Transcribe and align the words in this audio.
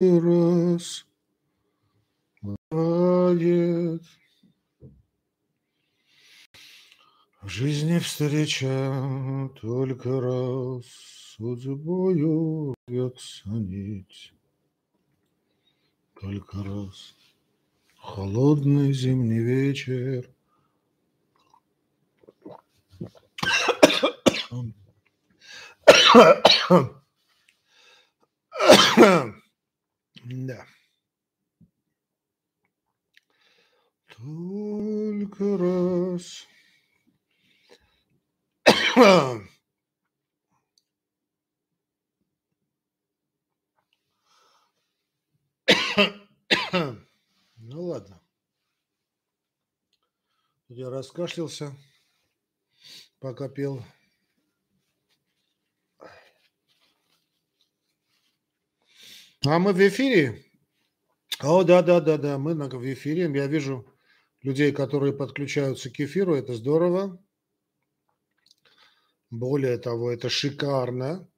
раз 0.00 1.06
бывает. 2.40 4.02
В 7.42 7.48
жизни 7.48 7.98
встреча 7.98 9.50
только 9.60 10.20
раз 10.20 10.84
судьбою 11.36 12.74
рвется 12.86 13.48
нить. 13.48 14.32
Только 16.20 16.62
раз. 16.62 17.14
Холодный 17.96 18.92
зимний 18.92 19.40
вечер. 19.40 20.28
Да. 30.24 30.66
Только 34.16 35.56
раз. 35.58 36.46
Ну 47.56 47.82
ладно. 47.84 48.20
Я 50.68 50.90
раскашлялся, 50.90 51.72
пока 53.20 53.48
пел. 53.48 53.84
А 59.46 59.58
мы 59.60 59.72
в 59.72 59.78
эфире? 59.78 60.44
О, 61.40 61.62
да, 61.62 61.82
да, 61.82 62.00
да, 62.00 62.18
да, 62.18 62.38
мы 62.38 62.54
в 62.54 62.92
эфире. 62.92 63.30
Я 63.32 63.46
вижу 63.46 63.86
людей, 64.42 64.72
которые 64.72 65.12
подключаются 65.12 65.90
к 65.90 66.00
эфиру. 66.00 66.34
Это 66.34 66.54
здорово. 66.54 67.22
Более 69.30 69.78
того, 69.78 70.10
это 70.10 70.28
шикарно. 70.28 71.28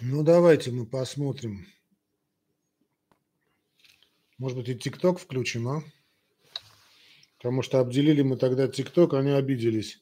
Ну, 0.00 0.24
давайте 0.24 0.72
мы 0.72 0.84
посмотрим. 0.84 1.64
Может 4.38 4.58
быть, 4.58 4.68
и 4.68 4.76
ТикТок 4.76 5.20
включим, 5.20 5.68
а? 5.68 5.84
Потому 7.36 7.62
что 7.62 7.78
обделили 7.78 8.22
мы 8.22 8.36
тогда 8.36 8.66
ТикТок, 8.66 9.14
они 9.14 9.30
обиделись. 9.30 10.01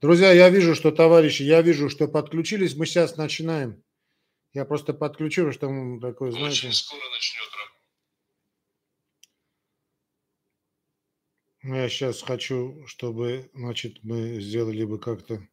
Друзья, 0.00 0.30
я 0.30 0.48
вижу, 0.48 0.76
что 0.76 0.92
товарищи, 0.92 1.42
я 1.42 1.60
вижу, 1.60 1.90
что 1.90 2.06
подключились. 2.06 2.76
Мы 2.76 2.86
сейчас 2.86 3.16
начинаем. 3.16 3.82
Я 4.52 4.64
просто 4.64 4.94
подключу, 4.94 5.50
что 5.50 5.68
мы 5.68 6.00
такое, 6.00 6.30
знаете... 6.30 6.68
Очень 6.68 6.72
скоро 6.72 7.02
начнет 7.10 7.48
Я 11.64 11.88
сейчас 11.88 12.22
хочу, 12.22 12.86
чтобы, 12.86 13.50
значит, 13.52 14.04
мы 14.04 14.40
сделали 14.40 14.84
бы 14.84 15.00
как-то... 15.00 15.46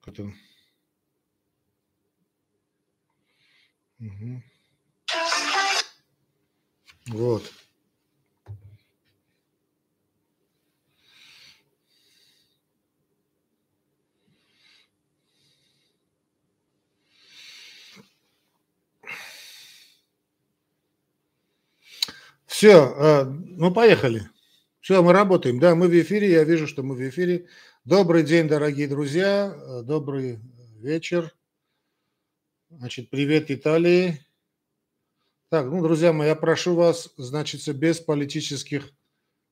как-то... 0.00 0.32
Угу. 3.98 4.42
Вот. 7.08 7.52
Все, 22.58 22.92
э, 22.96 23.24
ну 23.24 23.72
поехали. 23.72 24.28
Все, 24.80 25.00
мы 25.00 25.12
работаем. 25.12 25.60
Да, 25.60 25.76
мы 25.76 25.86
в 25.86 25.92
эфире. 25.92 26.28
Я 26.28 26.42
вижу, 26.42 26.66
что 26.66 26.82
мы 26.82 26.96
в 26.96 27.08
эфире. 27.08 27.46
Добрый 27.84 28.24
день, 28.24 28.48
дорогие 28.48 28.88
друзья. 28.88 29.54
Э, 29.56 29.82
добрый 29.84 30.40
вечер. 30.80 31.32
Значит, 32.68 33.10
привет 33.10 33.52
Италии. 33.52 34.26
Так, 35.50 35.66
ну, 35.66 35.80
друзья 35.80 36.12
мои, 36.12 36.26
я 36.26 36.34
прошу 36.34 36.74
вас, 36.74 37.10
значит, 37.16 37.64
без 37.76 38.00
политических 38.00 38.90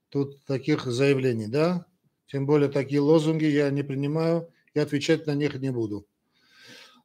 тут 0.08 0.44
таких 0.44 0.84
заявлений, 0.86 1.47
да? 1.47 1.86
Тем 2.26 2.44
более 2.44 2.69
такие 2.69 3.00
лозунги 3.00 3.44
я 3.44 3.70
не 3.70 3.84
принимаю 3.84 4.52
и 4.75 4.81
отвечать 4.81 5.28
на 5.28 5.36
них 5.36 5.54
не 5.54 5.70
буду. 5.70 6.08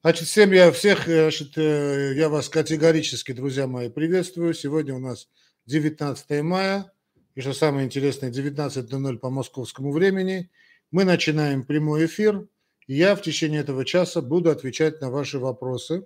Значит, 0.01 0.27
всем 0.27 0.51
я 0.51 0.71
всех, 0.71 1.07
э, 1.07 1.29
значит, 1.29 1.57
я 1.57 2.27
вас 2.27 2.49
категорически, 2.49 3.33
друзья 3.33 3.67
мои, 3.67 3.87
приветствую. 3.87 4.55
Сегодня 4.55 4.95
у 4.95 4.99
нас 4.99 5.27
19 5.65 6.41
мая, 6.43 6.91
и 7.35 7.41
что 7.41 7.53
самое 7.53 7.85
интересное, 7.85 8.31
19.00 8.31 9.17
по 9.17 9.29
московскому 9.29 9.91
времени. 9.91 10.49
Мы 10.91 11.05
начинаем 11.05 11.63
прямой 11.63 12.05
эфир, 12.05 12.47
и 12.87 12.95
я 12.95 13.15
в 13.15 13.21
течение 13.21 13.61
этого 13.61 13.85
часа 13.85 14.21
буду 14.21 14.49
отвечать 14.49 14.99
на 14.99 15.09
ваши 15.09 15.39
вопросы. 15.39 16.05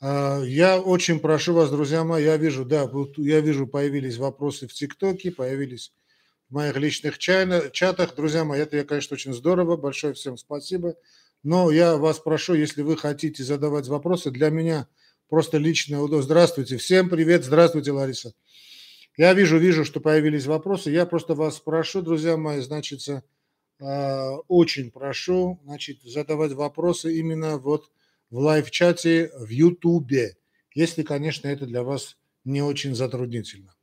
А, 0.00 0.40
я 0.42 0.80
очень 0.80 1.20
прошу 1.20 1.54
вас, 1.54 1.70
друзья 1.70 2.02
мои, 2.02 2.24
я 2.24 2.36
вижу, 2.36 2.64
да, 2.64 2.90
я 3.18 3.40
вижу, 3.40 3.66
появились 3.68 4.16
вопросы 4.16 4.66
в 4.66 4.72
ТикТоке, 4.72 5.30
появились 5.30 5.92
в 6.48 6.54
моих 6.54 6.76
личных 6.76 7.18
чатах. 7.18 8.16
Друзья 8.16 8.44
мои, 8.44 8.60
это, 8.60 8.82
конечно, 8.84 9.14
очень 9.14 9.34
здорово, 9.34 9.76
большое 9.76 10.14
всем 10.14 10.36
спасибо. 10.36 10.96
Но 11.44 11.70
я 11.70 11.96
вас 11.96 12.18
прошу, 12.18 12.54
если 12.54 12.82
вы 12.82 12.96
хотите 12.96 13.44
задавать 13.44 13.86
вопросы, 13.86 14.30
для 14.30 14.50
меня– 14.50 14.88
просто 15.32 15.56
личное 15.56 15.98
удовольствие. 15.98 16.24
Здравствуйте, 16.24 16.76
всем 16.76 17.08
привет, 17.08 17.42
здравствуйте, 17.42 17.90
Лариса. 17.90 18.34
Я 19.16 19.32
вижу, 19.32 19.56
вижу, 19.56 19.82
что 19.86 19.98
появились 19.98 20.44
вопросы. 20.44 20.90
Я 20.90 21.06
просто 21.06 21.34
вас 21.34 21.58
прошу, 21.58 22.02
друзья 22.02 22.36
мои, 22.36 22.60
значит, 22.60 23.00
а, 23.80 24.32
очень 24.48 24.90
прошу, 24.90 25.58
значит, 25.64 26.02
задавать 26.02 26.52
вопросы 26.52 27.16
именно 27.16 27.56
вот 27.56 27.90
в 28.28 28.40
лайв-чате 28.40 29.30
в 29.38 29.48
Ютубе, 29.48 30.36
если, 30.74 31.02
конечно, 31.02 31.48
это 31.48 31.64
для 31.64 31.82
вас 31.82 32.18
не 32.44 32.60
очень 32.60 32.94
затруднительно. 32.94 33.74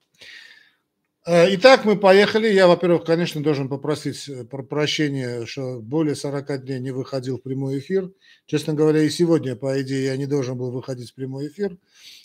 Э, 1.26 1.54
итак, 1.54 1.84
мы 1.84 1.98
поехали. 1.98 2.48
Я, 2.48 2.68
во-первых, 2.68 3.04
конечно, 3.04 3.44
должен 3.44 3.68
попросить 3.68 4.30
э, 4.30 4.46
прощения, 4.46 5.46
что 5.46 5.80
более 5.82 6.16
40 6.16 6.66
дней 6.66 6.80
не 6.80 6.92
выходил 6.92 7.38
в 7.38 7.42
прямой 7.42 7.80
эфир. 7.80 8.12
Честно 8.46 8.74
говоря, 8.74 9.02
и 9.02 9.10
сегодня, 9.10 9.56
по 9.56 9.82
идее, 9.82 10.06
я 10.06 10.18
не 10.18 10.26
должен 10.28 10.58
был 10.58 10.72
выходить 10.72 11.12
в 11.12 11.16
прямой 11.16 11.48
эфир. 11.50 11.78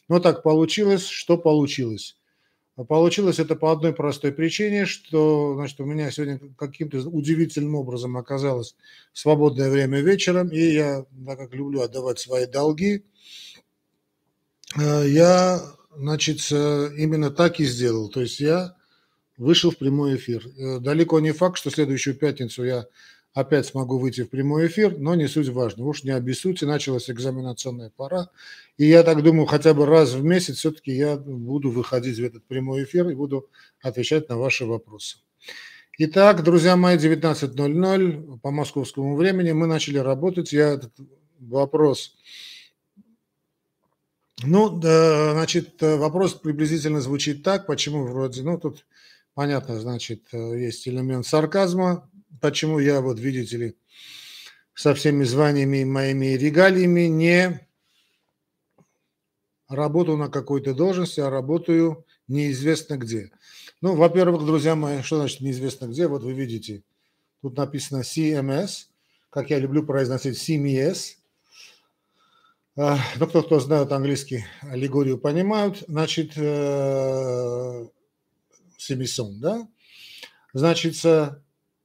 Но 0.09 0.21
так 0.21 0.43
получилось, 0.43 1.07
что 1.07 1.37
получилось. 1.37 2.17
Получилось 2.89 3.39
это 3.39 3.55
по 3.57 3.73
одной 3.73 3.93
простой 3.93 4.33
причине, 4.33 4.85
что 4.85 5.55
значит, 5.55 5.81
у 5.81 5.85
меня 5.85 6.11
сегодня 6.11 6.41
каким-то 6.57 6.99
удивительным 7.09 7.77
образом 7.77 8.17
оказалось 8.17 8.75
свободное 9.13 9.71
время 9.71 10.01
вечером, 10.01 10.49
и 10.49 10.59
я, 10.59 11.05
так 11.27 11.39
как 11.39 11.55
люблю 11.55 11.83
отдавать 11.83 12.19
свои 12.19 12.47
долги, 12.47 13.05
э, 14.77 15.05
я, 15.09 15.63
значит, 15.97 16.41
именно 16.51 17.31
так 17.31 17.61
и 17.61 17.65
сделал. 17.65 18.09
То 18.09 18.21
есть 18.21 18.41
я 18.41 18.75
вышел 19.37 19.71
в 19.71 19.79
прямой 19.79 20.17
эфир. 20.17 20.47
Э, 20.47 20.79
далеко 20.79 21.21
не 21.21 21.33
факт, 21.33 21.59
что 21.59 21.71
следующую 21.71 22.17
пятницу 22.17 22.65
я 22.65 22.87
опять 23.33 23.67
смогу 23.67 23.99
выйти 23.99 24.23
в 24.23 24.31
прямой 24.31 24.69
эфир, 24.69 24.97
но 24.97 25.15
не 25.17 25.27
суть 25.27 25.49
важно. 25.49 25.85
Уж 25.85 26.05
не 26.05 26.13
обессудьте, 26.13 26.67
началась 26.67 27.11
экзаменационная 27.11 27.91
пора. 27.91 28.31
И 28.79 28.87
я 28.87 29.03
так 29.03 29.23
думаю, 29.23 29.47
хотя 29.47 29.75
бы 29.75 29.87
раз 29.87 30.13
в 30.13 30.25
месяц 30.25 30.59
все-таки 30.59 30.93
я 30.93 31.17
буду 31.17 31.71
выходить 31.71 32.19
в 32.19 32.25
этот 32.25 32.45
прямой 32.45 32.85
эфир 32.85 33.09
и 33.09 33.15
буду 33.15 33.49
отвечать 33.83 34.29
на 34.29 34.39
ваши 34.39 34.65
вопросы. 34.65 35.19
Итак, 35.99 36.43
друзья 36.43 36.77
мои, 36.77 36.97
19.00 36.97 38.39
по 38.41 38.51
московскому 38.51 39.17
времени 39.17 39.53
мы 39.53 39.67
начали 39.67 39.99
работать. 39.99 40.53
Я 40.53 40.75
этот 40.75 40.93
вопрос... 41.41 42.17
Ну, 44.43 44.69
да, 44.69 45.33
значит, 45.33 45.81
вопрос 45.81 46.35
приблизительно 46.35 47.01
звучит 47.01 47.43
так, 47.45 47.67
почему 47.67 48.05
вроде, 48.05 48.43
ну, 48.43 48.59
тут 48.59 48.85
Понятно, 49.35 49.81
значит, 49.81 50.23
э, 50.33 50.39
есть 50.61 50.87
элемент 50.87 51.27
сарказма. 51.27 52.09
Почему 52.41 52.79
я, 52.79 53.01
вот 53.01 53.19
видите 53.19 53.57
ли, 53.57 53.77
со 54.75 54.95
всеми 54.95 55.25
званиями 55.25 55.85
моими 55.85 56.37
регалиями 56.37 57.03
не 57.03 57.69
работаю 59.69 60.19
на 60.19 60.29
какой-то 60.29 60.73
должности, 60.75 61.21
а 61.21 61.31
работаю 61.31 62.05
неизвестно 62.29 62.97
где. 62.97 63.31
Ну, 63.81 63.97
во-первых, 63.97 64.45
друзья 64.45 64.77
мои, 64.77 65.03
что 65.03 65.17
значит 65.17 65.41
неизвестно 65.41 65.87
где? 65.87 66.07
Вот 66.07 66.23
вы 66.23 66.33
видите, 66.33 66.85
тут 67.43 67.57
написано 67.57 68.03
CMS, 68.03 68.87
как 69.31 69.51
я 69.51 69.59
люблю 69.59 69.85
произносить 69.85 70.39
CMS. 70.39 71.17
А, 72.77 72.99
ну, 73.17 73.27
кто, 73.27 73.43
кто 73.43 73.59
знает 73.59 73.91
английский, 73.93 74.45
аллегорию 74.63 75.19
понимают. 75.19 75.85
Значит, 75.89 76.37
э, 78.91 78.95
Семисон, 78.95 79.41
да? 79.41 79.69
Значит, 80.53 80.97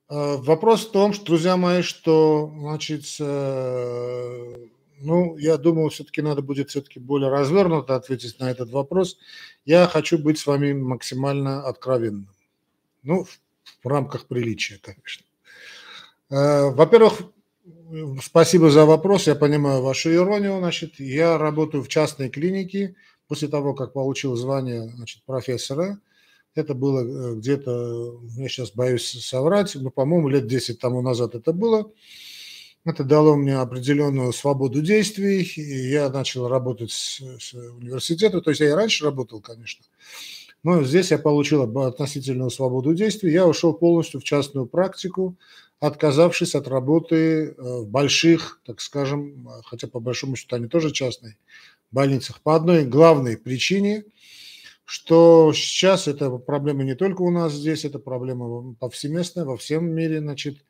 Вопрос 0.09 0.87
в 0.87 0.91
том, 0.91 1.13
что, 1.13 1.25
друзья 1.25 1.55
мои, 1.55 1.83
что, 1.83 2.51
значит, 2.57 3.05
э, 3.19 4.55
ну, 5.01 5.37
я 5.37 5.57
думаю, 5.57 5.89
все-таки 5.89 6.23
надо 6.23 6.41
будет 6.41 6.71
все-таки 6.71 6.99
более 6.99 7.29
развернуто 7.29 7.95
ответить 7.95 8.39
на 8.39 8.49
этот 8.49 8.71
вопрос. 8.71 9.19
Я 9.65 9.85
хочу 9.87 10.17
быть 10.17 10.39
с 10.39 10.47
вами 10.47 10.73
максимально 10.73 11.63
откровенным. 11.63 12.29
Ну, 13.03 13.25
в 13.83 13.87
рамках 13.87 14.25
приличия, 14.25 14.79
конечно. 14.81 15.25
Э, 16.31 16.71
во-первых, 16.71 17.21
спасибо 18.23 18.71
за 18.71 18.85
вопрос, 18.85 19.27
я 19.27 19.35
понимаю 19.35 19.83
вашу 19.83 20.11
иронию. 20.11 20.57
Значит, 20.57 20.99
я 20.99 21.37
работаю 21.37 21.83
в 21.83 21.87
частной 21.87 22.29
клинике 22.29 22.95
после 23.27 23.47
того, 23.47 23.75
как 23.75 23.93
получил 23.93 24.35
звание 24.35 24.89
значит, 24.89 25.21
профессора. 25.23 25.99
Это 26.55 26.73
было 26.73 27.01
э, 27.01 27.35
где-то, 27.35 28.19
я 28.37 28.49
сейчас 28.49 28.71
боюсь 28.71 29.05
соврать, 29.25 29.75
но, 29.75 29.91
по-моему, 29.91 30.29
лет 30.29 30.47
10 30.47 30.79
тому 30.79 31.01
назад 31.01 31.35
это 31.35 31.53
было. 31.53 31.91
Это 32.85 33.03
дало 33.03 33.35
мне 33.35 33.57
определенную 33.57 34.31
свободу 34.33 34.81
действий, 34.81 35.41
и 35.43 35.89
я 35.89 36.09
начал 36.09 36.47
работать 36.47 36.91
с, 36.91 37.21
с 37.39 37.53
университетом. 37.53 38.41
То 38.41 38.51
есть 38.51 38.61
я 38.61 38.69
и 38.69 38.73
раньше 38.73 39.03
работал, 39.03 39.41
конечно, 39.41 39.85
но 40.63 40.83
здесь 40.83 41.11
я 41.11 41.17
получил 41.17 41.63
относительную 41.63 42.49
свободу 42.49 42.93
действий. 42.93 43.31
Я 43.31 43.47
ушел 43.47 43.73
полностью 43.73 44.19
в 44.19 44.23
частную 44.23 44.65
практику, 44.65 45.37
отказавшись 45.79 46.55
от 46.55 46.67
работы 46.67 47.15
э, 47.15 47.53
в 47.57 47.87
больших, 47.87 48.59
так 48.65 48.81
скажем, 48.81 49.47
хотя 49.65 49.87
по 49.87 49.99
большому 49.99 50.35
счету 50.35 50.55
они 50.55 50.67
тоже 50.67 50.91
частные, 50.91 51.37
больницах. 51.91 52.41
По 52.41 52.55
одной 52.55 52.85
главной 52.85 53.37
причине, 53.37 54.03
что 54.89 55.53
сейчас 55.53 56.07
это 56.07 56.31
проблема 56.31 56.83
не 56.83 56.95
только 56.95 57.21
у 57.21 57.29
нас 57.29 57.53
здесь, 57.53 57.85
это 57.85 57.99
проблема 57.99 58.73
повсеместная 58.73 59.45
во 59.45 59.55
всем 59.55 59.85
мире. 59.85 60.17
Значит, 60.19 60.65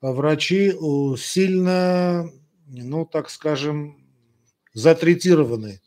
врачи 0.00 0.72
сильно, 1.16 2.28
ну, 2.66 3.06
так 3.06 3.30
скажем, 3.30 4.04
затретированы. 4.74 5.80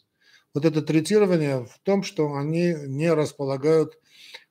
Вот 0.53 0.63
это 0.63 0.81
третирование 0.81 1.65
в 1.65 1.77
том, 1.83 2.03
что 2.03 2.35
они 2.35 2.73
не 2.87 3.13
располагают 3.13 3.99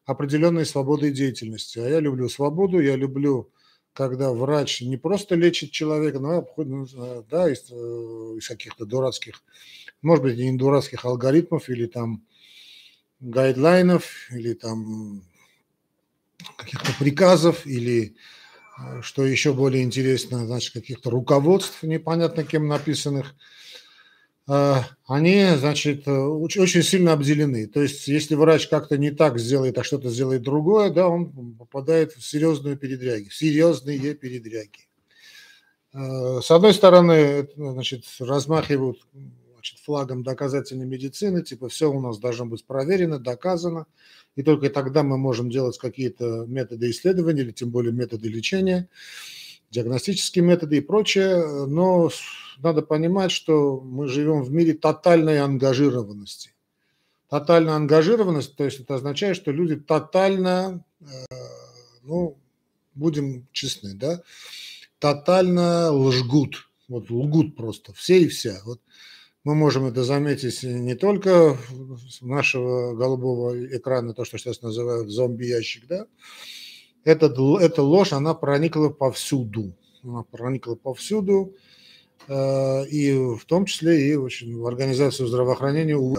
определенной 0.04 0.66
свободой 0.66 1.10
деятельности. 1.10 1.78
А 1.78 1.88
я 1.88 2.00
люблю 2.00 2.28
свободу, 2.28 2.78
я 2.78 2.94
люблю, 2.94 3.50
когда 3.94 4.34
врач 4.34 4.82
не 4.82 4.98
просто 4.98 5.34
лечит 5.34 5.70
человека, 5.70 6.18
но 6.18 6.46
ну, 6.58 6.86
да, 7.30 7.50
из, 7.50 7.72
э, 7.72 7.74
из 8.36 8.46
каких-то 8.46 8.84
дурацких, 8.84 9.42
может 10.02 10.22
быть, 10.22 10.36
не 10.36 10.58
дурацких 10.58 11.06
алгоритмов 11.06 11.70
или 11.70 11.86
там 11.86 12.22
гайдлайнов, 13.24 14.04
или 14.30 14.54
там 14.54 15.22
каких-то 16.56 16.92
приказов, 16.98 17.66
или 17.66 18.16
а, 18.76 19.02
что 19.02 19.24
еще 19.24 19.52
более 19.52 19.82
интересно, 19.82 20.46
значит, 20.46 20.72
каких-то 20.74 21.10
руководств 21.10 21.82
непонятно 21.82 22.44
кем 22.44 22.68
написанных, 22.68 23.34
а, 24.46 24.84
они, 25.06 25.46
значит, 25.56 26.06
очень 26.06 26.82
сильно 26.82 27.12
обделены. 27.12 27.66
То 27.66 27.82
есть, 27.82 28.06
если 28.08 28.34
врач 28.34 28.68
как-то 28.68 28.98
не 28.98 29.10
так 29.10 29.38
сделает, 29.38 29.78
а 29.78 29.84
что-то 29.84 30.10
сделает 30.10 30.42
другое, 30.42 30.90
да, 30.90 31.08
он 31.08 31.54
попадает 31.54 32.12
в 32.12 32.22
серьезную 32.22 32.76
передряги, 32.76 33.28
в 33.28 33.34
серьезные 33.34 34.14
передряги. 34.14 34.88
А, 35.94 36.42
с 36.42 36.50
одной 36.50 36.74
стороны, 36.74 37.48
значит, 37.56 38.04
размахивают 38.18 38.98
значит, 39.64 39.78
флагом 39.78 40.22
доказательной 40.22 40.84
медицины, 40.84 41.43
типа 41.43 41.70
все 41.70 41.90
у 41.90 41.99
нас 41.99 42.19
должно 42.19 42.44
быть 42.44 42.66
проверено, 42.66 43.19
доказано, 43.19 43.87
и 44.37 44.43
только 44.43 44.69
тогда 44.69 45.02
мы 45.02 45.16
можем 45.16 45.49
делать 45.49 45.78
какие-то 45.78 46.44
методы 46.46 46.90
исследования 46.90 47.40
или 47.40 47.50
тем 47.50 47.70
более 47.70 47.93
методы 47.93 48.28
лечения, 48.28 48.90
диагностические 49.70 50.44
методы 50.44 50.76
и 50.76 50.81
прочее, 50.82 51.66
но 51.66 52.11
надо 52.58 52.82
понимать, 52.82 53.31
что 53.32 53.81
мы 53.81 54.06
живем 54.06 54.43
в 54.43 54.52
мире 54.52 54.75
тотальной 54.75 55.40
ангажированности. 55.40 56.50
Тотальная 57.31 57.75
ангажированность, 57.75 58.56
то 58.56 58.64
есть 58.64 58.81
это 58.81 58.96
означает, 58.96 59.34
что 59.34 59.50
люди 59.50 59.76
тотально, 59.76 60.84
э, 61.00 61.05
ну, 62.02 62.37
будем 62.94 63.46
честны, 63.52 63.94
да, 63.94 64.22
тотально 64.99 65.90
лжгут, 65.90 66.69
вот 66.87 67.08
лгут 67.08 67.56
просто, 67.56 67.94
все 67.94 68.20
и 68.20 68.28
вся. 68.28 68.60
Вот 68.67 68.81
мы 69.44 69.55
можем 69.55 69.85
это 69.87 70.02
заметить 70.05 70.62
не 70.62 70.94
только 70.94 71.56
с 72.08 72.23
нашего 72.23 72.94
голубого 72.94 73.67
экрана, 73.76 74.14
то, 74.14 74.25
что 74.25 74.38
сейчас 74.38 74.62
называют 74.62 75.11
зомби-ящик, 75.11 75.87
да, 75.87 76.06
эта, 77.05 77.26
эта 77.61 77.82
ложь, 77.82 78.12
она 78.12 78.32
проникла 78.32 78.88
повсюду. 78.88 79.75
Она 80.02 80.23
проникла 80.23 80.75
повсюду, 80.75 81.55
э, 82.29 82.87
и 82.87 83.12
в 83.12 83.44
том 83.46 83.67
числе 83.67 84.08
и 84.08 84.14
очень, 84.17 84.58
в 84.58 84.67
организацию 84.67 85.29
здравоохранения 85.29 85.96
у 85.96 86.17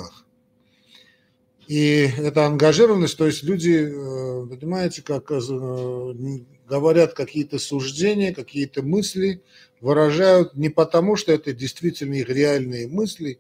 И 1.67 2.09
эта 2.17 2.45
ангажированность, 2.45 3.17
то 3.17 3.25
есть 3.25 3.44
люди, 3.44 3.89
э, 3.89 4.47
понимаете, 4.47 5.01
как 5.01 5.31
э, 5.31 5.39
говорят 6.67 7.13
какие-то 7.13 7.57
суждения, 7.57 8.33
какие-то 8.33 8.83
мысли, 8.83 9.41
выражают 9.81 10.56
не 10.56 10.69
потому, 10.69 11.15
что 11.15 11.31
это 11.31 11.53
действительно 11.53 12.13
их 12.13 12.29
реальные 12.29 12.88
мысли, 12.88 13.39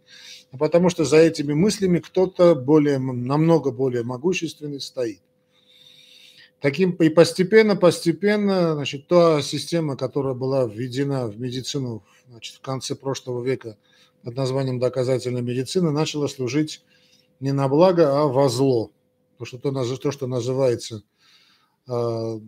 а 0.51 0.57
потому 0.57 0.89
что 0.89 1.05
за 1.05 1.17
этими 1.17 1.53
мыслями 1.53 1.99
кто-то 1.99 2.55
более, 2.55 2.97
намного 2.97 3.71
более 3.71 4.03
могущественный 4.03 4.81
стоит. 4.81 5.21
Таким 6.61 6.91
и 6.91 7.09
постепенно, 7.09 7.75
постепенно, 7.75 8.73
значит, 8.73 9.07
та 9.07 9.41
система, 9.43 9.97
которая 9.97 10.33
была 10.33 10.65
введена 10.65 11.27
в 11.27 11.39
медицину 11.39 12.03
значит, 12.27 12.55
в 12.55 12.61
конце 12.61 12.95
прошлого 12.95 13.43
века 13.43 13.77
под 14.23 14.35
названием 14.35 14.79
доказательной 14.79 15.43
медицины, 15.43 15.91
начала 15.91 16.27
служить 16.27 16.81
не 17.39 17.51
на 17.51 17.67
благо, 17.67 18.21
а 18.21 18.25
во 18.25 18.49
зло. 18.49 18.91
То, 19.37 19.45
что, 19.45 19.57
то, 19.57 19.71
то, 19.97 20.11
что 20.11 20.27
называется 20.27 21.03
а, 21.87 22.39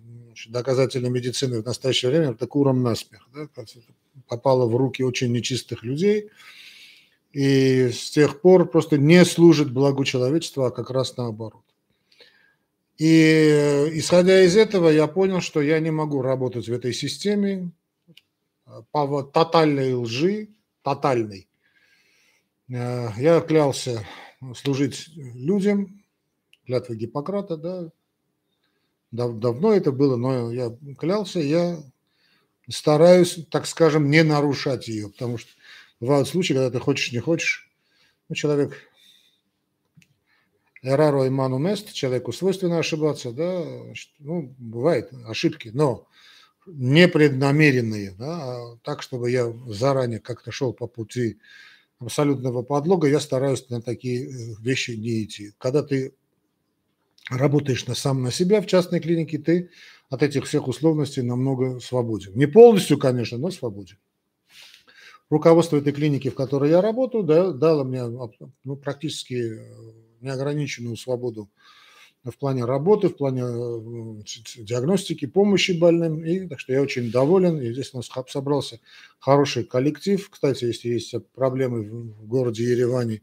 доказательной 0.47 1.09
медицины 1.09 1.61
в 1.61 1.65
настоящее 1.65 2.11
время, 2.11 2.31
это 2.31 2.47
куром 2.47 2.81
насмех. 2.81 3.27
Да? 3.33 3.47
Попало 4.27 4.67
в 4.67 4.75
руки 4.75 5.03
очень 5.03 5.31
нечистых 5.31 5.83
людей, 5.83 6.29
и 7.33 7.89
с 7.89 8.09
тех 8.09 8.41
пор 8.41 8.69
просто 8.69 8.97
не 8.97 9.23
служит 9.25 9.71
благу 9.71 10.03
человечества, 10.05 10.67
а 10.67 10.71
как 10.71 10.89
раз 10.89 11.17
наоборот. 11.17 11.63
И 12.97 13.89
исходя 13.93 14.41
из 14.41 14.57
этого, 14.57 14.89
я 14.89 15.05
понял, 15.05 15.39
что 15.39 15.61
я 15.61 15.79
не 15.79 15.91
могу 15.91 16.21
работать 16.21 16.67
в 16.67 16.73
этой 16.73 16.93
системе 16.93 17.71
по 18.91 19.21
тотальной 19.21 19.93
лжи, 19.93 20.49
тотальной. 20.81 21.47
Э, 22.69 23.09
я 23.17 23.39
клялся 23.41 24.03
служить 24.55 25.09
людям, 25.15 26.03
клятва 26.65 26.95
Гиппократа, 26.95 27.57
да, 27.57 27.91
Дав, 29.11 29.39
давно 29.39 29.73
это 29.73 29.91
было, 29.91 30.17
но 30.17 30.51
я 30.51 30.75
клялся, 30.97 31.39
я 31.39 31.81
стараюсь, 32.69 33.39
так 33.49 33.65
скажем, 33.65 34.09
не 34.09 34.21
нарушать 34.23 34.87
ее, 34.89 35.09
потому 35.09 35.37
что 35.37 35.49
бывают 36.01 36.27
случаи, 36.27 36.53
когда 36.53 36.69
ты 36.69 36.79
хочешь, 36.79 37.13
не 37.13 37.19
хочешь, 37.19 37.69
ну, 38.27 38.35
человек 38.35 38.73
Эраро 40.83 41.25
и 41.25 41.29
ману 41.29 41.75
человеку 41.93 42.33
свойственно 42.33 42.79
ошибаться, 42.79 43.31
да, 43.31 43.63
ну, 44.19 44.53
бывают 44.57 45.09
ошибки, 45.25 45.71
но 45.73 46.05
непреднамеренные, 46.65 48.11
да, 48.11 48.57
а 48.57 48.77
так, 48.83 49.01
чтобы 49.01 49.31
я 49.31 49.51
заранее 49.67 50.19
как-то 50.19 50.51
шел 50.51 50.73
по 50.73 50.87
пути 50.87 51.39
абсолютного 51.99 52.61
подлога, 52.63 53.07
я 53.07 53.19
стараюсь 53.19 53.69
на 53.69 53.81
такие 53.81 54.25
э, 54.25 54.55
вещи 54.61 54.91
не 54.91 55.23
идти. 55.23 55.53
Когда 55.57 55.83
ты 55.83 56.13
работаешь 57.29 57.87
на 57.87 57.95
сам 57.95 58.21
на 58.23 58.31
себя 58.31 58.61
в 58.61 58.67
частной 58.67 58.99
клинике, 58.99 59.37
ты 59.37 59.69
от 60.09 60.23
этих 60.23 60.45
всех 60.45 60.67
условностей 60.67 61.21
намного 61.21 61.79
свободен. 61.79 62.33
Не 62.35 62.45
полностью, 62.45 62.97
конечно, 62.97 63.37
но 63.37 63.51
свободен. 63.51 63.97
Руководство 65.29 65.77
этой 65.77 65.91
клиники, 65.91 66.29
в 66.29 66.35
которой 66.35 66.69
я 66.69 66.81
работаю, 66.81 67.23
да, 67.23 67.51
дало 67.51 67.83
мне 67.83 68.05
ну, 68.63 68.75
практически 68.77 69.33
э, 69.33 69.93
неограниченную 70.21 70.95
свободу 70.95 71.49
в 72.31 72.37
плане 72.37 72.65
работы, 72.65 73.09
в 73.09 73.17
плане 73.17 73.43
э, 73.43 74.63
диагностики, 74.63 75.25
помощи 75.25 75.71
больным. 75.71 76.23
И 76.23 76.47
так 76.47 76.59
что 76.59 76.73
я 76.73 76.81
очень 76.81 77.11
доволен. 77.11 77.59
И 77.59 77.71
здесь 77.73 77.93
у 77.93 77.97
нас 77.97 78.09
собрался 78.27 78.79
хороший 79.19 79.63
коллектив. 79.63 80.29
Кстати, 80.29 80.65
если 80.65 80.89
есть 80.89 81.13
проблемы 81.33 81.83
в 81.83 82.27
городе 82.27 82.63
Ереване 82.63 83.21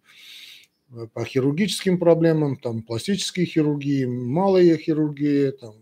э, 0.90 1.06
по 1.12 1.24
хирургическим 1.24 1.98
проблемам, 1.98 2.56
там 2.56 2.82
пластические 2.82 3.46
хирургии, 3.46 4.04
малые 4.04 4.76
хирургии, 4.78 5.50
там, 5.50 5.74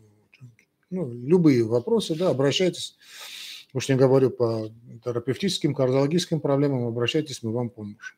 ну, 0.90 1.12
любые 1.12 1.64
вопросы, 1.64 2.14
да, 2.14 2.30
обращайтесь. 2.30 2.96
Уж 3.74 3.88
не 3.88 3.96
говорю 3.96 4.30
по 4.30 4.70
терапевтическим, 5.02 5.74
кардиологическим 5.74 6.40
проблемам, 6.40 6.86
обращайтесь, 6.86 7.42
мы 7.42 7.52
вам 7.52 7.70
поможем. 7.70 8.16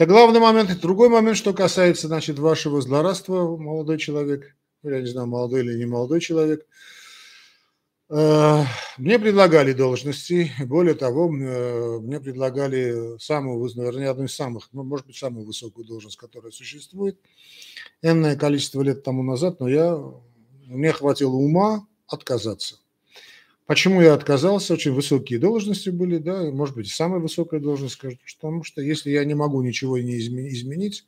Это 0.00 0.12
главный 0.12 0.40
момент. 0.40 0.80
Другой 0.80 1.10
момент, 1.10 1.36
что 1.36 1.52
касается, 1.52 2.06
значит, 2.06 2.38
вашего 2.38 2.80
злорадства, 2.80 3.54
молодой 3.58 3.98
человек, 3.98 4.56
я 4.82 4.98
не 4.98 5.06
знаю, 5.06 5.26
молодой 5.26 5.60
или 5.60 5.76
не 5.76 5.84
молодой 5.84 6.20
человек. 6.20 6.66
Э, 8.08 8.62
мне 8.96 9.18
предлагали 9.18 9.74
должности, 9.74 10.52
более 10.64 10.94
того, 10.94 11.26
э, 11.26 11.98
мне 12.00 12.18
предлагали 12.18 13.18
самую, 13.18 13.62
вернее, 13.62 14.08
одну 14.08 14.24
из 14.24 14.34
самых, 14.34 14.70
ну, 14.72 14.84
может 14.84 15.06
быть, 15.06 15.16
самую 15.18 15.44
высокую 15.44 15.84
должность, 15.84 16.16
которая 16.16 16.50
существует, 16.50 17.20
энное 18.00 18.36
количество 18.36 18.80
лет 18.80 19.02
тому 19.02 19.22
назад, 19.22 19.60
но 19.60 19.68
я, 19.68 20.02
мне 20.64 20.92
хватило 20.92 21.34
ума 21.34 21.86
отказаться. 22.06 22.78
Почему 23.70 24.00
я 24.00 24.14
отказался? 24.14 24.74
Очень 24.74 24.94
высокие 24.94 25.38
должности 25.38 25.90
были, 25.90 26.18
да, 26.18 26.50
может 26.50 26.74
быть, 26.74 26.90
самая 26.90 27.20
высокая 27.20 27.60
должность, 27.60 27.94
скажу, 27.94 28.18
потому 28.36 28.64
что 28.64 28.82
если 28.82 29.10
я 29.10 29.24
не 29.24 29.34
могу 29.34 29.62
ничего 29.62 29.96
не 29.96 30.18
изменить, 30.18 31.06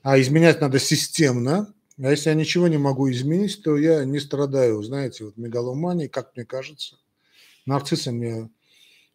а 0.00 0.18
изменять 0.18 0.62
надо 0.62 0.78
системно, 0.78 1.74
а 2.02 2.10
если 2.10 2.30
я 2.30 2.34
ничего 2.34 2.68
не 2.68 2.78
могу 2.78 3.10
изменить, 3.10 3.62
то 3.62 3.76
я 3.76 4.06
не 4.06 4.18
страдаю, 4.18 4.82
знаете, 4.82 5.26
вот 5.26 5.36
мегаломанией, 5.36 6.08
как 6.08 6.34
мне 6.36 6.46
кажется. 6.46 6.96
Нарциссом 7.66 8.22
я 8.22 8.48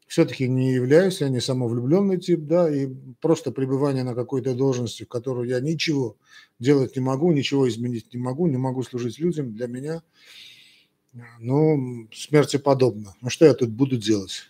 все-таки 0.06 0.48
не 0.48 0.74
являюсь, 0.74 1.22
я 1.22 1.30
не 1.30 1.42
самовлюбленный 1.42 2.20
тип, 2.20 2.42
да, 2.42 2.70
и 2.72 2.88
просто 3.20 3.50
пребывание 3.50 4.04
на 4.04 4.14
какой-то 4.14 4.54
должности, 4.54 5.06
в 5.06 5.08
которой 5.08 5.50
я 5.50 5.60
ничего 5.60 6.18
делать 6.60 6.96
не 6.96 7.02
могу, 7.02 7.32
ничего 7.32 7.68
изменить 7.68 8.14
не 8.14 8.20
могу, 8.20 8.46
не 8.46 8.58
могу 8.58 8.84
служить 8.84 9.18
людям, 9.18 9.56
для 9.56 9.66
меня, 9.66 10.04
ну, 11.40 12.08
смерти 12.14 12.58
подобно. 12.58 13.16
Ну, 13.22 13.30
что 13.30 13.46
я 13.46 13.54
тут 13.54 13.70
буду 13.70 13.98
делать? 13.98 14.44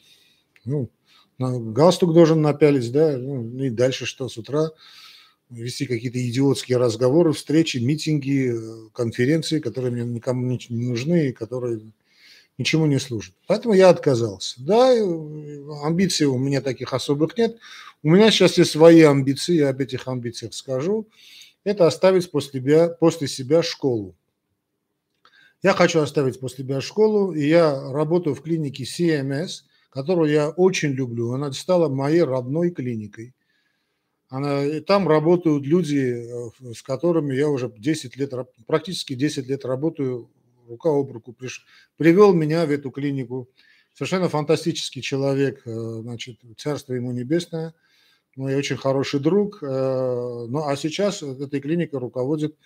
Ну, 0.66 0.90
галстук 1.38 2.14
должен 2.14 2.42
напялить, 2.42 2.92
да, 2.92 3.18
ну, 3.18 3.64
и 3.64 3.70
дальше 3.70 4.06
что, 4.06 4.30
с 4.30 4.38
утра 4.38 4.72
вести 5.50 5.86
какие-то 5.86 6.26
идиотские 6.30 6.78
разговоры, 6.78 7.34
встречи, 7.34 7.78
митинги, 7.78 8.52
э, 8.54 8.90
конференции, 8.94 9.60
которые 9.60 9.92
мне 9.92 10.04
никому 10.04 10.46
не 10.46 10.60
нужны 10.70 11.30
и 11.30 11.34
которые 11.34 11.82
ничему 12.58 12.86
не 12.86 13.00
служат. 13.00 13.36
Поэтому 13.48 13.74
я 13.74 13.90
отказался. 13.90 14.56
Да, 14.64 14.92
амбиций 15.86 16.28
у 16.28 16.38
меня 16.38 16.62
таких 16.62 16.94
особых 16.94 17.38
нет. 17.38 17.58
У 18.04 18.10
меня 18.10 18.32
сейчас 18.32 18.58
есть 18.58 18.72
свои 18.72 19.02
амбиции, 19.02 19.56
я 19.56 19.70
об 19.70 19.80
этих 19.80 20.08
амбициях 20.08 20.54
скажу. 20.54 21.08
Это 21.64 21.88
оставить 21.88 22.30
после 22.30 22.62
себя, 22.62 22.90
после 22.90 23.28
себя 23.28 23.64
школу. 23.64 24.16
Я 25.64 25.72
хочу 25.72 26.02
оставить 26.02 26.42
после 26.42 26.66
себя 26.66 26.82
школу, 26.82 27.34
и 27.34 27.48
я 27.48 27.90
работаю 27.94 28.36
в 28.36 28.42
клинике 28.42 28.84
CMS, 28.84 29.62
которую 29.90 30.30
я 30.30 30.50
очень 30.50 30.92
люблю. 30.92 31.32
Она 31.32 31.54
стала 31.54 31.88
моей 31.88 32.24
родной 32.24 32.70
клиникой. 32.70 33.34
Она, 34.28 34.66
и 34.66 34.82
там 34.82 35.08
работают 35.08 35.66
люди, 35.66 36.50
э, 36.68 36.74
с 36.74 36.82
которыми 36.84 37.34
я 37.34 37.48
уже 37.48 37.72
10 37.78 38.18
лет, 38.18 38.34
практически 38.68 39.14
10 39.14 39.48
лет 39.48 39.64
работаю, 39.64 40.30
рука 40.68 40.90
об 40.90 41.10
руку. 41.12 41.32
Приш, 41.32 41.66
привел 41.96 42.34
меня 42.34 42.66
в 42.66 42.72
эту 42.72 42.92
клинику. 42.92 43.48
Совершенно 43.94 44.28
фантастический 44.28 45.02
человек, 45.02 45.62
э, 45.66 45.72
значит, 46.02 46.40
царство 46.58 46.94
ему 46.94 47.14
небесное, 47.14 47.74
мой 48.36 48.56
очень 48.56 48.76
хороший 48.76 49.22
друг. 49.22 49.64
Э, 49.64 50.46
ну, 50.50 50.68
а 50.68 50.76
сейчас 50.76 51.24
этой 51.24 51.62
клиникой 51.62 52.00
руководит 52.00 52.58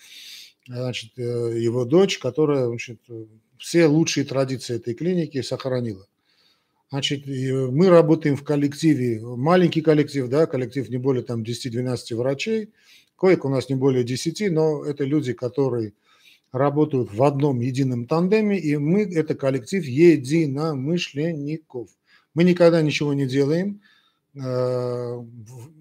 значит, 0.67 1.17
его 1.17 1.85
дочь, 1.85 2.19
которая 2.19 2.67
значит, 2.67 2.99
все 3.57 3.87
лучшие 3.87 4.25
традиции 4.25 4.75
этой 4.75 4.93
клиники 4.93 5.41
сохранила. 5.41 6.05
Значит, 6.89 7.25
мы 7.25 7.89
работаем 7.89 8.37
в 8.37 8.43
коллективе, 8.43 9.19
маленький 9.21 9.81
коллектив, 9.81 10.29
да, 10.29 10.45
коллектив 10.45 10.87
не 10.89 10.97
более 10.97 11.23
там 11.23 11.43
10-12 11.43 12.15
врачей, 12.15 12.69
коек 13.17 13.43
у 13.43 13.49
нас 13.49 13.67
не 13.67 13.75
более 13.75 14.05
10, 14.05 14.49
но 14.51 14.85
это 14.85 15.03
люди, 15.03 15.33
которые 15.33 15.91
работают 16.53 17.13
в 17.13 17.21
одном 17.23 17.59
едином 17.59 18.05
тандеме, 18.05 18.57
и 18.57 18.77
мы, 18.77 19.03
это 19.03 19.35
коллектив 19.35 19.83
единомышленников. 19.83 21.89
Мы 22.33 22.45
никогда 22.45 22.81
ничего 22.81 23.13
не 23.13 23.27
делаем, 23.27 23.81
э, 24.35 25.23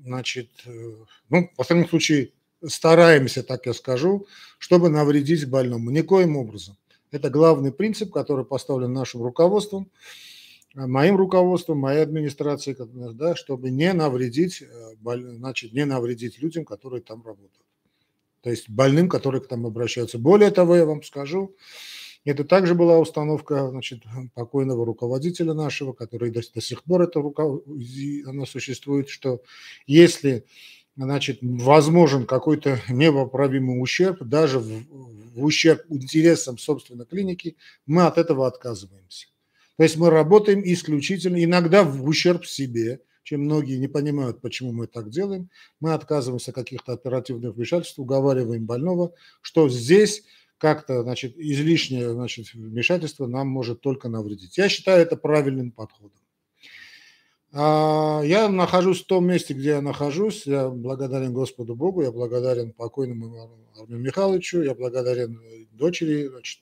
значит, 0.05 0.51
э, 0.67 0.93
ну, 1.31 1.49
в 1.57 1.61
остальном 1.61 1.89
случае, 1.89 2.33
стараемся, 2.65 3.43
так 3.43 3.67
я 3.67 3.75
скажу, 3.75 4.27
чтобы 4.59 4.89
навредить 4.89 5.49
больному. 5.49 5.91
Никоим 5.91 6.37
образом. 6.37 6.77
Это 7.11 7.31
главный 7.31 7.73
принцип, 7.73 8.13
который 8.13 8.45
поставлен 8.45 8.93
нашим 8.93 9.23
руководством 9.23 9.91
моим 10.77 11.17
руководством, 11.17 11.79
моей 11.79 12.03
администрацией, 12.03 12.77
да, 13.15 13.35
чтобы 13.35 13.71
не 13.71 13.93
навредить, 13.95 14.63
э, 14.63 14.95
значит, 15.03 15.73
не 15.73 15.87
навредить 15.87 16.39
людям, 16.41 16.65
которые 16.67 17.01
там 17.01 17.25
работают. 17.25 17.65
То 18.43 18.51
есть 18.51 18.69
больным, 18.69 19.09
которые 19.09 19.41
к 19.41 19.49
там 19.49 19.67
обращаются. 19.67 20.19
Более 20.19 20.51
того, 20.51 20.77
я 20.77 20.85
вам 20.85 21.03
скажу, 21.03 21.57
это 22.25 22.45
также 22.45 22.75
была 22.75 22.99
установка 22.99 23.71
значит, 23.71 24.03
покойного 24.35 24.85
руководителя 24.85 25.55
нашего, 25.55 25.93
который 25.93 26.31
до, 26.31 26.43
до 26.55 26.61
сих 26.61 26.85
пор 26.85 27.03
это 27.03 27.21
руков... 27.21 27.63
она 28.27 28.45
существует, 28.45 29.09
что 29.09 29.43
если 29.87 30.45
значит, 30.97 31.39
возможен 31.43 32.27
какой-то 32.27 32.81
непоправимый 32.89 33.81
ущерб, 33.81 34.23
даже 34.23 34.59
в, 34.59 34.71
в 35.35 35.45
ущерб 35.45 35.83
интересам 35.89 36.59
собственной 36.59 37.07
клиники, 37.07 37.57
мы 37.87 38.07
от 38.07 38.19
этого 38.19 38.47
отказываемся. 38.47 39.27
То 39.77 39.83
есть 39.83 39.97
мы 39.97 40.11
работаем 40.11 40.63
исключительно, 40.65 41.43
иногда 41.43 41.85
в 41.85 42.05
ущерб 42.07 42.47
себе, 42.47 43.01
чем 43.23 43.43
многие 43.43 43.77
не 43.77 43.89
понимают, 43.89 44.41
почему 44.41 44.73
мы 44.73 44.87
так 44.87 45.11
делаем. 45.11 45.51
Мы 45.81 45.93
отказываемся 45.93 46.53
от 46.53 46.55
каких-то 46.55 46.93
оперативных 46.93 47.55
вмешательств, 47.55 47.99
уговариваем 47.99 48.65
больного, 48.65 49.13
что 49.43 49.69
здесь 49.69 50.25
как-то 50.59 51.03
значит, 51.03 51.37
излишнее 51.37 52.13
значит, 52.13 52.55
вмешательство 52.55 53.27
нам 53.27 53.49
может 53.49 53.81
только 53.81 54.09
навредить. 54.09 54.57
Я 54.57 54.69
считаю 54.69 55.03
это 55.03 55.17
правильным 55.17 55.73
подходом. 55.73 56.19
А, 57.59 58.21
я 58.23 58.51
нахожусь 58.51 59.03
в 59.03 59.07
том 59.07 59.27
месте, 59.27 59.55
где 59.55 59.71
я 59.71 59.81
нахожусь. 59.81 60.47
Я 60.47 60.69
благодарен 60.69 61.33
Господу 61.33 61.75
Богу, 61.75 62.03
я 62.03 62.13
благодарен 62.13 62.73
покойному 62.73 63.51
Армию 63.81 63.99
Михайловичу, 63.99 64.61
я 64.61 64.75
благодарен 64.75 65.41
дочери 65.73 66.29
значит, 66.29 66.61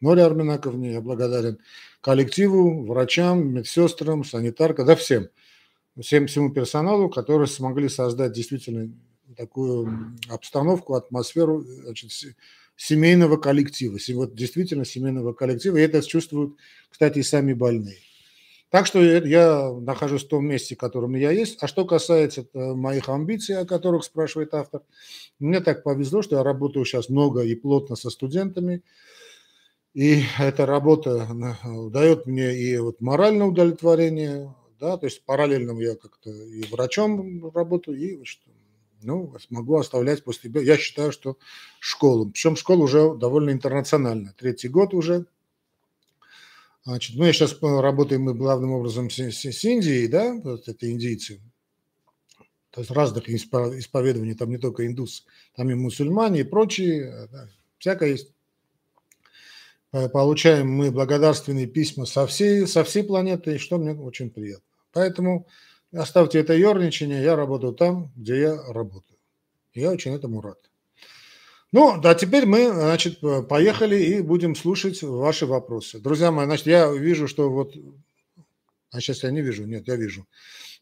Норе 0.00 0.22
Арминаковне, 0.22 0.92
я 0.92 1.02
благодарен 1.02 1.58
коллективу, 2.00 2.86
врачам, 2.86 3.52
медсестрам, 3.52 4.24
санитаркам, 4.24 4.86
да 4.86 4.96
всем, 4.96 5.28
всем 6.00 6.28
всему 6.28 6.50
персоналу, 6.50 7.10
которые 7.10 7.46
смогли 7.46 7.90
создать 7.90 8.32
действительно 8.32 8.90
такую 9.36 10.16
обстановку, 10.30 10.94
атмосферу 10.94 11.62
значит, 11.62 12.10
семейного 12.76 13.36
коллектива, 13.36 13.98
вот 14.14 14.34
действительно 14.34 14.86
семейного 14.86 15.34
коллектива, 15.34 15.76
и 15.76 15.82
это 15.82 16.00
чувствуют, 16.00 16.54
кстати, 16.88 17.18
и 17.18 17.22
сами 17.22 17.52
больные. 17.52 17.98
Так 18.72 18.86
что 18.86 19.02
я 19.02 19.70
нахожусь 19.70 20.24
в 20.24 20.28
том 20.28 20.46
месте, 20.46 20.76
в 20.76 20.78
котором 20.78 21.14
я 21.14 21.30
есть. 21.30 21.62
А 21.62 21.66
что 21.68 21.84
касается 21.84 22.46
э, 22.54 22.72
моих 22.72 23.10
амбиций, 23.10 23.58
о 23.58 23.66
которых 23.66 24.02
спрашивает 24.02 24.54
автор, 24.54 24.80
мне 25.38 25.60
так 25.60 25.82
повезло, 25.82 26.22
что 26.22 26.36
я 26.36 26.42
работаю 26.42 26.86
сейчас 26.86 27.10
много 27.10 27.42
и 27.42 27.54
плотно 27.54 27.96
со 27.96 28.08
студентами, 28.08 28.82
и 29.94 30.22
эта 30.38 30.64
работа 30.64 31.28
дает 31.90 32.26
мне 32.26 32.56
и 32.56 32.78
вот 32.78 33.00
моральное 33.00 33.46
удовлетворение, 33.46 34.54
да, 34.80 34.96
то 34.96 35.04
есть 35.06 35.22
параллельно 35.24 35.78
я 35.78 35.96
как-то 35.96 36.30
и 36.30 36.62
врачом 36.70 37.50
работаю, 37.54 37.98
и 37.98 38.24
что, 38.24 38.50
ну, 39.02 39.34
смогу 39.38 39.76
оставлять 39.76 40.24
после 40.24 40.48
себя. 40.48 40.62
Я 40.62 40.78
считаю, 40.78 41.12
что 41.12 41.36
школу. 41.78 42.30
Причем 42.30 42.56
школа 42.56 42.84
уже 42.84 43.14
довольно 43.16 43.50
интернациональная. 43.50 44.34
Третий 44.38 44.68
год 44.68 44.94
уже. 44.94 45.26
Значит, 46.84 47.16
ну, 47.16 47.24
я 47.24 47.32
сейчас 47.32 47.56
работаем 47.60 48.22
мы 48.22 48.34
главным 48.34 48.72
образом 48.72 49.08
с, 49.08 49.18
с, 49.18 49.44
с 49.44 49.64
Индией, 49.64 50.08
да, 50.08 50.34
вот 50.34 50.68
это 50.68 50.90
индийцы. 50.90 51.40
То 52.70 52.80
есть 52.80 52.90
разных 52.90 53.28
исповедований, 53.28 54.34
там 54.34 54.50
не 54.50 54.58
только 54.58 54.86
индусы, 54.86 55.24
там 55.54 55.70
и 55.70 55.74
мусульмане, 55.74 56.40
и 56.40 56.44
прочие, 56.44 57.28
да, 57.30 57.48
всякое 57.78 58.10
есть. 58.10 58.32
Э, 59.92 60.08
получаем 60.08 60.70
мы 60.70 60.90
благодарственные 60.90 61.66
письма 61.66 62.06
со 62.06 62.26
всей, 62.26 62.66
со 62.66 62.82
всей 62.82 63.04
планеты, 63.04 63.58
что 63.58 63.78
мне 63.78 63.92
очень 63.92 64.30
приятно. 64.30 64.64
Поэтому 64.92 65.46
оставьте 65.92 66.38
это 66.40 66.54
ерничание, 66.54 67.22
я 67.22 67.36
работаю 67.36 67.74
там, 67.74 68.10
где 68.16 68.40
я 68.40 68.72
работаю. 68.72 69.18
Я 69.74 69.90
очень 69.90 70.14
этому 70.14 70.40
рад. 70.40 70.71
Ну, 71.72 71.98
да, 71.98 72.14
теперь 72.14 72.44
мы, 72.44 72.70
значит, 72.70 73.20
поехали 73.48 73.96
и 73.96 74.20
будем 74.20 74.54
слушать 74.54 75.02
ваши 75.02 75.46
вопросы. 75.46 75.98
Друзья 75.98 76.30
мои, 76.30 76.44
значит, 76.44 76.66
я 76.66 76.92
вижу, 76.92 77.26
что 77.26 77.50
вот... 77.50 77.74
А 78.90 79.00
сейчас 79.00 79.22
я 79.22 79.30
не 79.30 79.40
вижу, 79.40 79.64
нет, 79.64 79.88
я 79.88 79.96
вижу. 79.96 80.26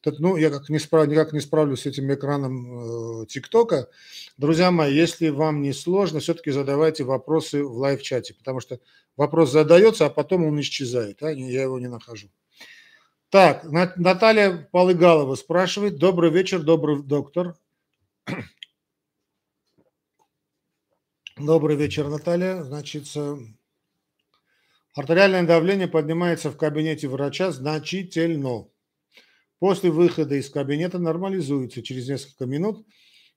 Ну, 0.05 0.37
я 0.37 0.51
как 0.51 0.69
не 0.69 0.81
справ... 0.81 1.07
никак 1.07 1.33
не 1.33 1.41
справлюсь 1.41 1.83
с 1.83 1.87
этим 1.87 2.13
экраном 2.13 3.23
э, 3.23 3.27
ТикТока. 3.27 3.89
Друзья 4.37 4.73
мои, 4.73 4.93
если 4.93 5.29
вам 5.29 5.63
не 5.63 5.73
сложно, 5.73 6.19
все-таки 6.19 6.51
задавайте 6.51 7.05
вопросы 7.05 7.63
в 7.63 7.77
лайв-чате, 7.77 8.35
потому 8.35 8.59
что 8.59 8.81
вопрос 9.17 9.53
задается, 9.53 10.07
а 10.07 10.11
потом 10.11 10.45
он 10.45 10.59
исчезает, 10.61 11.23
а 11.23 11.31
я 11.31 11.63
его 11.63 11.79
не 11.79 11.89
нахожу. 11.89 12.31
Так, 13.29 13.65
Наталья 13.97 14.69
Полыгалова 14.73 15.37
спрашивает. 15.37 15.99
Добрый 15.99 16.31
вечер, 16.31 16.63
добрый 16.63 17.01
доктор. 17.01 17.55
Добрый 21.43 21.75
вечер, 21.75 22.07
Наталья. 22.11 22.63
Значит, 22.65 23.07
Артериальное 24.95 25.45
давление 25.45 25.89
поднимается 25.89 26.51
в 26.51 26.59
кабинете 26.59 27.09
врача 27.09 27.51
значительно. 27.51 28.67
После 29.59 29.91
выхода 29.91 30.35
из 30.35 30.51
кабинета 30.51 30.99
нормализуется. 30.99 31.83
Через 31.83 32.09
несколько 32.09 32.45
минут 32.45 32.87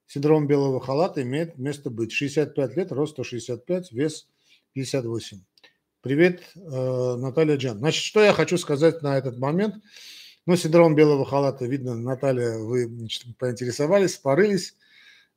синдром 0.05 0.47
белого 0.47 0.81
халата 0.81 1.21
имеет 1.21 1.57
место 1.57 1.89
быть. 1.89 2.11
65 2.11 2.75
лет, 2.75 2.91
рост 2.91 3.13
165, 3.13 3.93
вес 3.93 4.27
58. 4.73 5.39
Привет, 6.01 6.43
э, 6.55 7.15
Наталья 7.15 7.55
Джан. 7.55 7.77
Значит, 7.77 8.03
что 8.03 8.21
я 8.21 8.33
хочу 8.33 8.57
сказать 8.57 9.01
на 9.01 9.17
этот 9.17 9.37
момент? 9.37 9.75
Ну, 10.45 10.57
синдром 10.57 10.93
белого 10.93 11.23
халата, 11.25 11.65
видно, 11.65 11.95
Наталья, 11.95 12.57
вы 12.57 12.85
значит, 12.85 13.37
поинтересовались, 13.37 14.17
порылись 14.17 14.75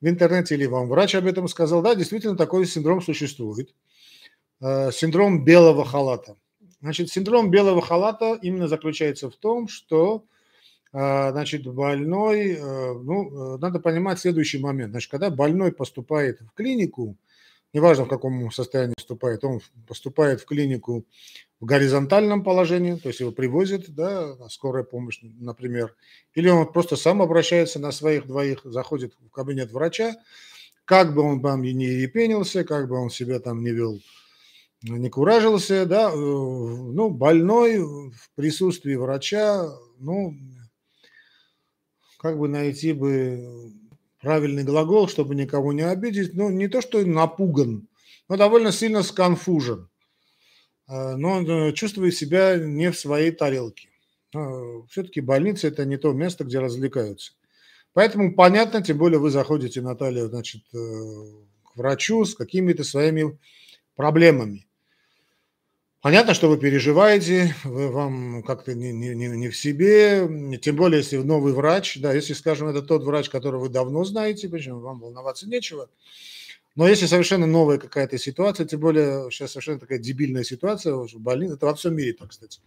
в 0.01 0.09
интернете 0.09 0.55
или 0.55 0.67
вам 0.67 0.89
врач 0.89 1.15
об 1.15 1.27
этом 1.27 1.49
сказал. 1.49 1.83
Да, 1.83 1.95
действительно, 1.95 2.37
такой 2.37 2.67
синдром 2.67 3.01
существует. 3.03 3.75
Э, 4.61 4.91
синдром 4.93 5.45
белого 5.45 5.85
халата. 5.85 6.37
Значит, 6.81 7.11
синдром 7.11 7.51
белого 7.51 7.83
халата 7.83 8.39
именно 8.43 8.69
заключается 8.69 9.31
в 9.31 9.37
том, 9.37 9.69
что 9.69 10.25
э, 10.93 11.31
значит, 11.31 11.67
больной, 11.67 12.59
ну, 12.61 13.59
надо 13.59 13.81
понимать 13.81 14.21
следующий 14.21 14.59
момент. 14.59 14.91
Значит, 14.91 15.11
когда 15.11 15.31
больной 15.31 15.73
поступает 15.73 16.41
в 16.41 16.53
клинику, 16.55 17.17
неважно 17.73 18.05
в 18.05 18.09
каком 18.09 18.51
состоянии 18.51 18.95
вступает, 18.97 19.45
он 19.45 19.61
поступает 19.87 20.41
в 20.41 20.47
клинику 20.47 21.05
в 21.61 21.65
горизонтальном 21.65 22.45
положении, 22.45 22.97
то 22.97 23.09
есть 23.09 23.21
его 23.21 23.33
привозят, 23.33 23.89
да, 23.89 24.37
скорая 24.49 24.85
помощь, 24.85 25.21
например, 25.23 25.95
или 26.35 26.49
он 26.49 26.71
просто 26.71 26.97
сам 26.97 27.23
обращается 27.23 27.79
на 27.79 27.93
своих 27.93 28.27
двоих, 28.27 28.61
заходит 28.65 29.15
в 29.21 29.31
кабинет 29.31 29.73
врача, 29.73 30.17
как 30.85 31.15
бы 31.15 31.23
он 31.23 31.41
там 31.43 31.63
не 31.63 31.89
репенился, 31.89 32.65
как 32.65 32.89
бы 32.89 32.97
он 32.97 33.11
себя 33.11 33.41
там 33.41 33.63
не 33.63 33.71
вел, 33.71 34.01
не 34.83 35.09
куражился, 35.09 35.87
да, 35.87 36.11
э, 36.11 36.15
ну, 36.15 37.11
больной 37.11 37.79
в 37.79 38.31
присутствии 38.35 38.95
врача, 38.95 39.69
ну, 39.99 40.35
как 42.19 42.39
бы 42.39 42.49
найти 42.49 42.93
бы 42.93 43.73
правильный 44.21 44.65
глагол, 44.65 45.09
чтобы 45.09 45.35
никого 45.35 45.73
не 45.73 45.83
обидеть, 45.83 46.35
ну, 46.35 46.51
не 46.51 46.69
то, 46.69 46.81
что 46.81 47.05
напуган, 47.05 47.89
но 48.29 48.37
довольно 48.37 48.73
сильно 48.73 49.03
сконфужен, 49.03 49.89
а, 50.87 51.17
но 51.17 51.43
э, 51.43 51.73
чувствует 51.73 52.15
себя 52.15 52.57
не 52.59 52.91
в 52.91 52.99
своей 52.99 53.31
тарелке. 53.31 53.89
А, 54.35 54.83
Все-таки 54.91 55.21
больница– 55.21 55.69
это 55.69 55.85
не 55.85 55.97
то 55.97 56.13
место, 56.13 56.45
где 56.45 56.59
развлекаются. 56.59 57.33
Поэтому 57.93 58.35
понятно, 58.35 58.83
тем 58.83 58.99
более 58.99 59.19
вы 59.19 59.31
заходите, 59.31 59.81
Наталья, 59.81 60.27
значит, 60.27 60.63
э, 60.75 60.77
к 60.77 61.77
врачу 61.77 62.25
с 62.25 62.35
какими-то 62.35 62.85
своими 62.85 63.39
проблемами. 63.95 64.67
Понятно, 66.07 66.35
что 66.35 66.49
вы 66.49 66.57
переживаете, 66.57 67.53
вы 67.65 67.89
вам 67.89 68.45
как-то 68.45 68.75
не, 68.75 68.93
не, 68.93 69.13
не 69.13 69.49
в 69.49 69.57
себе, 69.57 70.57
тем 70.63 70.77
более, 70.77 70.99
если 70.99 71.17
новый 71.17 71.53
врач, 71.53 71.99
да, 71.99 72.13
если, 72.13 72.33
скажем, 72.33 72.69
это 72.69 72.81
тот 72.81 73.03
врач, 73.03 73.29
которого 73.29 73.63
вы 73.63 73.71
давно 73.71 74.05
знаете, 74.05 74.49
почему 74.49 74.79
вам 74.79 75.01
волноваться 75.01 75.49
нечего. 75.49 75.89
Но 76.77 76.87
если 76.87 77.07
совершенно 77.07 77.47
новая 77.47 77.79
какая-то 77.79 78.19
ситуация, 78.19 78.67
тем 78.67 78.79
более 78.79 79.33
сейчас 79.33 79.51
совершенно 79.51 79.81
такая 79.81 79.99
дебильная 79.99 80.45
ситуация, 80.45 80.97
больница, 81.17 81.55
это 81.55 81.67
во 81.67 81.75
всем 81.75 81.97
мире 81.97 82.13
так, 82.13 82.31
кстати, 82.31 82.61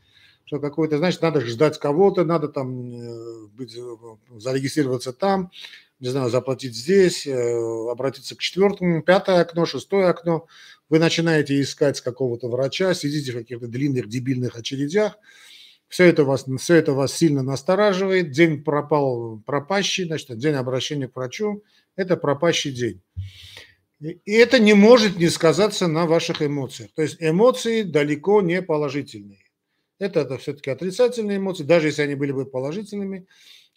что 0.43 0.59
какой-то, 0.59 0.97
значит, 0.97 1.21
надо 1.21 1.39
ждать 1.39 1.79
кого-то, 1.79 2.25
надо 2.25 2.49
там 2.49 2.91
э, 2.91 3.47
быть, 3.53 3.73
э, 3.73 3.95
зарегистрироваться 4.37 5.13
там, 5.13 5.49
не 6.01 6.09
знаю, 6.09 6.29
заплатить 6.29 6.75
здесь, 6.75 7.25
э, 7.25 7.89
обратиться 7.89 8.35
к 8.35 8.39
четвертому, 8.39 9.01
пятое 9.01 9.39
окно, 9.39 9.65
шестое 9.65 10.07
окно, 10.07 10.45
вы 10.89 10.99
начинаете 10.99 11.61
искать 11.61 12.01
какого-то 12.01 12.49
врача, 12.49 12.93
сидите 12.93 13.31
в 13.31 13.35
каких-то 13.35 13.67
длинных 13.67 14.09
дебильных 14.09 14.57
очередях, 14.57 15.17
все 15.87 16.05
это 16.05 16.23
вас, 16.23 16.45
все 16.59 16.75
это 16.75 16.93
вас 16.93 17.13
сильно 17.13 17.41
настораживает, 17.41 18.31
день 18.31 18.63
пропал 18.63 19.41
пропащий, 19.45 20.05
значит, 20.05 20.37
день 20.37 20.53
обращения 20.53 21.07
к 21.07 21.15
врачу– 21.15 21.63
это 21.95 22.15
пропащий 22.15 22.71
день. 22.71 23.01
И 23.99 24.31
это 24.31 24.59
не 24.59 24.73
может 24.73 25.17
не 25.17 25.27
сказаться 25.27 25.87
на 25.87 26.05
ваших 26.05 26.41
эмоциях. 26.41 26.91
То 26.95 27.01
есть 27.01 27.17
эмоции 27.19 27.81
далеко 27.81 28.41
не 28.41 28.61
положительные. 28.61 29.43
Это, 29.97 30.21
это 30.21 30.37
все-таки 30.37 30.69
отрицательные 30.69 31.37
эмоции, 31.37 31.63
даже 31.63 31.87
если 31.87 32.03
они 32.03 32.15
были 32.15 32.31
бы 32.31 32.45
положительными, 32.45 33.27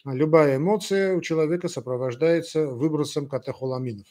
любая 0.04 0.58
эмоция 0.58 1.16
у 1.16 1.20
человека 1.20 1.68
сопровождается 1.68 2.66
выбросом 2.66 3.26
катехоламинов. 3.26 4.06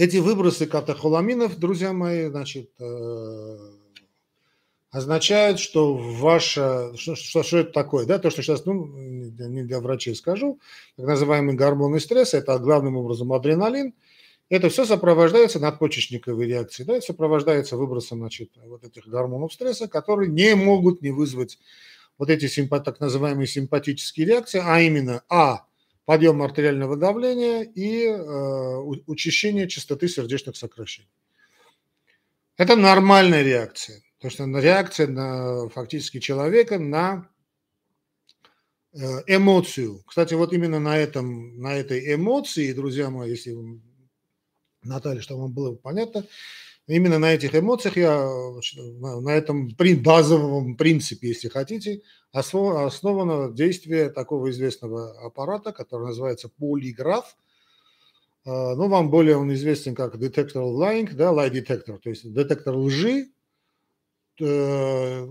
Эти 0.00 0.16
выбросы 0.16 0.64
катехоламинов, 0.64 1.58
друзья 1.58 1.92
мои, 1.92 2.28
значит, 2.28 2.70
э, 2.80 3.56
означают, 4.90 5.60
что 5.60 5.94
ваша, 5.94 6.96
что, 6.96 7.14
что, 7.16 7.42
что 7.42 7.58
это 7.58 7.70
такое, 7.70 8.06
да, 8.06 8.18
то, 8.18 8.30
что 8.30 8.40
сейчас, 8.40 8.64
ну, 8.64 8.86
не 8.86 9.62
для 9.62 9.78
врачей 9.78 10.14
скажу, 10.14 10.58
так 10.96 11.04
называемый 11.04 11.54
гормоны 11.54 12.00
стресса, 12.00 12.38
это 12.38 12.58
главным 12.58 12.96
образом 12.96 13.30
адреналин, 13.34 13.92
это 14.48 14.70
все 14.70 14.86
сопровождается 14.86 15.60
надпочечниковой 15.60 16.46
реакцией, 16.46 16.86
да, 16.86 16.98
сопровождается 17.02 17.76
выбросом, 17.76 18.20
значит, 18.20 18.52
вот 18.56 18.82
этих 18.84 19.06
гормонов 19.06 19.52
стресса, 19.52 19.86
которые 19.86 20.30
не 20.30 20.54
могут 20.54 21.02
не 21.02 21.10
вызвать 21.10 21.58
вот 22.16 22.30
эти 22.30 22.46
симпат, 22.46 22.84
так 22.84 23.00
называемые 23.00 23.46
симпатические 23.46 24.28
реакции, 24.28 24.62
а 24.64 24.80
именно 24.80 25.24
А– 25.28 25.66
подъем 26.10 26.42
артериального 26.42 26.96
давления 26.96 27.62
и 27.62 28.06
э, 28.06 28.76
учащение 29.06 29.68
частоты 29.68 30.08
сердечных 30.08 30.56
сокращений. 30.56 31.08
Это 32.56 32.74
нормальная 32.74 33.44
реакция. 33.44 34.02
То 34.18 34.26
есть 34.26 34.40
реакция 34.40 35.06
на 35.06 35.68
фактически 35.68 36.18
человека 36.18 36.80
на 36.80 37.30
э, 38.92 38.98
эмоцию. 39.28 40.02
Кстати, 40.04 40.34
вот 40.34 40.52
именно 40.52 40.80
на, 40.80 40.98
этом, 40.98 41.56
на 41.60 41.74
этой 41.74 42.12
эмоции, 42.12 42.72
друзья 42.72 43.08
мои, 43.08 43.30
если 43.30 43.54
Наталья, 44.82 45.20
чтобы 45.20 45.42
вам 45.42 45.52
было 45.52 45.76
понятно, 45.76 46.26
Именно 46.90 47.20
на 47.20 47.32
этих 47.32 47.54
эмоциях 47.54 47.96
я, 47.96 48.28
на 49.00 49.30
этом 49.30 49.68
базовом 50.02 50.74
принципе, 50.74 51.28
если 51.28 51.48
хотите, 51.48 52.02
основано 52.32 53.52
действие 53.52 54.10
такого 54.10 54.50
известного 54.50 55.12
аппарата, 55.24 55.70
который 55.70 56.08
называется 56.08 56.48
полиграф. 56.48 57.36
А, 58.44 58.74
ну, 58.74 58.88
вам 58.88 59.08
более 59.08 59.36
он 59.36 59.52
известен 59.52 59.94
как 59.94 60.18
детектор 60.18 60.62
lying, 60.62 61.14
да, 61.14 61.32
lie 61.32 61.52
detector, 61.52 61.98
то 61.98 62.10
есть 62.10 62.32
детектор 62.32 62.74
лжи. 62.74 63.28
Э, 64.40 65.26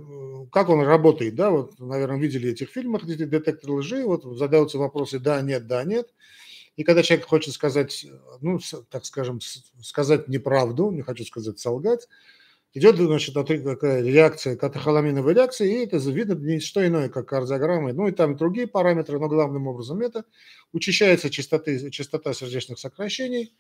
как 0.54 0.70
он 0.70 0.82
работает, 0.86 1.36
да, 1.36 1.50
вот, 1.50 1.78
наверное, 1.78 2.20
видели 2.20 2.52
этих 2.52 2.70
фильмах, 2.70 3.06
детектор 3.06 3.72
лжи, 3.72 4.06
вот 4.06 4.24
задаются 4.38 4.78
вопросы 4.78 5.20
да, 5.20 5.42
нет, 5.42 5.68
да, 5.68 5.84
нет. 5.84 6.08
И 6.80 6.86
когда 6.86 7.04
человек 7.04 7.28
хочет 7.28 7.54
сказать, 7.54 8.06
ну, 8.40 8.58
так 8.90 9.04
скажем, 9.04 9.42
сказать 9.82 10.30
неправду, 10.30 10.92
не 10.92 11.02
хочу 11.02 11.26
сказать 11.26 11.60
солгать, 11.60 12.08
идет, 12.74 12.96
значит, 12.96 13.34
такая 13.34 14.02
реакция, 14.02 14.56
катехоламиновая 14.56 15.36
реакция, 15.36 15.68
и 15.68 15.86
это 15.86 15.98
видно 15.98 16.36
не 16.36 16.62
что 16.62 16.88
иное, 16.88 17.10
как 17.10 17.28
кардиограммы, 17.28 17.92
ну 17.92 18.08
и 18.08 18.14
там 18.14 18.38
другие 18.38 18.66
параметры, 18.66 19.20
но 19.20 19.28
главным 19.28 19.68
образом 19.68 20.00
это. 20.00 20.24
Учащается 20.72 21.30
частоты, 21.30 21.92
частота 21.92 22.34
сердечных 22.34 22.80
сокращений, 22.80 23.54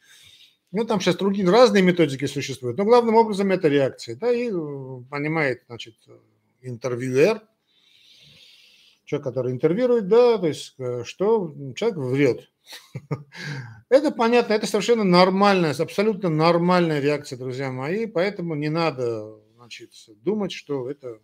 ну, 0.72 0.86
там 0.86 1.02
сейчас 1.02 1.18
другие 1.18 1.46
разные 1.50 1.84
методики 1.84 2.24
существуют, 2.24 2.78
но 2.78 2.86
главным 2.86 3.16
образом 3.16 3.52
это 3.52 3.68
реакция, 3.68 4.16
да, 4.16 4.32
и 4.32 4.50
э, 4.50 5.02
понимает, 5.10 5.64
значит, 5.68 5.96
интервьюер, 6.62 7.42
человек, 9.04 9.26
который 9.26 9.52
интервьюирует, 9.52 10.08
да, 10.08 10.38
то 10.38 10.48
есть, 10.48 10.76
э, 10.78 11.04
что 11.04 11.54
человек 11.76 11.98
врет, 11.98 12.50
это 13.90 14.12
понятно, 14.12 14.54
это 14.54 14.68
совершенно 14.68 15.04
нормальная, 15.04 15.74
абсолютно 15.74 16.30
нормальная 16.30 17.00
реакция, 17.00 17.38
друзья 17.38 17.72
мои, 17.72 18.06
поэтому 18.06 18.56
не 18.56 18.70
надо 18.70 19.40
значит, 19.56 19.92
думать, 20.22 20.52
что 20.52 20.90
это 20.90 21.20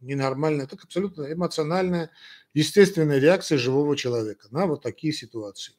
ненормально, 0.00 0.62
это 0.62 0.76
абсолютно 0.82 1.32
эмоциональная, 1.32 2.10
естественная 2.54 3.18
реакция 3.18 3.58
живого 3.58 3.96
человека 3.96 4.48
на 4.50 4.66
вот 4.66 4.82
такие 4.82 5.12
ситуации. 5.12 5.74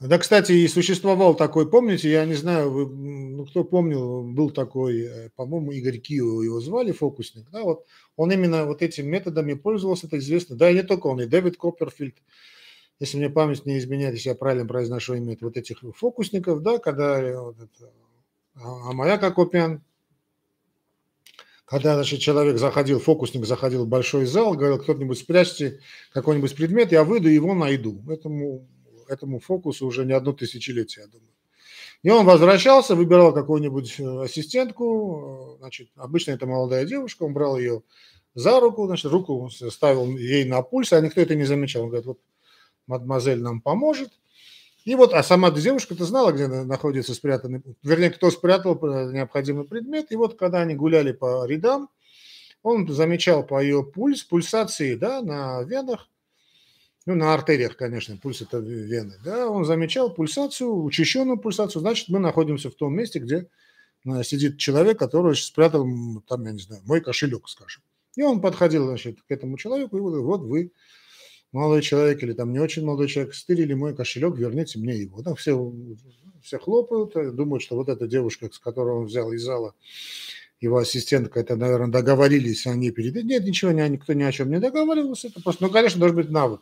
Да, 0.00 0.16
кстати, 0.16 0.52
и 0.52 0.66
существовал 0.66 1.34
такой, 1.34 1.68
помните, 1.70 2.10
я 2.10 2.24
не 2.24 2.32
знаю, 2.32 2.70
вы, 2.70 2.86
ну, 2.86 3.44
кто 3.44 3.64
помнил, 3.64 4.22
был 4.22 4.48
такой, 4.50 5.02
э, 5.02 5.30
по-моему, 5.36 5.72
Игорь 5.72 5.98
Кио 5.98 6.42
его 6.42 6.58
звали, 6.60 6.90
фокусник, 6.90 7.50
да, 7.50 7.62
вот 7.62 7.84
он 8.16 8.32
именно 8.32 8.64
вот 8.64 8.80
этими 8.80 9.06
методами 9.06 9.52
пользовался, 9.52 10.06
это 10.06 10.16
известно, 10.16 10.56
да, 10.56 10.70
и 10.70 10.74
не 10.74 10.82
только 10.82 11.06
он, 11.08 11.20
и 11.20 11.26
Дэвид 11.26 11.58
Копперфильд, 11.58 12.16
если 12.98 13.18
мне 13.18 13.28
память 13.28 13.66
не 13.66 13.76
изменяет, 13.76 14.14
если 14.14 14.30
я 14.30 14.34
правильно 14.34 14.66
произношу 14.66 15.14
имя 15.14 15.36
вот 15.42 15.58
этих 15.58 15.82
фокусников, 15.94 16.62
да, 16.62 16.78
когда 16.78 17.20
э, 17.20 17.38
вот 17.38 17.56
это, 17.58 17.92
а, 18.54 18.90
Амаяка 18.90 19.30
Копян, 19.30 19.82
когда 21.66 21.94
значит, 21.94 22.20
человек 22.20 22.56
заходил, 22.56 23.00
фокусник 23.00 23.44
заходил 23.44 23.84
в 23.84 23.88
большой 23.88 24.24
зал, 24.24 24.54
говорил, 24.54 24.78
кто-нибудь 24.78 25.18
спрячьте 25.18 25.80
какой-нибудь 26.14 26.56
предмет, 26.56 26.90
я 26.90 27.04
выйду, 27.04 27.28
его 27.28 27.54
найду. 27.54 28.02
Этому 28.10 28.66
этому 29.10 29.40
фокусу 29.40 29.86
уже 29.86 30.04
не 30.04 30.12
одно 30.12 30.32
тысячелетие, 30.32 31.04
я 31.04 31.10
думаю. 31.10 31.30
И 32.02 32.10
он 32.10 32.24
возвращался, 32.24 32.94
выбирал 32.94 33.34
какую-нибудь 33.34 34.00
э, 34.00 34.22
ассистентку, 34.22 35.56
значит, 35.58 35.90
обычно 35.96 36.32
это 36.32 36.46
молодая 36.46 36.86
девушка, 36.86 37.24
он 37.24 37.34
брал 37.34 37.58
ее 37.58 37.82
за 38.34 38.58
руку, 38.60 38.86
значит, 38.86 39.10
руку 39.12 39.50
ставил 39.50 40.06
ей 40.16 40.44
на 40.44 40.62
пульс, 40.62 40.92
а 40.92 41.00
никто 41.00 41.20
это 41.20 41.34
не 41.34 41.44
замечал. 41.44 41.82
Он 41.82 41.88
говорит, 41.88 42.06
вот 42.06 42.20
мадемуазель 42.86 43.42
нам 43.42 43.60
поможет. 43.60 44.10
И 44.84 44.94
вот, 44.94 45.12
а 45.12 45.22
сама 45.22 45.50
девушка-то 45.50 46.04
знала, 46.06 46.32
где 46.32 46.46
находится 46.48 47.14
спрятанный, 47.14 47.62
вернее, 47.82 48.10
кто 48.10 48.30
спрятал 48.30 48.74
необходимый 49.12 49.66
предмет. 49.66 50.10
И 50.10 50.16
вот, 50.16 50.38
когда 50.38 50.60
они 50.60 50.74
гуляли 50.74 51.12
по 51.12 51.44
рядам, 51.44 51.90
он 52.62 52.88
замечал 52.88 53.44
по 53.44 53.62
ее 53.62 53.84
пульс, 53.84 54.22
пульсации, 54.22 54.94
да, 54.94 55.20
на 55.22 55.62
венах, 55.62 56.08
ну, 57.06 57.14
на 57.14 57.32
артериях, 57.32 57.76
конечно, 57.76 58.16
пульс 58.16 58.42
это 58.42 58.58
вены, 58.58 59.14
да, 59.24 59.48
он 59.48 59.64
замечал 59.64 60.12
пульсацию, 60.12 60.82
учащенную 60.82 61.38
пульсацию, 61.38 61.80
значит, 61.80 62.08
мы 62.08 62.18
находимся 62.18 62.70
в 62.70 62.74
том 62.74 62.94
месте, 62.94 63.18
где 63.18 63.48
э, 64.04 64.22
сидит 64.22 64.58
человек, 64.58 64.98
который 64.98 65.34
спрятал, 65.34 65.86
там, 66.28 66.44
я 66.44 66.52
не 66.52 66.60
знаю, 66.60 66.82
мой 66.84 67.00
кошелек, 67.00 67.48
скажем. 67.48 67.82
И 68.16 68.22
он 68.22 68.40
подходил, 68.40 68.86
значит, 68.86 69.22
к 69.22 69.30
этому 69.30 69.56
человеку 69.56 69.96
и 69.96 70.00
говорил, 70.00 70.24
вот 70.24 70.42
вы, 70.42 70.72
молодой 71.52 71.82
человек 71.82 72.22
или 72.22 72.32
там 72.32 72.52
не 72.52 72.58
очень 72.58 72.84
молодой 72.84 73.08
человек, 73.08 73.34
стырили 73.34 73.74
мой 73.74 73.94
кошелек, 73.94 74.36
верните 74.36 74.78
мне 74.78 74.96
его. 74.96 75.22
Там 75.22 75.36
все, 75.36 75.72
все 76.42 76.58
хлопают, 76.58 77.16
э, 77.16 77.30
думают, 77.30 77.62
что 77.62 77.76
вот 77.76 77.88
эта 77.88 78.06
девушка, 78.06 78.50
с 78.52 78.58
которой 78.58 78.96
он 78.96 79.06
взял 79.06 79.32
из 79.32 79.42
зала, 79.42 79.74
его 80.60 80.76
ассистентка, 80.76 81.40
это, 81.40 81.56
наверное, 81.56 81.88
договорились 81.88 82.66
они 82.66 82.90
перед... 82.90 83.14
Нет, 83.24 83.44
ничего, 83.44 83.70
никто 83.70 84.12
ни 84.12 84.22
о 84.22 84.32
чем 84.32 84.50
не 84.50 84.60
договаривался, 84.60 85.28
это 85.28 85.40
просто, 85.40 85.64
ну, 85.64 85.70
конечно, 85.70 85.98
должен 85.98 86.16
быть 86.16 86.30
навык. 86.30 86.60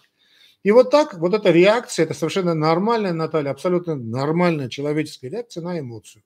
И 0.65 0.73
вот 0.73 0.91
так, 0.91 1.15
вот 1.15 1.35
эта 1.35 1.51
реакция, 1.51 2.05
это 2.05 2.15
совершенно 2.15 2.55
нормальная, 2.55 3.13
Наталья, 3.13 3.51
абсолютно 3.51 3.95
нормальная 3.95 4.69
человеческая 4.69 5.31
реакция 5.31 5.63
на 5.63 5.79
эмоцию. 5.79 6.23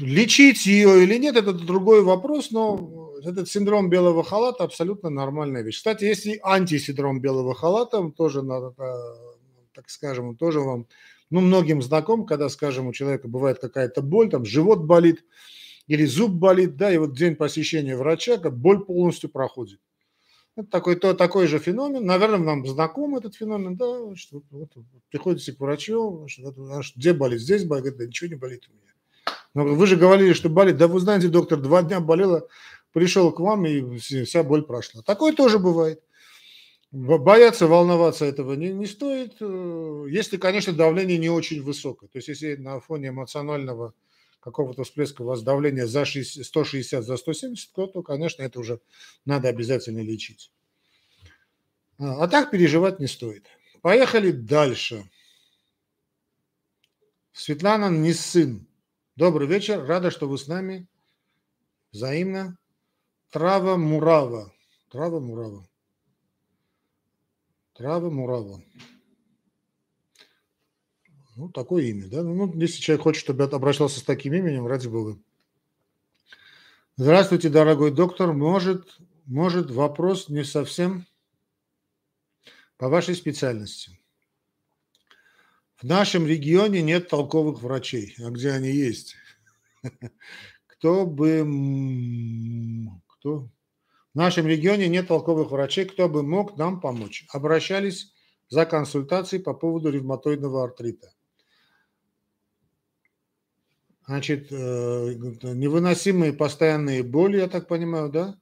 Лечить 0.00 0.66
ее 0.66 1.02
или 1.02 1.16
нет, 1.18 1.36
это 1.36 1.52
другой 1.52 2.02
вопрос, 2.02 2.50
но 2.50 3.12
этот 3.24 3.48
синдром 3.48 3.90
белого 3.90 4.24
халата 4.24 4.64
абсолютно 4.64 5.10
нормальная 5.10 5.62
вещь. 5.62 5.76
Кстати, 5.76 6.04
если 6.04 6.40
антисиндром 6.42 7.20
белого 7.20 7.54
халата, 7.54 8.10
тоже 8.16 8.42
надо, 8.42 8.74
так 9.72 9.90
скажем, 9.90 10.36
тоже 10.36 10.60
вам, 10.60 10.86
ну, 11.28 11.40
многим 11.40 11.82
знаком, 11.82 12.24
когда, 12.26 12.48
скажем, 12.48 12.86
у 12.86 12.92
человека 12.92 13.28
бывает 13.28 13.58
какая-то 13.58 14.00
боль, 14.02 14.30
там 14.30 14.44
живот 14.44 14.80
болит 14.80 15.24
или 15.86 16.04
зуб 16.04 16.32
болит, 16.32 16.76
да, 16.76 16.92
и 16.92 16.98
вот 16.98 17.16
день 17.16 17.36
посещения 17.36 17.96
врача, 17.96 18.38
как 18.38 18.56
боль 18.56 18.84
полностью 18.84 19.30
проходит. 19.30 19.80
Такой, 20.64 20.96
то, 20.96 21.14
такой 21.14 21.46
же 21.46 21.58
феномен. 21.58 22.04
Наверное, 22.04 22.38
нам 22.38 22.66
знаком 22.66 23.16
этот 23.16 23.34
феномен, 23.34 23.76
да, 23.76 24.14
что 24.16 24.42
вот, 24.50 24.70
приходите 25.10 25.52
к 25.52 25.60
врачу, 25.60 26.26
что, 26.28 26.54
где 26.96 27.12
болит, 27.12 27.40
здесь 27.40 27.64
болит, 27.64 27.84
говорит, 27.84 27.98
да 27.98 28.06
ничего 28.06 28.30
не 28.30 28.36
болит 28.36 28.68
у 28.68 28.72
меня. 28.72 28.90
Но 29.54 29.64
вы 29.64 29.86
же 29.86 29.96
говорили, 29.96 30.32
что 30.32 30.48
болит. 30.48 30.76
Да 30.76 30.88
вы 30.88 31.00
знаете, 31.00 31.28
доктор, 31.28 31.60
два 31.60 31.82
дня 31.82 32.00
болела, 32.00 32.46
пришел 32.92 33.32
к 33.32 33.40
вам, 33.40 33.66
и 33.66 33.98
вся 33.98 34.42
боль 34.42 34.62
прошла. 34.62 35.02
Такое 35.02 35.34
тоже 35.34 35.58
бывает. 35.58 36.00
Бояться, 36.92 37.68
волноваться 37.68 38.24
этого 38.24 38.54
не, 38.54 38.72
не 38.72 38.86
стоит, 38.86 39.36
э, 39.40 40.06
если, 40.10 40.38
конечно, 40.38 40.72
давление 40.72 41.18
не 41.18 41.30
очень 41.30 41.62
высокое. 41.62 42.08
То 42.08 42.18
есть, 42.18 42.26
если 42.26 42.56
на 42.56 42.80
фоне 42.80 43.10
эмоционального 43.10 43.94
какого-то 44.40 44.84
всплеска 44.84 45.22
у 45.22 45.26
вас 45.26 45.42
давление 45.42 45.86
за 45.86 46.04
60, 46.04 46.44
160, 46.44 47.04
за 47.04 47.16
170, 47.16 47.72
то, 47.72 47.86
то, 47.86 48.02
конечно, 48.02 48.42
это 48.42 48.58
уже 48.58 48.80
надо 49.24 49.48
обязательно 49.48 50.00
лечить. 50.00 50.50
А, 51.98 52.24
а 52.24 52.28
так 52.28 52.50
переживать 52.50 52.98
не 52.98 53.06
стоит. 53.06 53.46
Поехали 53.82 54.30
дальше. 54.30 55.08
Светлана 57.32 57.90
не 57.90 58.12
сын. 58.12 58.66
Добрый 59.16 59.46
вечер, 59.46 59.84
рада, 59.84 60.10
что 60.10 60.28
вы 60.28 60.38
с 60.38 60.46
нами. 60.46 60.86
Взаимно. 61.92 62.58
Трава 63.30 63.76
Мурава. 63.76 64.52
Трава 64.90 65.20
Мурава. 65.20 65.68
Трава 67.74 68.10
Мурава. 68.10 68.62
Ну, 71.36 71.48
такое 71.48 71.84
имя, 71.84 72.08
да? 72.08 72.22
Ну, 72.22 72.52
если 72.58 72.80
человек 72.80 73.04
хочет, 73.04 73.20
чтобы 73.20 73.44
обращался 73.44 74.00
с 74.00 74.02
таким 74.02 74.34
именем, 74.34 74.66
ради 74.66 74.88
бога. 74.88 75.18
Здравствуйте, 76.96 77.48
дорогой 77.48 77.92
доктор. 77.92 78.32
Может, 78.32 78.98
может 79.26 79.70
вопрос 79.70 80.28
не 80.28 80.44
совсем 80.44 81.06
по 82.76 82.88
вашей 82.88 83.14
специальности. 83.14 83.98
В 85.76 85.84
нашем 85.84 86.26
регионе 86.26 86.82
нет 86.82 87.08
толковых 87.08 87.62
врачей, 87.62 88.14
а 88.18 88.30
где 88.30 88.50
они 88.50 88.70
есть? 88.70 89.16
Кто 90.66 91.06
бы... 91.06 91.46
Кто? 93.06 93.48
В 94.12 94.16
нашем 94.16 94.46
регионе 94.46 94.88
нет 94.88 95.08
толковых 95.08 95.52
врачей, 95.52 95.84
кто 95.84 96.08
бы 96.08 96.24
мог 96.24 96.56
нам 96.56 96.80
помочь. 96.80 97.26
Обращались 97.32 98.12
за 98.48 98.66
консультацией 98.66 99.40
по 99.40 99.54
поводу 99.54 99.90
ревматоидного 99.90 100.64
артрита. 100.64 101.12
Значит, 104.06 104.48
э, 104.50 104.54
невыносимые 104.54 106.32
постоянные 106.32 107.02
боли, 107.02 107.38
я 107.38 107.48
так 107.48 107.68
понимаю, 107.68 108.10
да? 108.10 108.36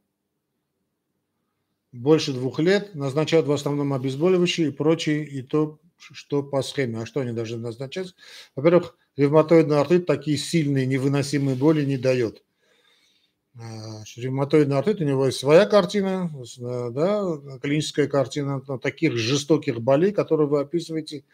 Больше 1.93 2.33
двух 2.33 2.59
лет 2.59 2.95
назначают 2.95 3.47
в 3.47 3.53
основном 3.53 3.93
обезболивающие 3.93 4.69
и 4.69 4.73
прочие, 4.73 5.25
и 5.25 5.43
то 5.43 5.79
что 5.99 6.43
по 6.43 6.63
схеме. 6.63 7.01
А 7.01 7.07
что 7.07 7.21
они 7.21 7.33
должны 7.33 7.59
назначать? 7.59 8.15
Во-первых, 8.55 8.97
ревматоидный 9.17 9.81
артрит 9.81 10.07
такие 10.07 10.37
сильные 10.37 10.87
невыносимые 10.87 11.57
боли 11.57 11.85
не 11.85 11.97
дает. 11.97 12.43
А, 13.59 14.03
ревматоидный 14.17 14.77
артрит, 14.79 15.01
у 15.01 15.05
него 15.05 15.27
есть 15.27 15.39
своя 15.39 15.67
картина, 15.67 16.31
да, 16.59 17.25
клиническая 17.61 18.07
картина 18.07 18.61
таких 18.79 19.17
жестоких 19.17 19.81
болей, 19.81 20.13
которые 20.13 20.47
вы 20.47 20.61
описываете, 20.61 21.25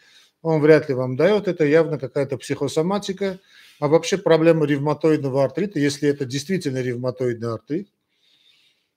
он 0.40 0.60
вряд 0.60 0.88
ли 0.88 0.94
вам 0.94 1.16
дает. 1.16 1.48
Это 1.48 1.64
явно 1.64 1.98
какая-то 1.98 2.38
психосоматика. 2.38 3.40
А 3.84 3.88
вообще 3.88 4.16
проблема 4.16 4.64
ревматоидного 4.64 5.44
артрита, 5.44 5.78
если 5.78 6.08
это 6.08 6.24
действительно 6.24 6.80
ревматоидный 6.80 7.52
артрит, 7.52 7.90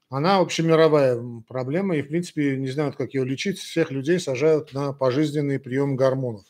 она 0.10 0.38
общемировая 0.38 1.21
проблема, 1.45 1.97
и, 1.97 2.02
в 2.02 2.08
принципе, 2.08 2.56
не 2.56 2.69
знают, 2.69 2.95
как 2.95 3.13
ее 3.13 3.26
лечить. 3.26 3.60
Всех 3.60 3.91
людей 3.91 4.17
сажают 4.17 4.71
на 4.71 4.93
пожизненный 4.93 5.60
прием 5.60 5.97
гормонов. 5.97 6.45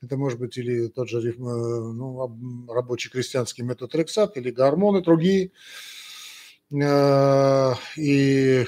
Это 0.00 0.16
может 0.16 0.38
быть 0.38 0.56
или 0.56 0.88
тот 0.88 1.10
же 1.10 1.20
ну, 1.36 2.72
рабочий 2.72 3.10
крестьянский 3.10 3.64
метод 3.64 3.94
рексат, 3.94 4.38
или 4.38 4.50
гормоны 4.50 5.02
другие. 5.02 5.50
Э, 6.72 7.74
и, 7.98 8.64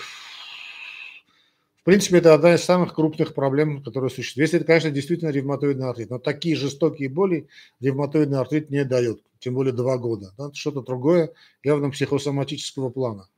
в 1.80 1.84
принципе, 1.84 2.18
это 2.18 2.34
одна 2.34 2.54
из 2.54 2.62
самых 2.62 2.94
крупных 2.94 3.32
проблем, 3.32 3.82
которые 3.82 4.10
существуют. 4.10 4.48
Если 4.48 4.58
это, 4.58 4.66
конечно, 4.66 4.90
действительно 4.90 5.30
ревматоидный 5.30 5.88
артрит. 5.88 6.10
Но 6.10 6.18
такие 6.18 6.54
жестокие 6.54 7.08
боли 7.08 7.48
ревматоидный 7.80 8.38
артрит 8.38 8.68
не 8.68 8.84
дает, 8.84 9.22
тем 9.38 9.54
более 9.54 9.72
два 9.72 9.96
года. 9.96 10.34
Да? 10.36 10.50
Что-то 10.52 10.82
другое, 10.82 11.32
явно 11.64 11.90
психосоматического 11.90 12.90
плана. 12.90 13.28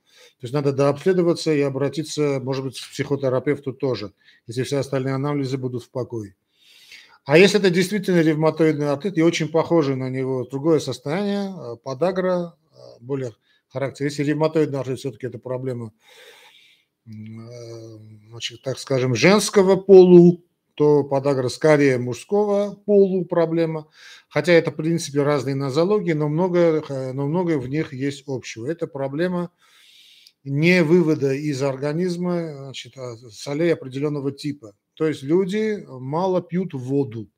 То 0.41 0.47
есть 0.47 0.55
надо 0.55 0.73
дообследоваться 0.73 1.53
и 1.53 1.61
обратиться, 1.61 2.41
может 2.43 2.65
быть, 2.65 2.81
к 2.81 2.91
психотерапевту 2.91 3.73
тоже, 3.73 4.13
если 4.49 4.65
все 4.65 4.79
остальные 4.79 5.15
анализы 5.15 5.57
будут 5.57 5.85
в 5.85 5.91
покое. 5.91 6.35
А 7.25 7.39
если 7.39 7.61
это 7.61 7.71
действительно 7.71 8.21
ревматоидный 8.21 8.91
артрит 8.91 9.17
и 9.19 9.23
очень 9.23 9.49
похоже 9.49 9.95
на 9.95 10.11
него 10.11 10.45
другое 10.45 10.81
состояние, 10.81 11.55
э, 11.57 11.77
подагра, 11.77 12.57
э, 12.73 12.77
более 13.01 13.37
характер. 13.69 14.07
Если 14.07 14.25
ревматоидный 14.25 14.81
артрит 14.81 14.99
все-таки 14.99 15.29
это 15.29 15.39
проблема, 15.39 15.93
значит, 17.05 18.63
так 18.63 18.79
скажем, 18.79 19.15
женского 19.15 19.77
полу, 19.77 20.45
то 20.75 21.05
подагра 21.05 21.49
скорее 21.49 21.99
мужского 21.99 22.75
полу 22.87 23.25
проблема. 23.25 23.89
Хотя 24.29 24.53
это, 24.53 24.71
в 24.71 24.77
принципе, 24.77 25.23
разные 25.23 25.55
нозологии, 25.55 26.13
но 26.13 26.29
многое, 26.29 26.83
но 27.13 27.27
многое 27.27 27.59
в 27.59 27.69
них 27.69 27.93
есть 27.93 28.25
общего. 28.27 28.67
Это 28.67 28.87
проблема 28.87 29.51
не 30.45 30.83
вывода 30.83 31.33
из 31.33 31.63
организма 31.63 32.55
значит, 32.57 32.97
а 32.97 33.17
солей 33.17 33.73
определенного 33.73 34.33
типа. 34.33 34.75
То 34.95 35.07
есть 35.07 35.23
люди 35.23 35.85
мало 35.89 36.43
пьют 36.43 36.75
воду. 36.75 37.29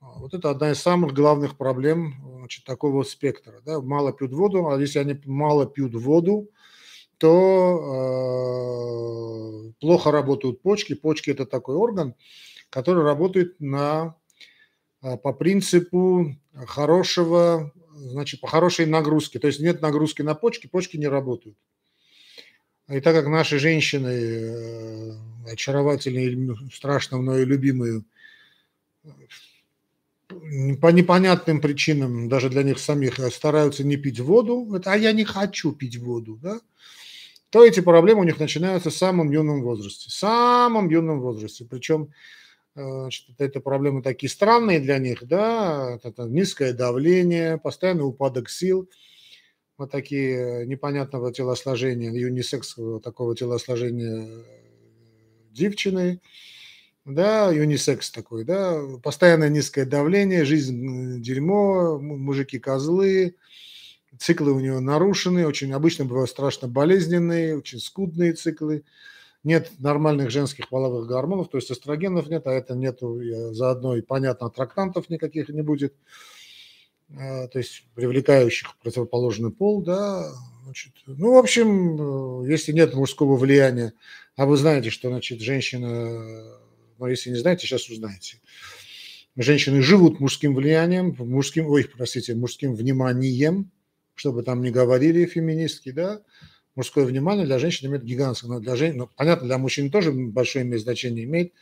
А, 0.00 0.18
вот 0.18 0.34
это 0.34 0.50
одна 0.50 0.72
из 0.72 0.78
самых 0.78 1.12
главных 1.12 1.56
проблем 1.56 2.14
значит, 2.38 2.64
такого 2.64 3.02
спектра. 3.02 3.60
Да? 3.64 3.80
Мало 3.80 4.12
пьют 4.12 4.32
воду, 4.32 4.68
а 4.68 4.78
если 4.78 4.98
они 4.98 5.18
мало 5.24 5.66
пьют 5.66 5.94
воду, 5.94 6.50
то 7.18 7.78
э, 9.68 9.72
плохо 9.80 10.10
работают 10.10 10.62
почки. 10.62 10.94
Почки– 10.94 11.30
это 11.32 11.46
такой 11.46 11.76
орган, 11.76 12.14
который 12.70 13.04
работает 13.04 13.60
на, 13.60 14.16
по 15.00 15.32
принципу 15.32 16.36
хорошего, 16.66 17.72
значит, 17.94 18.40
по 18.40 18.46
хорошей 18.46 18.86
нагрузке. 18.86 19.38
То 19.38 19.48
есть 19.48 19.60
нет 19.60 19.82
нагрузки 19.82 20.22
на 20.22 20.34
почки, 20.34 20.66
почки 20.66 20.96
не 20.96 21.08
работают. 21.08 21.56
И 22.88 23.00
так 23.00 23.14
как 23.14 23.26
наши 23.26 23.58
женщины 23.58 24.08
э, 24.08 25.12
очаровательные, 25.52 26.56
страшно 26.72 27.18
мною 27.18 27.46
любимые, 27.46 28.02
по 30.80 30.88
непонятным 30.88 31.60
причинам, 31.60 32.28
даже 32.28 32.48
для 32.48 32.62
них 32.62 32.78
самих, 32.78 33.18
э, 33.18 33.30
стараются 33.30 33.84
не 33.84 33.96
пить 33.96 34.20
воду, 34.20 34.66
а 34.84 34.96
я 34.96 35.12
не 35.12 35.24
хочу 35.24 35.72
пить 35.72 35.98
воду, 35.98 36.38
да, 36.42 36.60
то 37.50 37.64
эти 37.64 37.80
проблемы 37.80 38.20
у 38.20 38.24
них 38.24 38.38
начинаются 38.38 38.90
в 38.90 38.94
самом 38.94 39.30
юном 39.30 39.62
возрасте. 39.62 40.10
В 40.10 40.12
самом 40.12 40.88
юном 40.88 41.20
возрасте. 41.20 41.64
Причем 41.64 42.12
э, 42.76 42.82
значит, 42.82 43.26
это 43.38 43.60
проблемы 43.60 44.02
такие 44.02 44.30
странные 44.30 44.80
для 44.80 44.98
них, 44.98 45.26
да, 45.26 45.98
это 46.02 46.24
низкое 46.24 46.72
давление, 46.72 47.58
постоянный 47.58 48.06
упадок 48.06 48.50
сил, 48.50 48.90
вот 49.78 49.90
такие 49.92 50.66
непонятного 50.66 51.32
телосложения, 51.32 52.10
юнисексового 52.12 53.00
такого 53.00 53.36
телосложения 53.36 54.44
девчины, 55.52 56.20
да, 57.04 57.50
юнисекс 57.50 58.10
такой, 58.10 58.44
да, 58.44 58.80
постоянное 59.02 59.48
низкое 59.48 59.86
давление, 59.86 60.44
жизнь 60.44 61.22
дерьмо, 61.22 61.98
мужики 61.98 62.58
козлы, 62.58 63.36
циклы 64.18 64.52
у 64.52 64.60
него 64.60 64.80
нарушены, 64.80 65.46
очень 65.46 65.72
обычно 65.72 66.04
бывают 66.04 66.30
страшно 66.30 66.68
болезненные, 66.68 67.58
очень 67.58 67.78
скудные 67.78 68.32
циклы, 68.32 68.84
нет 69.44 69.70
нормальных 69.78 70.30
женских 70.30 70.68
половых 70.68 71.06
гормонов, 71.06 71.48
то 71.50 71.58
есть 71.58 71.70
эстрогенов 71.70 72.28
нет, 72.28 72.46
а 72.46 72.52
это 72.52 72.74
нету 72.74 73.20
заодно 73.52 73.96
и 73.96 74.02
понятно, 74.02 74.50
трактантов 74.50 75.10
никаких 75.10 75.48
не 75.48 75.62
будет, 75.62 75.94
а, 77.16 77.48
то 77.48 77.58
есть 77.58 77.86
привлекающих 77.94 78.76
противоположный 78.82 79.50
пол, 79.50 79.82
да, 79.82 80.30
значит, 80.64 80.92
ну, 81.06 81.34
в 81.34 81.38
общем, 81.38 82.44
э, 82.44 82.50
если 82.50 82.72
нет 82.72 82.94
мужского 82.94 83.36
влияния, 83.36 83.92
а 84.36 84.46
вы 84.46 84.56
знаете, 84.56 84.90
что, 84.90 85.08
значит, 85.08 85.40
женщина 85.40 86.58
но 86.98 87.08
если 87.08 87.30
не 87.30 87.36
знаете, 87.36 87.66
сейчас 87.66 87.88
узнаете. 87.88 88.40
Женщины 89.36 89.82
живут 89.82 90.18
мужским 90.18 90.54
влиянием, 90.54 91.14
мужским, 91.18 91.68
ой, 91.68 91.84
простите, 91.84 92.34
мужским 92.34 92.74
вниманием, 92.74 93.70
чтобы 94.18 94.42
там 94.42 94.62
не 94.62 94.70
говорили 94.70 95.26
феминистки, 95.26 95.90
да, 95.90 96.20
мужское 96.74 97.04
внимание 97.04 97.46
для 97.46 97.58
женщин 97.58 97.88
имеет 97.88 98.04
гигантское, 98.04 98.50
но 98.50 98.60
для 98.60 98.76
женщин, 98.76 98.98
ну, 98.98 99.10
понятно, 99.16 99.46
для 99.46 99.58
мужчин 99.58 99.90
тоже 99.90 100.12
большое 100.12 100.64
имеет 100.64 100.82
значение 100.82 101.24
имеет, 101.24 101.52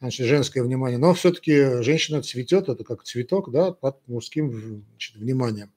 значит, 0.00 0.26
женское 0.26 0.62
внимание, 0.62 0.98
но 0.98 1.12
все-таки 1.14 1.82
женщина 1.82 2.22
цветет, 2.22 2.68
это 2.68 2.84
как 2.84 3.02
цветок, 3.04 3.50
да, 3.50 3.72
под 3.72 3.96
мужским 4.06 4.84
значит, 4.90 5.16
вниманием. 5.16 5.72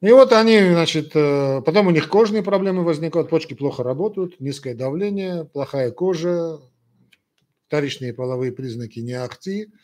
И 0.00 0.10
вот 0.10 0.32
они, 0.32 0.58
значит, 0.58 1.12
э, 1.14 1.62
потом 1.64 1.86
у 1.86 1.90
них 1.90 2.08
кожные 2.08 2.42
проблемы 2.42 2.82
возникают, 2.82 3.28
почки 3.28 3.54
плохо 3.54 3.82
работают, 3.84 4.40
низкое 4.40 4.74
давление, 4.74 5.44
плохая 5.44 5.92
кожа, 5.92 6.58
вторичные 7.68 8.12
половые 8.12 8.50
признаки 8.50 8.98
не 8.98 9.12
ахти. 9.12 9.68
А, 9.68 9.76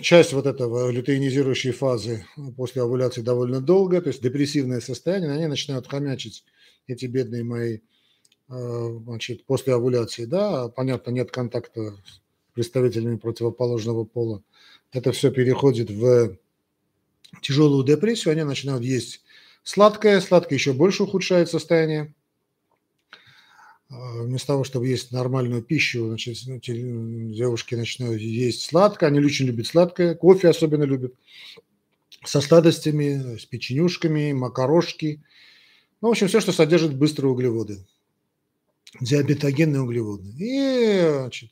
часть 0.00 0.32
вот 0.32 0.46
этого 0.46 0.90
лютеинизирующей 0.90 1.72
фазы 1.72 2.26
после 2.56 2.82
овуляции 2.82 3.22
довольно 3.22 3.60
долго, 3.60 4.00
то 4.02 4.08
есть 4.08 4.22
депрессивное 4.22 4.80
состояние, 4.80 5.32
они 5.32 5.46
начинают 5.46 5.88
хомячить, 5.88 6.44
эти 6.86 7.06
бедные 7.06 7.44
мои, 7.44 7.78
а, 8.48 8.98
значит, 9.04 9.46
после 9.46 9.74
овуляции, 9.74 10.24
да, 10.26 10.68
понятно, 10.68 11.10
нет 11.10 11.30
контакта 11.30 11.92
с 12.04 12.20
представителями 12.52 13.16
противоположного 13.16 14.04
пола. 14.04 14.42
Это 14.92 15.12
все 15.12 15.30
переходит 15.30 15.90
в 15.90 16.36
тяжелую 17.40 17.84
депрессию, 17.84 18.32
они 18.32 18.42
начинают 18.42 18.82
есть 18.82 19.22
сладкое, 19.62 20.20
сладкое 20.20 20.58
еще 20.58 20.74
больше 20.74 21.04
ухудшает 21.04 21.48
состояние 21.48 22.02
а, 22.02 22.21
вместо 23.92 24.48
того, 24.48 24.64
чтобы 24.64 24.88
есть 24.88 25.12
нормальную 25.12 25.62
пищу, 25.62 26.06
значит, 26.06 26.36
ну, 26.46 27.32
девушки 27.32 27.74
начинают 27.74 28.20
есть 28.20 28.62
сладкое, 28.62 29.10
они 29.10 29.20
очень 29.20 29.46
любят 29.46 29.66
сладкое, 29.66 30.14
кофе 30.14 30.48
особенно 30.48 30.84
любят, 30.84 31.14
со 32.24 32.40
сладостями, 32.40 33.36
с 33.38 33.44
печенюшками, 33.44 34.32
макарошки, 34.32 35.22
ну, 36.00 36.08
в 36.08 36.10
общем, 36.12 36.28
все, 36.28 36.40
что 36.40 36.52
содержит 36.52 36.96
быстрые 36.96 37.30
углеводы, 37.30 37.78
диабетогенные 39.00 39.82
углеводы. 39.82 40.28
И, 40.38 41.00
значит, 41.00 41.50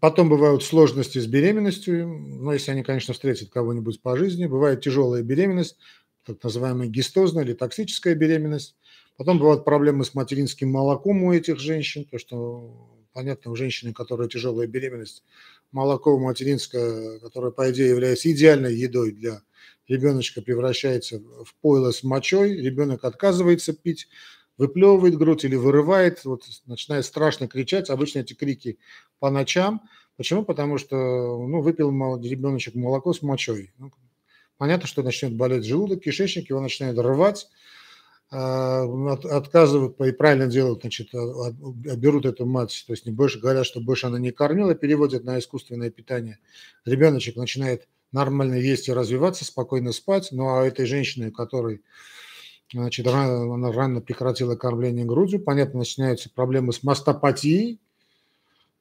потом 0.00 0.28
бывают 0.28 0.62
сложности 0.62 1.18
с 1.18 1.26
беременностью, 1.26 2.08
ну, 2.08 2.52
если 2.52 2.72
они, 2.72 2.82
конечно, 2.82 3.14
встретят 3.14 3.50
кого-нибудь 3.50 4.02
по 4.02 4.16
жизни, 4.16 4.46
бывает 4.46 4.82
тяжелая 4.82 5.22
беременность, 5.22 5.78
так 6.24 6.42
называемая 6.42 6.88
гистозная 6.88 7.44
или 7.44 7.54
токсическая 7.54 8.14
беременность, 8.14 8.76
Потом 9.20 9.38
бывают 9.38 9.66
проблемы 9.66 10.06
с 10.06 10.14
материнским 10.14 10.70
молоком 10.70 11.24
у 11.24 11.34
этих 11.34 11.58
женщин, 11.58 12.06
то 12.06 12.16
что, 12.16 12.88
понятно, 13.12 13.50
у 13.50 13.54
женщины, 13.54 13.92
которая 13.92 14.28
тяжелая 14.28 14.66
беременность, 14.66 15.24
молоко 15.72 16.18
материнское, 16.18 17.18
которое, 17.18 17.52
по 17.52 17.70
идее, 17.70 17.90
является 17.90 18.32
идеальной 18.32 18.74
едой 18.74 19.12
для 19.12 19.42
ребеночка, 19.88 20.40
превращается 20.40 21.18
в 21.18 21.54
пойло 21.60 21.90
с 21.90 22.02
мочой, 22.02 22.56
ребенок 22.62 23.04
отказывается 23.04 23.74
пить, 23.74 24.08
выплевывает 24.56 25.18
грудь 25.18 25.44
или 25.44 25.54
вырывает, 25.54 26.24
вот 26.24 26.44
начинает 26.64 27.04
страшно 27.04 27.46
кричать. 27.46 27.90
Обычно 27.90 28.20
эти 28.20 28.32
крики 28.32 28.78
по 29.18 29.28
ночам. 29.30 29.82
Почему? 30.16 30.46
Потому 30.46 30.78
что 30.78 30.96
ну, 30.96 31.60
выпил 31.60 31.90
ребеночек 32.22 32.74
молоко 32.74 33.12
с 33.12 33.20
мочой. 33.20 33.74
Ну, 33.76 33.92
понятно, 34.56 34.86
что 34.86 35.02
начнет 35.02 35.34
болеть 35.34 35.66
желудок, 35.66 36.04
кишечник, 36.04 36.48
его 36.48 36.62
начинает 36.62 36.98
рвать, 36.98 37.48
отказывают 38.30 40.00
и 40.00 40.12
правильно 40.12 40.46
делают, 40.46 40.82
значит, 40.82 41.12
а, 41.14 41.18
а, 41.18 41.50
берут 41.96 42.26
эту 42.26 42.46
мать, 42.46 42.84
то 42.86 42.92
есть 42.92 43.04
не 43.04 43.10
больше 43.10 43.40
говорят, 43.40 43.66
что 43.66 43.80
больше 43.80 44.06
она 44.06 44.20
не 44.20 44.30
кормила, 44.30 44.74
переводят 44.76 45.24
на 45.24 45.38
искусственное 45.40 45.90
питание. 45.90 46.38
Ребеночек 46.84 47.34
начинает 47.34 47.88
нормально 48.12 48.54
есть 48.54 48.88
и 48.88 48.92
развиваться, 48.92 49.44
спокойно 49.44 49.92
спать, 49.92 50.28
ну 50.30 50.48
а 50.48 50.64
этой 50.64 50.86
женщине, 50.86 51.32
которой 51.32 51.82
значит, 52.72 53.06
рано, 53.08 53.52
она 53.52 53.72
рано 53.72 54.00
прекратила 54.00 54.54
кормление 54.54 55.04
грудью, 55.04 55.40
понятно, 55.40 55.80
начинаются 55.80 56.30
проблемы 56.30 56.72
с 56.72 56.84
мастопатией, 56.84 57.80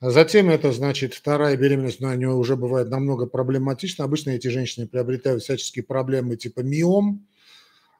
Затем 0.01 0.49
это, 0.49 0.71
значит, 0.71 1.13
вторая 1.13 1.57
беременность, 1.57 1.99
но 1.99 2.07
у 2.09 2.13
нее 2.13 2.29
уже 2.29 2.55
бывает 2.55 2.89
намного 2.89 3.25
проблематично. 3.25 4.05
Обычно 4.05 4.29
эти 4.29 4.47
женщины 4.47 4.87
приобретают 4.87 5.43
всяческие 5.43 5.83
проблемы 5.83 6.37
типа 6.37 6.61
миом, 6.61 7.27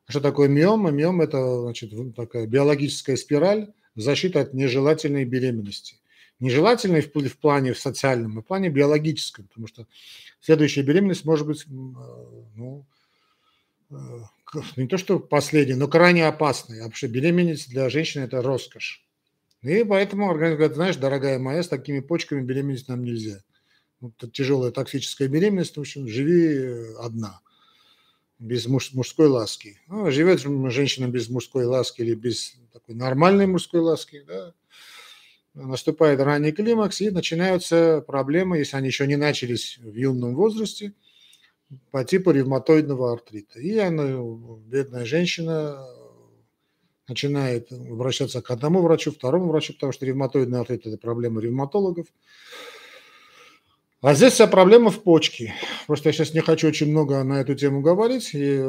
что 0.10 0.22
такое 0.22 0.48
миома? 0.48 0.90
Миома– 0.90 1.24
это 1.26 1.62
значит, 1.62 1.92
такая 2.16 2.48
биологическая 2.48 3.16
спираль 3.16 3.72
защиты 3.96 4.40
от 4.40 4.56
нежелательной 4.56 5.24
беременности. 5.24 5.98
Нежелательной 6.40 7.02
в, 7.02 7.38
плане 7.38 7.74
в 7.74 7.80
социальном, 7.80 8.40
а 8.40 8.42
в 8.42 8.46
плане 8.46 8.70
биологическом, 8.70 9.48
потому 9.48 9.68
что 9.68 9.86
следующая 10.42 10.82
беременность 10.82 11.26
может 11.26 11.46
быть 11.46 11.64
э, 11.64 11.68
ну, 11.70 12.86
э, 13.92 13.96
не 14.78 14.88
то 14.88 14.98
что 14.98 15.20
последняя, 15.20 15.76
но 15.76 15.88
крайне 15.88 16.26
потому 16.78 16.96
что 16.96 17.08
беременность 17.08 17.70
для 17.70 17.90
женщины– 17.90 18.24
это 18.24 18.42
роскошь. 18.42 19.06
И 19.62 19.84
поэтому 19.84 20.32
организм 20.32 20.58
говорит, 20.58 20.76
знаешь, 20.76 20.96
дорогая 20.96 21.38
моя, 21.38 21.62
с 21.62 21.68
такими 21.68 22.00
почками 22.00 22.42
беременность 22.42 22.88
нам 22.88 23.04
нельзя. 23.04 23.44
Вот 24.00 24.14
тяжелая 24.32 24.72
токсическая 24.72 25.28
беременность, 25.28 25.78
в 25.78 25.82
общем, 25.82 26.08
живи 26.08 26.48
э, 26.48 26.96
одна– 27.00 27.42
без 28.40 28.68
муж, 28.68 28.94
мужской 28.94 29.28
ласки. 29.28 29.80
Ну, 29.88 30.10
живет 30.10 30.40
женщина 30.72 31.08
без 31.08 31.30
мужской 31.30 31.66
ласки 31.66 32.02
или 32.02 32.16
без 32.16 32.56
такой 32.74 32.96
нормальной 32.96 33.48
мужской 33.48 33.82
ласки, 33.82 34.24
да, 34.26 34.54
наступает 35.54 36.22
ранний 36.22 36.52
климакс 36.52 37.02
и 37.02 37.10
начинаются 37.10 38.04
проблемы, 38.06 38.58
если 38.58 38.78
они 38.78 38.88
еще 38.88 39.08
не 39.08 39.18
начались 39.18 39.78
в 39.78 39.94
юном 39.94 40.36
возрасте, 40.36 40.94
по 41.92 42.04
типу 42.04 42.32
ревматоидного 42.32 43.12
артрита. 43.14 43.60
И 43.60 43.78
она, 43.78 44.06
бедная 44.66 45.06
женщина, 45.06 45.86
начинает 47.08 47.72
обращаться 47.72 48.42
к 48.42 48.50
одному 48.52 48.82
врачу, 48.82 49.12
второму 49.12 49.50
врачу, 49.50 49.74
потому 49.74 49.92
что 49.92 50.06
ревматоидный 50.06 50.60
артрит– 50.60 50.86
это 50.86 50.98
проблема 50.98 51.42
ревматологов. 51.42 52.08
А 54.02 54.14
здесь 54.14 54.34
вся 54.34 54.48
проблема 54.48 54.92
в 54.92 55.04
почке. 55.04 55.54
Просто 55.86 56.10
я 56.10 56.14
сейчас 56.14 56.34
не 56.34 56.40
хочу 56.40 56.68
очень 56.70 56.90
много 56.90 57.22
на 57.24 57.42
эту 57.42 57.54
тему 57.56 57.82
говорить. 57.82 58.30
И 58.34 58.62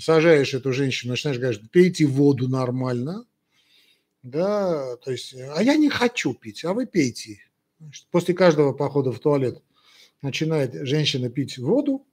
сажаешь 0.00 0.54
эту 0.54 0.72
женщину, 0.72 1.12
начинаешь 1.12 1.38
говорить, 1.38 1.70
пейте 1.70 2.06
воду 2.06 2.48
нормально. 2.48 3.26
Да, 4.22 4.96
то 4.96 5.10
есть, 5.10 5.34
а 5.34 5.62
я 5.62 5.76
не 5.76 5.90
хочу 5.90 6.32
пить, 6.32 6.64
а 6.64 6.72
вы 6.72 6.86
пейте. 6.86 7.40
После 8.10 8.34
каждого 8.34 8.72
похода 8.72 9.12
в 9.12 9.18
туалет 9.18 9.62
начинает 10.22 10.74
женщина 10.86 11.28
пить 11.28 11.58
воду, 11.58 12.06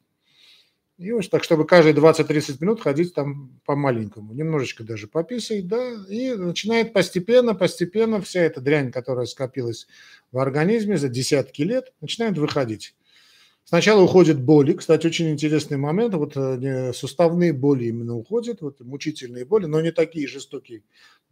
и 0.97 1.11
вот 1.11 1.29
так, 1.29 1.43
чтобы 1.43 1.65
каждые 1.67 1.93
20-30 1.93 2.57
минут 2.59 2.81
ходить 2.81 3.13
там 3.13 3.59
по-маленькому, 3.65 4.33
немножечко 4.33 4.83
даже 4.83 5.07
пописать, 5.07 5.67
да, 5.67 5.93
и 6.09 6.33
начинает 6.33 6.91
постепенно, 6.93 7.53
постепенно 7.53 8.19
вся 8.21 8.41
эта 8.41 8.61
дрянь, 8.61 8.91
которая 8.91 9.27
скопилась 9.27 9.87
в 10.31 10.39
организме 10.39 10.97
за 10.97 11.09
десятки 11.09 11.61
лет, 11.61 11.93
начинает 12.01 12.37
выходить. 12.37 12.95
Сначала 13.69 14.01
уходят 14.01 14.39
боли. 14.41 14.71
Кстати, 14.71 15.07
очень 15.07 15.29
интересный 15.29 15.75
момент. 15.75 16.13
Вот 16.13 16.37
э, 16.37 16.93
суставные 16.93 17.51
боли 17.51 17.83
именно 17.87 18.15
уходят, 18.15 18.61
вот 18.61 18.79
мучительные 18.79 19.43
боли, 19.43 19.65
но 19.65 19.81
не 19.81 19.91
такие 19.91 20.25
жестокие, 20.25 20.83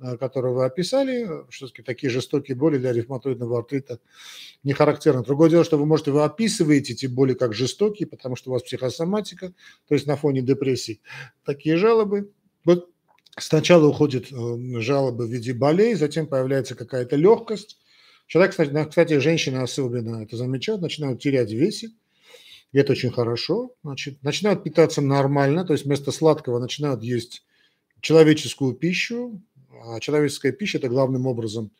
э, 0.01 0.17
которые 0.17 0.53
вы 0.53 0.65
описали. 0.65 1.29
Все-таки 1.49 1.81
такие 1.81 2.09
жестокие 2.09 2.57
боли 2.57 2.77
для 2.77 2.91
ревматоидного 2.91 3.59
артрита 3.59 4.01
не 4.65 4.73
характерны. 4.73 5.23
Другое 5.23 5.49
дело, 5.49 5.63
что 5.63 5.77
вы 5.77 5.85
можете, 5.85 6.11
вы 6.11 6.25
описываете 6.25 6.91
эти 6.91 7.05
боли 7.05 7.35
как 7.35 7.53
жестокие, 7.53 8.05
потому 8.05 8.35
что 8.35 8.49
у 8.49 8.53
вас 8.53 8.63
психосоматика, 8.63 9.53
то 9.87 9.95
есть 9.95 10.05
на 10.05 10.17
фоне 10.17 10.41
депрессии. 10.41 10.99
Такие 11.45 11.77
жалобы. 11.77 12.33
Вот 12.65 12.89
сначала 13.37 13.87
уходят 13.87 14.25
э, 14.33 14.79
жалобы 14.81 15.25
в 15.25 15.29
виде 15.29 15.53
болей, 15.53 15.95
затем 15.95 16.27
появляется 16.27 16.75
какая-то 16.75 17.15
легкость. 17.15 17.79
Человек, 18.27 18.51
кстати, 18.89 19.19
женщины 19.19 19.59
особенно 19.59 20.21
это 20.21 20.35
замечают, 20.35 20.81
начинают 20.81 21.21
терять 21.21 21.53
весе 21.53 21.91
и 22.75 22.77
это 22.77 22.91
очень 22.91 23.09
хорошо. 23.09 23.73
Значит, 23.85 24.21
начинают 24.21 24.65
питаться 24.65 25.01
нормально, 25.01 25.63
то 25.63 25.71
есть 25.71 25.85
вместо 25.85 26.11
сладкого 26.11 26.59
начинают 26.59 27.01
есть 27.03 27.45
человеческую 28.01 28.73
пищу. 28.73 29.41
А 29.85 30.01
человеческая 30.01 30.51
пища– 30.51 30.77
это 30.79 30.89
главным 30.89 31.25
образом 31.25 31.71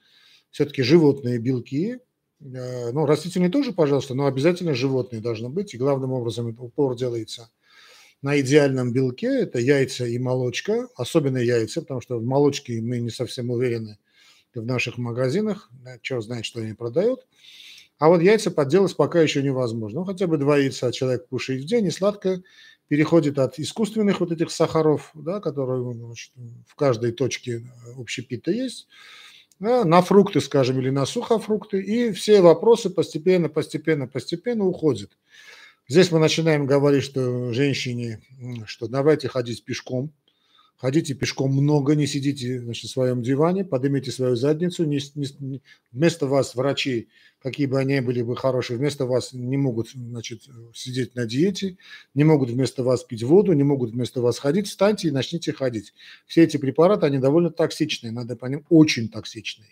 все-таки 0.51 0.84
животные 0.84 1.38
белки. 1.38 1.97
Э, 2.39 2.91
ну, 2.93 3.05
растительные 3.05 3.49
тоже, 3.49 3.73
пожалуйста, 3.73 4.13
но 4.13 4.25
обязательно 4.25 4.73
животные 4.73 5.21
должны 5.21 5.49
быть. 5.49 5.73
И 5.73 5.77
главным 5.77 6.13
образом 6.13 6.55
упор 6.58 6.95
делается 6.95 7.51
на 8.21 8.39
идеальном 8.39 8.93
белке. 8.93 9.27
Это 9.27 9.60
яйца 9.60 10.05
и 10.05 10.17
молочка, 10.17 10.88
особенно 10.95 11.39
яйца, 11.39 11.81
потому 11.81 11.99
что 11.99 12.19
в 12.19 12.23
молочке 12.23 12.79
мы 12.79 12.99
не 12.99 13.10
совсем 13.10 13.49
уверены 13.49 13.97
в 14.53 14.65
наших 14.65 14.97
магазинах. 14.97 15.69
Черт 16.01 16.23
знает, 16.23 16.45
что 16.45 16.62
они 16.62 16.71
продают. 16.71 17.27
А 17.97 18.10
вот 18.10 18.21
яйца 18.21 18.51
подделать 18.51 18.95
пока 18.95 19.21
еще 19.21 19.41
невозможно. 19.41 19.99
Ну, 20.01 20.05
хотя 20.05 20.27
бы 20.27 20.38
два 20.38 20.58
яйца 20.58 20.91
человек 20.91 21.27
кушает 21.27 21.62
в 21.63 21.65
день, 21.65 21.86
и 21.86 21.91
сладко 21.91 22.41
переходит 22.88 23.39
от 23.39 23.58
искусственных 23.58 24.19
вот 24.19 24.31
этих 24.31 24.51
сахаров, 24.51 25.12
да, 25.13 25.39
которые 25.39 25.93
значит, 25.93 26.31
в 26.67 26.75
каждой 26.75 27.13
точке 27.13 27.63
общепита 27.97 28.51
есть, 28.51 28.88
да, 29.60 29.86
на 29.86 30.01
фрукты, 30.01 30.41
скажем, 30.41 30.79
или 30.79 30.89
на 30.89 31.05
сухофрукты, 31.05 31.81
и 31.81 32.12
все 32.12 32.41
вопросы 32.41 32.89
постепенно, 32.89 33.49
постепенно, 33.49 34.08
постепенно 34.08 34.65
уходят. 34.65 35.12
Здесь 35.88 36.12
мы 36.12 36.19
начинаем 36.19 36.65
говорить, 36.65 37.03
что 37.03 37.53
женщине, 37.53 38.21
что 38.65 38.88
давайте 38.88 39.29
ходить 39.29 39.63
пешком, 39.63 40.12
ходите 40.77 41.13
пешком 41.13 41.51
много, 41.51 41.95
не 41.95 42.07
сидите 42.07 42.59
значит, 42.59 42.89
в 42.89 42.93
своем 42.93 43.21
диване, 43.21 43.63
поднимите 43.63 44.11
свою 44.11 44.35
задницу, 44.35 44.85
не, 44.85 44.99
не, 45.15 45.61
вместо 45.91 46.27
вас 46.27 46.55
врачи 46.55 47.07
какие 47.45 47.67
бы 47.67 47.77
они 47.77 47.99
были 47.99 48.23
бы 48.23 48.35
хорошие, 48.35 48.77
вместо 48.79 49.05
вас 49.05 49.31
не 49.31 49.55
могут 49.55 49.91
значит, 49.91 50.49
сидеть 50.73 51.13
на 51.13 51.27
диете, 51.27 51.77
не 52.15 52.23
могут 52.23 52.49
вместо 52.49 52.81
вас 52.81 53.03
пить 53.03 53.21
воду, 53.21 53.53
не 53.53 53.61
могут 53.61 53.91
вместо 53.91 54.19
вас 54.19 54.39
ходить, 54.39 54.67
встаньте 54.67 55.09
и 55.09 55.11
начните 55.11 55.53
ходить. 55.53 55.93
Все 56.25 56.41
эти 56.41 56.57
препараты, 56.57 57.05
они 57.05 57.19
довольно 57.19 57.51
токсичные, 57.51 58.11
надо 58.11 58.35
понять, 58.35 58.63
очень 58.69 59.09
токсичные. 59.09 59.69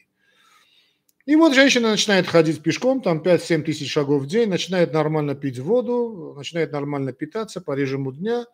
И 1.25 1.35
вот 1.35 1.55
женщина 1.55 1.89
начинает 1.89 2.27
ходить 2.27 2.61
пешком, 2.61 3.01
там 3.01 3.23
5-7 3.23 3.63
тысяч 3.63 3.91
шагов 3.91 4.21
в 4.21 4.27
день, 4.27 4.49
начинает 4.49 4.93
нормально 4.93 5.33
пить 5.33 5.57
воду, 5.57 6.35
начинает 6.37 6.71
нормально 6.73 7.11
питаться 7.11 7.59
по 7.59 7.73
режиму 7.73 8.11
дня, 8.11 8.45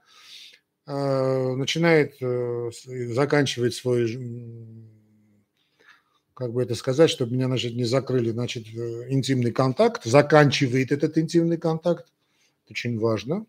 начинает 0.94 2.16
э, 2.22 2.72
заканчивать 3.14 3.76
свой 3.76 4.08
как 6.40 6.54
бы 6.54 6.64
это 6.64 6.74
сказать, 6.74 7.10
чтобы 7.10 7.34
меня, 7.34 7.48
значит, 7.48 7.76
не 7.76 7.84
закрыли, 7.84 8.32
значит, 8.32 8.66
э, 8.74 9.12
интимный 9.12 9.52
контакт, 9.52 10.06
заканчивает 10.06 10.94
этот 10.94 11.18
интимный 11.18 11.58
контакт, 11.58 12.06
это 12.64 12.72
очень 12.72 12.98
важно, 12.98 13.46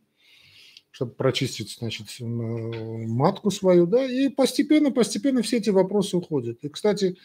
чтобы 0.90 1.12
прочистить, 1.12 1.76
значит, 1.78 2.08
матку 2.18 3.52
свою, 3.52 3.86
да, 3.86 4.04
и 4.04 4.28
постепенно, 4.28 4.90
постепенно 4.90 5.40
все 5.42 5.58
эти 5.58 5.70
вопросы 5.70 6.16
уходят. 6.16 6.64
И, 6.64 6.68
кстати, 6.68 7.16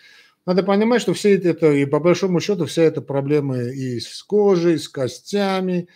надо 0.46 0.62
понимать, 0.62 1.02
что 1.02 1.16
все 1.16 1.36
это, 1.36 1.72
и 1.72 1.86
по 1.86 2.00
большому 2.00 2.40
счету, 2.40 2.68
вся 2.68 2.84
эта 2.84 3.02
проблема 3.02 3.58
и 3.58 4.00
с 4.00 4.22
кожей, 4.22 4.76
и 4.76 4.78
с 4.78 4.88
костями, 4.88 5.88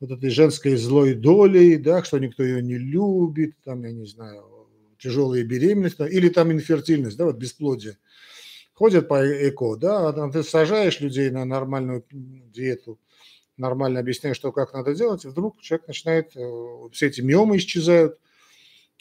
вот 0.00 0.10
этой 0.10 0.30
женской 0.30 0.76
злой 0.76 1.14
долей, 1.14 1.76
да, 1.76 2.02
что 2.04 2.18
никто 2.18 2.42
ее 2.42 2.62
не 2.62 2.78
любит, 2.78 3.54
там, 3.64 3.82
я 3.84 3.92
не 3.92 4.06
знаю, 4.06 4.44
тяжелая 4.98 5.44
беременность, 5.44 5.98
или 6.00 6.28
там 6.28 6.52
инфертильность, 6.52 7.16
да, 7.16 7.26
вот 7.26 7.36
бесплодие. 7.36 7.98
Ходят 8.74 9.08
по 9.08 9.24
ЭКО, 9.24 9.76
да, 9.76 10.08
а 10.08 10.30
ты 10.30 10.42
сажаешь 10.42 11.00
людей 11.00 11.30
на 11.30 11.44
нормальную 11.44 12.04
диету, 12.10 12.98
нормально 13.56 14.00
объясняешь, 14.00 14.36
что 14.36 14.52
как 14.52 14.74
надо 14.74 14.94
делать, 14.94 15.24
и 15.24 15.28
вдруг 15.28 15.60
человек 15.60 15.88
начинает, 15.88 16.36
э, 16.36 16.88
все 16.92 17.06
эти 17.06 17.22
миомы 17.22 17.56
исчезают, 17.56 18.18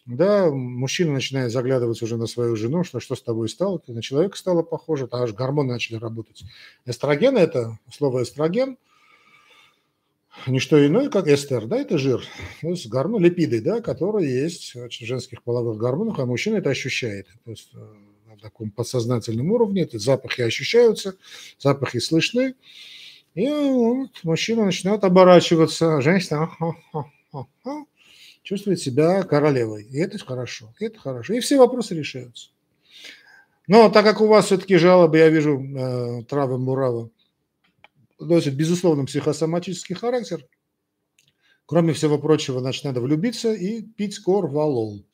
да, 0.05 0.49
мужчина 0.51 1.13
начинает 1.13 1.51
заглядывать 1.51 2.01
уже 2.01 2.15
на 2.15 2.27
свою 2.27 2.55
жену, 2.55 2.83
что 2.83 2.99
что 2.99 3.15
с 3.15 3.21
тобой 3.21 3.49
стало, 3.49 3.79
ты 3.79 3.91
на 3.91 4.01
человека 4.01 4.37
стало 4.37 4.61
похоже, 4.61 5.09
аж 5.11 5.33
гормоны 5.33 5.73
начали 5.73 5.97
работать. 5.97 6.43
Эстроген– 6.85 7.37
это 7.37 7.79
слово 7.91 8.23
эстроген, 8.23 8.77
не 10.47 10.59
что 10.59 10.85
иное, 10.85 11.09
как 11.09 11.27
эстер, 11.27 11.65
да, 11.65 11.77
это 11.77 11.97
жир, 11.97 12.23
то 12.61 12.69
есть 12.69 12.87
гормон, 12.87 13.23
липиды, 13.23 13.61
да, 13.61 13.81
которые 13.81 14.43
есть 14.43 14.75
в 14.75 14.89
женских 14.91 15.43
половых 15.43 15.77
гормонах, 15.77 16.19
а 16.19 16.25
мужчина 16.25 16.57
это 16.57 16.69
ощущает. 16.69 17.27
То 17.43 17.51
есть 17.51 17.71
э, 17.73 17.77
на 18.27 18.37
таком 18.37 18.71
подсознательном 18.71 19.51
уровне, 19.51 19.83
эти 19.83 19.97
запахи 19.97 20.41
ощущаются, 20.41 21.15
запахи 21.57 21.99
слышны, 21.99 22.55
и 23.33 23.49
вот 23.49 24.11
мужчина 24.23 24.65
начинает 24.65 25.03
оборачиваться, 25.03 25.97
а 25.97 26.01
женщина 26.01 26.51
чувствует 28.43 28.79
себя 28.79 29.23
королевой. 29.23 29.83
И 29.83 29.97
это 29.99 30.17
хорошо, 30.19 30.73
и 30.79 30.85
это 30.85 30.99
хорошо. 30.99 31.33
И 31.33 31.41
все 31.41 31.57
вопросы 31.57 31.95
решаются. 31.95 32.49
Но 33.67 33.89
так 33.89 34.05
как 34.05 34.21
у 34.21 34.27
вас 34.27 34.45
все-таки 34.45 34.77
жалобы, 34.77 35.17
я 35.17 35.29
вижу, 35.29 35.59
э, 35.59 36.23
травы 36.25 36.59
Мурава, 36.59 37.09
носит, 38.19 38.55
безусловно, 38.55 39.05
психосоматический 39.05 39.95
характер, 39.95 40.47
кроме 41.65 41.93
всего 41.93 42.17
прочего, 42.17 42.59
значит, 42.59 42.83
надо 42.83 43.01
влюбиться 43.01 43.53
и 43.53 43.81
пить 43.81 44.19
корвалол. 44.19 45.05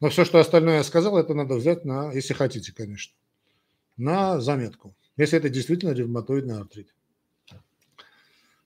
Но 0.00 0.10
все, 0.10 0.24
что 0.24 0.38
остальное 0.38 0.76
я 0.76 0.84
сказал, 0.84 1.16
это 1.16 1.34
надо 1.34 1.54
взять 1.54 1.84
на, 1.84 2.12
если 2.12 2.34
хотите, 2.34 2.72
конечно, 2.72 3.16
на 3.96 4.40
заметку. 4.40 4.96
Если 5.16 5.38
это 5.38 5.48
действительно 5.48 5.92
ревматоидный 5.92 6.58
артрит. 6.58 6.92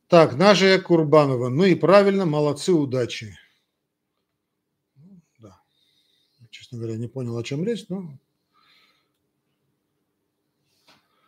Так, 0.09 0.37
Нажия 0.37 0.81
Курбанова. 0.81 1.51
Ну 1.51 1.65
и 1.65 1.75
правильно, 1.75 2.25
молодцы, 2.25 2.73
удачи. 2.73 3.37
Да. 5.39 5.61
Честно 6.51 6.79
говоря, 6.79 6.97
не 6.97 7.09
понял, 7.09 7.37
о 7.37 7.45
чем 7.45 7.63
речь, 7.63 7.87
но... 7.91 8.19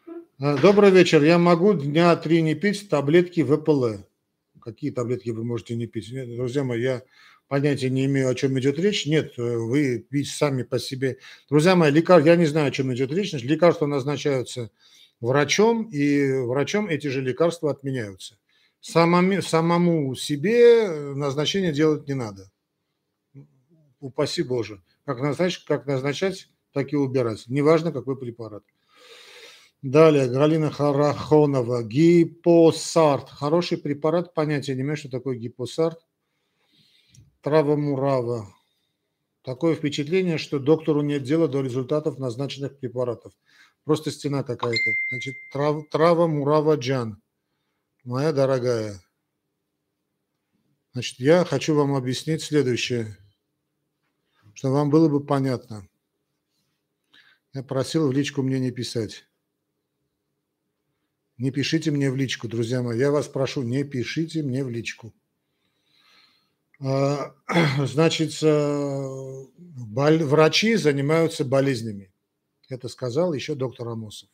А, 0.06 0.12
добрый 0.40 0.90
вечер. 0.90 1.22
Я 1.22 1.38
могу 1.38 1.74
дня 1.74 2.16
три 2.16 2.40
не 2.40 2.55
пить 2.55 2.88
таблетки 2.88 3.42
ВПЛ. 3.42 3.96
Какие 4.62 4.90
таблетки 4.90 5.29
вы 5.29 5.44
можете 5.44 5.76
не 5.76 5.87
пить? 5.87 6.11
Друзья 6.11 6.64
мои, 6.64 6.81
я 6.81 7.03
понятия 7.46 7.90
не 7.90 8.07
имею, 8.07 8.31
о 8.31 8.35
чем 8.35 8.59
идет 8.59 8.79
речь. 8.79 9.05
Нет, 9.05 9.35
э, 9.37 9.42
вы 9.42 9.98
пить 9.98 10.31
сами 10.31 10.62
по 10.62 10.79
себе. 10.79 11.18
Друзья 11.50 11.76
мои, 11.76 11.90
лекар... 11.90 12.24
я 12.24 12.37
не 12.37 12.46
знаю, 12.46 12.68
о 12.68 12.70
чем 12.70 12.90
идет 12.94 13.12
речь. 13.12 13.31
Значит, 13.31 13.50
лекарства 13.50 13.85
назначаются 13.85 14.70
врачом, 15.20 15.90
и 15.90 16.33
врачом 16.33 16.88
эти 16.88 17.09
же 17.09 17.20
лекарства 17.20 17.70
отменяются. 17.70 18.38
Самому, 18.81 19.42
самому 19.42 20.14
себе 20.14 20.88
назначение 21.14 21.72
делать 21.72 22.09
не 22.09 22.14
надо. 22.14 22.50
Упаси 24.00 24.42
Боже. 24.42 24.83
Как 25.05 25.20
назначить, 25.20 25.66
как 25.66 25.85
назначать, 25.85 26.48
так 26.72 26.94
и 26.94 26.96
убирать. 26.96 27.44
Неважно, 27.46 27.92
какой 27.92 28.18
препарат. 28.18 28.62
Далее, 29.83 30.29
Галина 30.29 30.71
Харахонова. 30.71 31.83
Гипосарт. 31.83 33.31
Хороший 33.31 33.79
препарат. 33.79 34.35
Понятия 34.35 34.75
не 34.75 34.83
имею, 34.83 34.97
что 34.97 35.09
такое 35.09 35.37
гипосарт. 35.37 36.07
Трава-мурава. 37.40 38.53
Такое 39.43 39.75
впечатление, 39.75 40.37
что 40.37 40.59
доктору 40.59 41.01
нет 41.01 41.23
дела 41.23 41.49
до 41.49 41.62
результатов 41.62 42.19
назначенных 42.19 42.79
препаратов. 42.79 43.33
Просто 43.85 44.11
стена 44.11 44.43
какая-то. 44.43 44.90
Значит, 45.11 45.35
трав, 45.51 45.88
трава-мурава 45.90 46.77
джан. 46.77 47.23
Моя 48.05 48.33
дорогая. 48.33 49.01
Значит, 50.93 51.20
я 51.20 51.47
хочу 51.47 51.74
вам 51.74 51.95
объяснить 51.95 52.43
следующее, 52.43 53.16
чтобы 54.53 54.74
вам 54.74 54.91
было 54.91 55.09
бы 55.09 55.24
понятно. 55.24 55.89
Я 57.55 57.62
просил 57.62 58.09
в 58.09 58.12
личку 58.12 58.43
мне 58.43 58.59
не 58.59 58.72
писать. 58.72 59.30
Не 61.41 61.51
пишите 61.51 61.91
мне 61.91 62.11
в 62.11 62.16
личку, 62.16 62.49
друзья 62.49 62.82
мои. 62.82 62.99
Я 62.99 63.11
вас 63.11 63.26
прошу, 63.26 63.62
не 63.62 63.82
пишите 63.82 64.43
мне 64.43 64.62
в 64.62 64.68
личку. 64.68 65.14
А, 66.78 67.34
значит, 67.86 68.38
э, 68.43 69.45
врачи 69.86 70.74
занимаются 70.76 71.47
болезнями. 71.47 72.12
Это 72.68 72.88
сказал 72.88 73.32
еще 73.32 73.55
доктор 73.55 73.88
Амосов. 73.88 74.28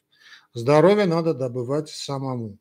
Здоровье 0.53 1.07
надо 1.07 1.33
добывать 1.33 1.91
самому. 1.91 2.59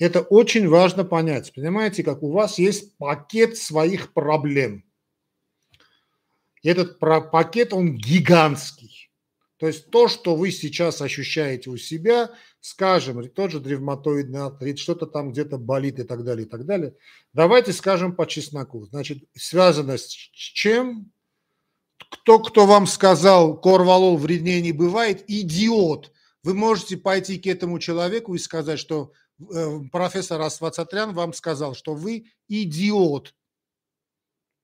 Это 0.00 0.20
очень 0.20 0.68
важно 0.68 1.04
понять. 1.04 1.52
Понимаете, 1.54 2.02
как 2.02 2.24
у 2.24 2.32
вас 2.32 2.58
есть 2.58 2.96
пакет 2.96 3.56
своих 3.56 4.12
проблем. 4.12 4.82
Этот 6.64 6.98
пакет, 6.98 7.72
он 7.72 7.94
гигантский. 7.94 8.99
То 9.60 9.68
есть 9.68 9.90
то, 9.90 10.08
что 10.08 10.34
вы 10.34 10.50
сейчас 10.50 11.00
ощущаете 11.00 11.70
у 11.70 11.76
себя, 11.76 12.30
скажем, 12.60 13.28
тот 13.28 13.52
же 13.52 13.60
древматоидный 13.60 14.40
артрит, 14.40 14.80
что-то 14.80 15.06
там 15.06 15.30
где-то 15.30 15.58
болит 15.58 16.00
и 16.00 16.02
так 16.02 16.24
далее, 16.24 16.46
и 16.46 16.48
так 16.48 16.66
далее. 16.66 16.96
Давайте 17.32 17.72
скажем 17.72 18.16
по 18.16 18.26
чесноку. 18.26 18.86
Значит, 18.86 19.22
связано 19.36 19.98
с 19.98 20.08
чем? 20.08 21.12
Кто, 22.10 22.40
кто 22.40 22.66
вам 22.66 22.88
сказал, 22.88 23.60
корвалол 23.60 24.16
вреднее 24.16 24.60
не 24.60 24.72
бывает, 24.72 25.22
идиот. 25.28 26.10
Вы 26.42 26.54
можете 26.54 26.96
пойти 26.96 27.38
к 27.38 27.46
этому 27.46 27.78
человеку 27.78 28.34
и 28.34 28.38
сказать, 28.38 28.80
что 28.80 29.12
Э, 29.48 29.80
профессор 29.90 30.40
Асвацатрян 30.40 31.14
вам 31.14 31.32
сказал, 31.32 31.74
что 31.74 31.94
вы 31.94 32.26
идиот. 32.48 33.34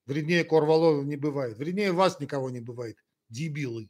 Вреднее 0.06 0.44
Корвалова 0.44 1.02
не 1.02 1.16
бывает. 1.16 1.56
Вреднее 1.56 1.92
вас 1.92 2.20
никого 2.20 2.50
не 2.50 2.60
бывает. 2.60 2.98
Дебилы. 3.28 3.88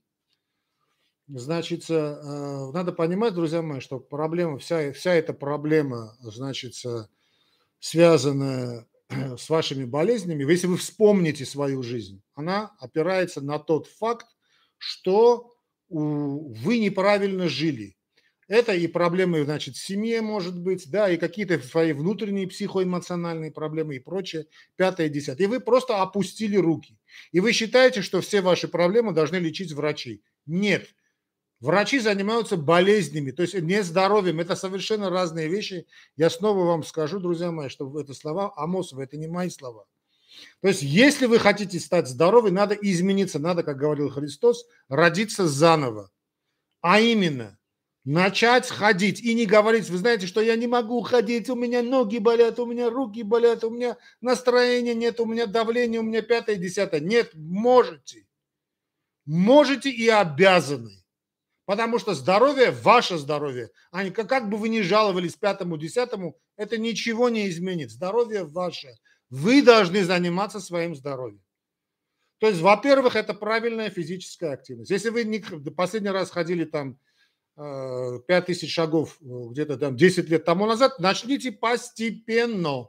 Значит, 1.29 1.91
э, 1.91 2.71
надо 2.73 2.93
понимать, 2.93 3.35
друзья 3.35 3.61
мои, 3.61 3.81
что 3.81 3.99
проблема, 3.99 4.59
вся, 4.59 4.93
вся 4.93 5.13
эта 5.15 5.33
проблема, 5.33 6.17
значит, 6.21 6.75
связанная 7.81 8.87
с 9.37 9.49
вашими 9.49 9.85
болезнями, 9.85 10.51
если 10.51 10.69
вы 10.69 10.77
вспомните 10.77 11.45
свою 11.45 11.83
жизнь, 11.83 12.23
она 12.35 12.77
опирается 12.79 13.41
на 13.41 13.59
тот 13.59 13.89
факт, 13.89 14.27
что 14.79 15.53
вы 15.89 16.79
неправильно 16.79 17.49
жили. 17.49 17.97
Это 18.49 18.73
и 18.75 18.87
проблемы, 18.87 19.45
значит, 19.45 19.75
в 19.75 19.85
семье, 19.85 20.23
может 20.23 20.57
быть, 20.61 20.89
да, 20.89 21.11
и 21.11 21.17
какие-то 21.17 21.59
свои 21.59 21.93
внутренние 21.93 22.47
психоэмоциональные 22.47 23.51
проблемы 23.51 23.97
и 23.97 24.01
прочее, 24.01 24.47
пятое, 24.77 25.09
десятое. 25.09 25.47
И 25.47 25.51
вы 25.51 25.59
просто 25.59 26.01
опустили 26.01 26.57
руки. 26.57 26.97
И 27.33 27.41
вы 27.41 27.53
считаете, 27.53 28.03
что 28.03 28.21
все 28.21 28.41
ваши 28.41 28.69
проблемы 28.69 29.13
должны 29.13 29.37
лечить 29.37 29.73
врачи. 29.73 30.23
Нет. 30.47 30.87
Врачи 31.61 31.99
занимаются 32.01 32.57
болезнями, 32.57 33.31
то 33.31 33.43
есть 33.43 33.55
не 33.55 33.83
здоровьем. 33.83 34.41
Это 34.41 34.57
совершенно 34.57 35.09
разные 35.09 35.49
вещи. 35.49 35.87
Я 36.17 36.29
снова 36.29 36.65
вам 36.67 36.85
скажу, 36.85 37.19
друзья 37.19 37.51
мои, 37.51 37.71
что 37.71 37.99
это 37.99 38.13
слова 38.13 38.53
Амосова, 38.57 39.03
это 39.03 39.17
не 39.17 39.27
мои 39.27 39.49
слова. 39.49 39.87
То 40.61 40.69
есть, 40.69 40.83
если 40.83 41.25
вы 41.25 41.39
хотите 41.39 41.81
стать 41.81 42.09
здоровым, 42.09 42.55
надо 42.55 42.75
измениться, 42.75 43.39
надо, 43.39 43.63
как 43.63 43.79
говорил 43.79 44.11
Христос, 44.11 44.67
родиться 44.89 45.49
заново. 45.49 46.11
А 46.83 47.01
именно, 47.01 47.59
начать 48.05 48.69
ходить 48.69 49.21
и 49.21 49.35
не 49.35 49.47
говорить, 49.47 49.89
вы 49.89 49.97
знаете, 49.97 50.27
что 50.27 50.43
я 50.43 50.57
не 50.57 50.67
могу 50.67 51.01
ходить, 51.01 51.49
у 51.49 51.55
меня 51.55 51.83
ноги 51.83 52.19
болят, 52.19 52.59
у 52.59 52.67
меня 52.67 52.91
руки 52.91 53.23
болят, 53.23 53.65
у 53.65 53.71
меня 53.71 53.97
настроения 54.21 54.95
нет, 54.95 55.21
у 55.21 55.25
меня 55.25 55.47
давление, 55.47 56.01
у 56.01 56.05
меня 56.05 56.21
пятое, 56.21 56.57
десятое. 56.57 57.01
Нет, 57.01 57.33
можете. 57.35 58.27
Можете 59.25 59.91
и 59.91 60.07
обязаны. 60.09 61.06
Потому 61.67 61.99
что 61.99 62.15
здоровье– 62.15 62.71
ваше 62.83 63.19
здоровье. 63.19 63.71
А 63.91 64.09
как 64.11 64.49
бы 64.49 64.57
вы 64.57 64.69
ни 64.69 64.81
жаловались 64.81 65.35
пятому, 65.35 65.77
десятому, 65.77 66.39
это 66.57 66.79
ничего 66.79 67.29
не 67.29 67.49
изменит. 67.49 67.91
Здоровье 67.91 68.45
ваше. 68.45 68.95
Вы 69.31 69.63
должны 69.63 70.05
заниматься 70.05 70.61
своим 70.61 70.95
здоровьем. 70.95 71.43
То 72.39 72.47
есть, 72.47 72.61
во-первых, 72.61 73.17
это 73.17 73.35
правильная 73.35 73.91
физическая 73.91 74.53
активность. 74.53 74.91
Если 74.91 75.09
вы 75.11 75.25
не, 75.25 75.41
последний 75.71 76.11
раз 76.11 76.31
ходили 76.31 76.65
там 76.65 76.99
5000 77.57 78.63
э, 78.63 78.67
шагов 78.67 79.19
э, 79.21 79.25
где-то 79.25 79.77
там 79.77 79.97
10 79.97 80.29
лет 80.29 80.45
тому 80.45 80.67
назад, 80.67 81.01
начните 81.01 81.51
постепенно, 81.51 82.89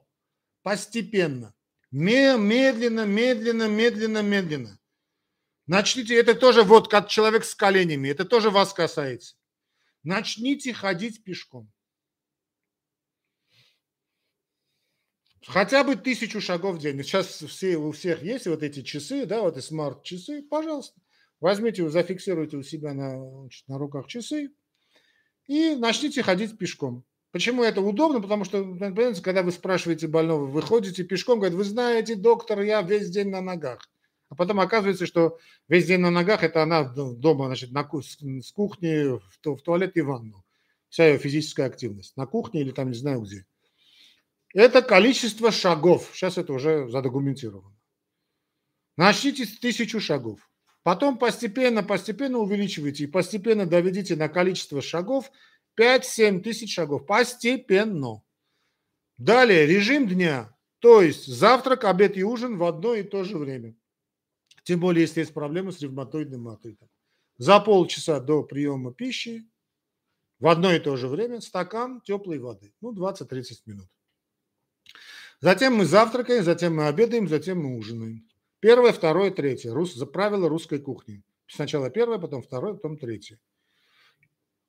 постепенно, 0.62 1.56
медленно, 1.92 3.06
медленно, 3.06 3.68
медленно, 3.68 4.22
медленно. 4.22 4.80
Начните, 5.68 6.16
это 6.16 6.34
тоже 6.34 6.64
вот 6.64 6.90
как 6.90 7.10
человек 7.10 7.44
с 7.44 7.54
коленями, 7.54 8.08
это 8.08 8.24
тоже 8.24 8.50
вас 8.50 8.74
касается. 8.74 9.36
Начните 10.04 10.74
ходить 10.74 11.24
пешком. 11.24 11.70
Хотя 15.46 15.84
бы 15.84 15.96
тысячу 15.96 16.42
шагов 16.42 16.76
в 16.76 16.80
день. 16.80 17.02
Сейчас 17.04 17.28
все, 17.28 17.78
у 17.78 17.92
всех 17.92 18.22
есть 18.22 18.48
вот 18.48 18.64
эти 18.64 18.82
часы, 18.82 19.26
да, 19.26 19.42
вот 19.42 19.58
и 19.58 19.62
смарт-часы. 19.62 20.42
Пожалуйста, 20.42 21.00
возьмите, 21.40 21.90
зафиксируйте 21.90 22.58
у 22.58 22.64
себя 22.64 22.94
на, 22.94 23.48
на 23.68 23.78
руках 23.78 24.08
часы, 24.08 24.52
и 25.48 25.76
начните 25.76 26.24
ходить 26.24 26.58
пешком. 26.58 27.06
Почему 27.32 27.64
это 27.64 27.82
удобно? 27.82 28.22
Потому 28.22 28.44
что, 28.44 28.64
понимаете, 28.64 29.22
когда 29.22 29.44
вы 29.44 29.52
спрашиваете 29.52 30.08
больного, 30.08 30.46
вы 30.46 30.62
ходите 30.62 31.04
пешком, 31.04 31.40
говорит, 31.40 31.58
вы 31.58 31.64
знаете, 31.64 32.16
доктор, 32.16 32.62
я 32.62 32.82
весь 32.82 33.10
день 33.10 33.30
на 33.30 33.42
ногах. 33.42 33.82
А 34.30 34.36
потом 34.36 34.60
оказывается, 34.60 35.06
что 35.06 35.40
весь 35.68 35.86
день 35.86 36.00
на 36.00 36.12
ногах 36.12 36.44
это 36.44 36.62
она 36.62 36.84
дома, 36.84 37.46
значит, 37.46 37.72
на, 37.72 37.84
с 37.84 38.52
кухни 38.52 39.18
в, 39.18 39.22
в 39.44 39.62
туалет 39.62 39.96
и 39.96 40.02
ванну. 40.02 40.44
Вся 40.90 41.08
ее 41.08 41.18
физическая 41.18 41.68
активность. 41.68 42.16
На 42.18 42.26
кухне 42.26 42.62
или 42.62 42.72
там 42.72 42.90
не 42.90 42.96
знаю 42.96 43.22
где. 43.22 43.46
Это 44.54 44.82
количество 44.82 45.52
шагов. 45.52 46.10
Сейчас 46.14 46.38
это 46.38 46.54
уже 46.54 46.90
задокументировано. 46.90 47.76
Начните 48.96 49.46
с 49.46 49.60
тысячу 49.60 50.00
шагов. 50.00 50.40
Потом 50.84 51.18
постепенно, 51.18 51.84
постепенно 51.84 52.40
увеличивайте 52.40 53.04
и 53.04 53.08
постепенно 53.08 53.66
доведите 53.66 54.16
на 54.16 54.30
количество 54.30 54.82
шагов 54.82 55.32
5-7 55.80 56.42
тысяч 56.42 56.74
шагов. 56.74 57.06
Постепенно. 57.06 58.24
Далее 59.18 59.66
режим 59.66 60.08
дня. 60.08 60.56
То 60.80 61.02
есть 61.02 61.28
завтрак, 61.28 61.84
обед 61.84 62.18
и 62.18 62.24
ужин 62.24 62.58
в 62.58 62.64
одно 62.64 62.94
и 62.94 63.04
то 63.04 63.24
же 63.24 63.38
время. 63.38 63.76
Тем 64.68 64.82
более, 64.82 65.04
если 65.04 65.22
есть 65.22 65.34
проблемы 65.34 65.72
с 65.72 65.80
ревматоидным 65.80 66.50
артритом. 66.50 66.90
За 67.38 67.62
полчаса 67.62 68.20
до 68.20 68.44
приема 68.44 68.92
пищи 68.92 69.50
в 70.40 70.48
одно 70.48 70.74
и 70.74 70.80
то 70.80 70.98
же 70.98 71.08
время 71.08 71.40
стакан 71.40 72.02
теплой 72.02 72.38
воды. 72.38 72.74
Ну, 72.82 72.94
20-30 72.94 73.62
минут. 73.66 73.88
Затем 75.40 75.76
мы 75.76 75.86
завтракаем, 75.86 76.44
затем 76.44 76.76
мы 76.76 76.88
обедаем, 76.88 77.30
затем 77.30 77.60
мы 77.60 77.78
ужинаем. 77.78 78.28
Первое, 78.60 78.92
второе, 78.92 79.32
третье. 79.32 79.72
Рус, 79.72 79.94
за 79.94 80.06
правила 80.06 80.50
русской 80.50 80.80
кухни. 80.80 81.24
Сначала 81.48 81.90
первое, 81.90 82.18
потом 82.18 82.42
второе, 82.42 82.74
потом 82.74 82.98
третье. 82.98 83.40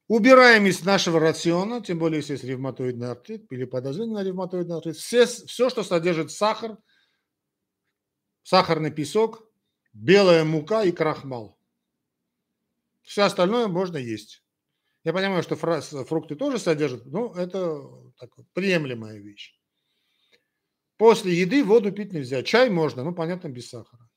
Убираем 0.06 0.66
из 0.66 0.84
нашего 0.84 1.18
рациона, 1.18 1.80
тем 1.80 1.98
более, 1.98 2.18
если 2.18 2.34
есть 2.34 2.44
ревматоидный 2.44 3.10
артрит 3.10 3.50
или 3.50 3.64
подозрение 3.64 4.14
на 4.14 4.22
ревматоидный 4.22 4.76
артрит, 4.76 4.94
все, 4.94 5.26
все, 5.26 5.68
что 5.68 5.82
содержит 5.82 6.30
сахар, 6.30 6.78
сахарный 8.44 8.92
песок, 8.92 9.47
белая 9.98 10.44
мука 10.44 10.84
и 10.84 10.92
крахмал. 10.92 11.58
Все 13.02 13.22
остальное 13.22 13.68
можно 13.68 13.96
есть. 13.96 14.44
Я 15.04 15.12
понимаю, 15.12 15.42
что 15.42 15.56
фрукты 15.56 16.36
тоже 16.36 16.58
содержат, 16.58 17.06
но 17.06 17.34
это 17.34 17.80
так, 18.18 18.30
приемлемая 18.52 19.18
вещь. 19.18 19.58
После 20.96 21.32
еды 21.32 21.64
воду 21.64 21.92
пить 21.92 22.12
нельзя. 22.12 22.42
Чай 22.42 22.70
можно, 22.70 23.04
ну, 23.04 23.14
понятно, 23.14 23.48
без 23.48 23.68
сахара. 23.70 24.08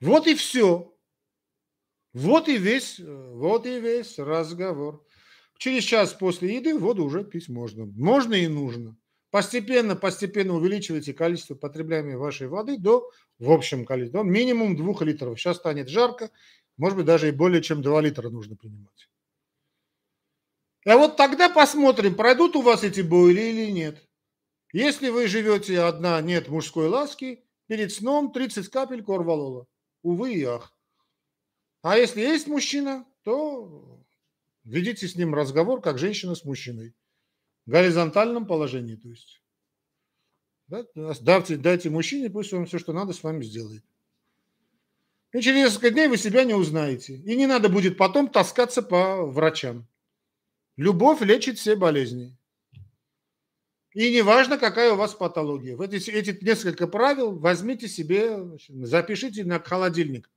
Вот 0.00 0.26
и 0.26 0.34
все. 0.34 0.92
Вот 2.12 2.48
и 2.48 2.58
весь, 2.58 2.98
вот 2.98 3.66
и 3.66 3.80
весь 3.80 4.18
разговор. 4.18 5.06
Через 5.58 5.84
час 5.84 6.12
после 6.12 6.56
еды 6.56 6.78
воду 6.78 7.04
уже 7.04 7.24
пить 7.24 7.48
можно. 7.48 7.86
Можно 7.86 8.34
и 8.34 8.46
нужно. 8.46 8.96
Постепенно, 9.30 9.96
постепенно 9.96 10.54
увеличивайте 10.54 11.12
количество 11.12 11.54
потребляемой 11.54 12.16
вашей 12.16 12.48
воды 12.48 12.78
до, 12.78 13.10
в 13.38 13.50
общем 13.50 13.84
количестве, 13.84 14.22
минимум 14.22 14.76
2 14.76 15.04
литров. 15.04 15.38
Сейчас 15.38 15.56
станет 15.56 15.88
жарко, 15.88 16.30
может 16.76 16.96
быть, 16.96 17.06
даже 17.06 17.28
и 17.28 17.32
более 17.32 17.62
чем 17.62 17.82
2 17.82 18.00
литра 18.02 18.30
нужно 18.30 18.56
принимать. 18.56 19.08
А 20.86 20.96
вот 20.96 21.16
тогда 21.16 21.48
посмотрим, 21.48 22.14
пройдут 22.14 22.54
у 22.54 22.62
вас 22.62 22.84
эти 22.84 23.00
боли 23.00 23.40
или 23.40 23.70
нет. 23.72 24.00
Если 24.72 25.10
вы 25.10 25.26
живете 25.26 25.80
одна, 25.80 26.20
нет 26.20 26.48
мужской 26.48 26.86
ласки, 26.86 27.44
перед 27.66 27.92
сном 27.92 28.32
30 28.32 28.68
капель 28.68 29.02
корвалола. 29.02 29.66
Увы 30.02 30.34
и 30.34 30.44
ах. 30.44 30.72
А 31.82 31.98
если 31.98 32.20
есть 32.20 32.46
мужчина, 32.46 33.04
то 33.22 34.00
ведите 34.62 35.08
с 35.08 35.16
ним 35.16 35.34
разговор, 35.34 35.80
как 35.80 35.98
женщина 35.98 36.36
с 36.36 36.44
мужчиной. 36.44 36.94
Горизонтальном 37.66 38.46
положении, 38.46 38.96
то 38.96 39.08
есть. 39.08 39.42
Да? 40.68 40.84
Дайте, 41.20 41.56
дайте 41.56 41.90
мужчине, 41.90 42.30
пусть 42.30 42.52
он 42.52 42.66
все, 42.66 42.78
что 42.78 42.92
надо, 42.92 43.12
с 43.12 43.22
вами 43.22 43.44
сделает. 43.44 43.84
И 45.32 45.40
через 45.40 45.56
несколько 45.56 45.90
дней 45.90 46.08
вы 46.08 46.16
себя 46.16 46.44
не 46.44 46.54
узнаете. 46.54 47.16
И 47.16 47.36
не 47.36 47.46
надо 47.46 47.68
будет 47.68 47.98
потом 47.98 48.28
таскаться 48.28 48.82
по 48.82 49.26
врачам. 49.26 49.86
Любовь 50.76 51.20
лечит 51.20 51.58
все 51.58 51.76
болезни. 51.76 52.36
И 53.92 54.14
неважно, 54.14 54.58
какая 54.58 54.92
у 54.92 54.96
вас 54.96 55.14
патология. 55.14 55.74
Вот 55.74 55.92
эти, 55.92 56.10
эти 56.10 56.44
несколько 56.44 56.86
правил 56.86 57.38
возьмите 57.38 57.88
себе, 57.88 58.38
запишите 58.68 59.44
на 59.44 59.58
холодильник. 59.58 60.30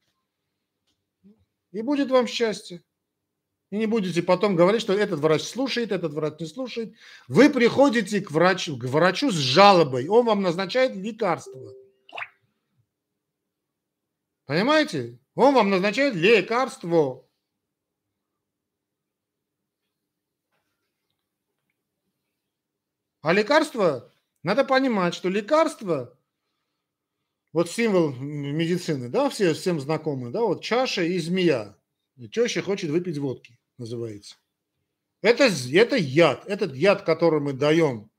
И 1.71 1.81
будет 1.81 2.09
вам 2.09 2.25
счастье. 2.25 2.81
И 3.71 3.77
не 3.77 3.85
будете 3.85 4.23
потом 4.23 4.55
говорить, 4.55 4.81
что 4.81 4.93
этот 4.93 5.19
врач 5.19 5.43
слушает, 5.43 5.91
этот 5.91 6.13
врач 6.13 6.39
не 6.39 6.47
слушает. 6.47 6.95
Вы 7.27 7.49
приходите 7.49 8.19
к 8.21 8.31
врачу, 8.31 8.77
к 8.77 8.85
врачу 8.85 9.31
с 9.31 9.35
жалобой, 9.35 10.07
он 10.07 10.25
вам 10.25 10.41
назначает 10.41 10.95
лекарство. 10.95 11.73
Понимаете? 14.45 15.19
Он 15.35 15.53
вам 15.53 15.69
назначает 15.69 16.15
лекарство. 16.15 17.23
А 23.21 23.33
лекарство, 23.33 24.11
надо 24.41 24.63
понимать, 24.63 25.13
что 25.13 25.29
лекарство, 25.29 26.17
вот 27.51 27.69
символ 27.69 28.11
медицины, 28.13 29.09
да, 29.09 29.29
все, 29.29 29.53
всем 29.53 29.79
знакомый, 29.79 30.31
да, 30.31 30.41
вот 30.41 30.63
чаша 30.63 31.03
и 31.03 31.19
змея. 31.19 31.77
Теща 32.31 32.61
хочет 32.61 32.89
выпить 32.89 33.17
водки, 33.17 33.58
называется. 33.79 34.35
Это, 35.21 35.49
это 35.71 35.95
яд. 35.95 36.45
Этот 36.47 36.75
яд, 36.75 37.03
который 37.03 37.39
мы 37.39 37.53
даем 37.53 38.09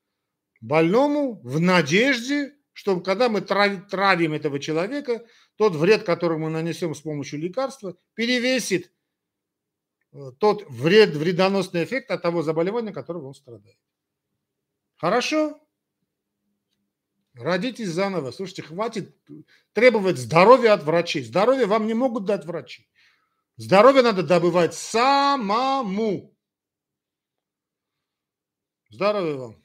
больному 0.60 1.40
в 1.42 1.60
надежде, 1.60 2.54
что 2.72 3.00
когда 3.00 3.28
мы 3.28 3.40
травим 3.40 4.32
этого 4.32 4.58
человека, 4.58 5.24
тот 5.56 5.74
вред, 5.74 6.04
который 6.04 6.38
мы 6.38 6.50
нанесем 6.50 6.94
с 6.94 7.00
помощью 7.00 7.38
лекарства, 7.38 7.96
перевесит 8.14 8.92
э, 10.12 10.32
тот 10.38 10.68
вред, 10.68 11.14
вредоносный 11.16 11.84
эффект 11.84 12.10
от 12.10 12.22
того 12.22 12.42
заболевания, 12.42 12.92
которого 12.92 13.28
он 13.28 13.34
страдает. 13.34 13.78
Хорошо? 14.96 15.58
Родитесь 17.34 17.88
заново. 17.88 18.32
Слушайте, 18.32 18.62
хватит 18.62 19.16
требовать 19.72 20.18
здоровья 20.18 20.74
от 20.74 20.82
врачей. 20.82 21.22
Здоровье 21.22 21.66
вам 21.66 21.86
не 21.86 21.94
могут 21.94 22.24
дать 22.26 22.44
врачи. 22.44 22.89
Здоровье 23.60 24.00
надо 24.00 24.22
добывать 24.22 24.72
самому. 24.72 26.34
Здоровья 28.88 29.34
вам. 29.34 29.62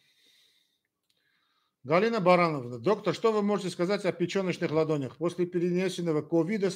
Галина 1.84 2.20
Барановна, 2.20 2.78
доктор, 2.78 3.16
что 3.16 3.32
вы 3.32 3.42
можете 3.42 3.70
сказать 3.70 4.04
о 4.04 4.12
печеночных 4.12 4.70
ладонях 4.72 5.16
после 5.16 5.46
перенесенного 5.46 6.22
ковида? 6.24 6.72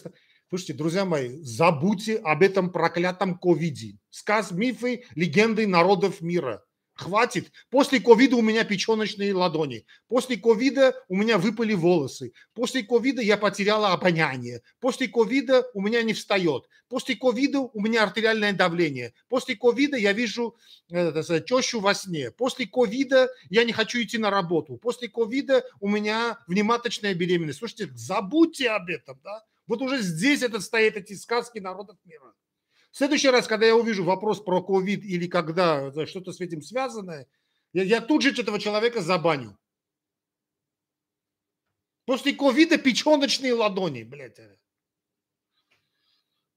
Слушайте, 0.47 0.76
друзья 0.76 1.03
мои, 1.03 1.41
забудьте 1.41 2.15
об 2.20 2.41
этом 2.41 2.72
проклятом 2.72 3.38
ковиде. 3.38 3.97
Сказ, 4.11 4.51
мифы, 4.51 5.03
легенды 5.13 5.67
народов 5.67 6.22
мира– 6.22 6.63
Хватит. 6.99 7.53
После 7.69 8.01
ковида 8.01 8.35
у 8.35 8.41
меня 8.41 8.65
печеночные 8.65 9.33
ладони. 9.33 9.85
После 10.09 10.35
ковида 10.35 10.93
у 11.07 11.15
меня 11.15 11.37
выпали 11.37 11.73
волосы. 11.73 12.33
После 12.53 12.83
ковида 12.83 13.21
я 13.21 13.37
потеряла 13.37 13.93
обоняние. 13.93 14.61
После 14.81 15.07
ковида 15.07 15.65
у 15.73 15.81
меня 15.81 16.03
не 16.03 16.13
встает. 16.13 16.67
После 16.89 17.15
ковида 17.15 17.61
у 17.61 17.79
меня 17.79 18.03
артериальное 18.03 18.51
давление. 18.51 19.13
После 19.29 19.55
ковида 19.55 19.95
я 19.95 20.11
вижу 20.11 20.57
э, 20.91 21.23
тещу 21.47 21.79
во 21.79 21.93
сне. 21.93 22.31
После 22.31 22.67
ковида 22.67 23.29
я 23.49 23.63
не 23.63 23.71
хочу 23.71 24.01
идти 24.01 24.17
на 24.17 24.29
работу. 24.29 24.75
После 24.75 25.07
ковида 25.07 25.63
у 25.79 25.87
меня 25.87 26.39
внематочная 26.47 27.13
беременность. 27.13 27.59
Слушайте, 27.59 27.93
забудьте 27.95 28.71
об 28.71 28.89
этом. 28.89 29.17
Да? 29.23 29.45
Вот 29.67 29.81
уже 29.81 30.01
здесь 30.01 30.41
это 30.41 30.59
стоит 30.59 30.97
эти 30.97 31.13
сказки 31.13 31.59
народов 31.59 31.95
мира. 32.03 32.33
В 32.91 32.97
следующий 32.97 33.29
раз, 33.29 33.47
когда 33.47 33.65
я 33.65 33.75
увижу 33.75 34.03
вопрос 34.03 34.41
про 34.41 34.61
ковид 34.61 35.03
или 35.03 35.27
когда 35.27 35.91
что-то 36.05 36.31
с 36.31 36.41
этим 36.41 36.61
связанное, 36.61 37.27
я, 37.73 37.83
я 37.83 38.01
тут 38.01 38.21
же 38.23 38.31
этого 38.31 38.59
человека 38.59 39.01
забаню. 39.01 39.57
После 42.05 42.33
ковида 42.33 42.79
печеночные 42.79 43.53
ладони, 43.53 44.03
блядь. 44.03 44.39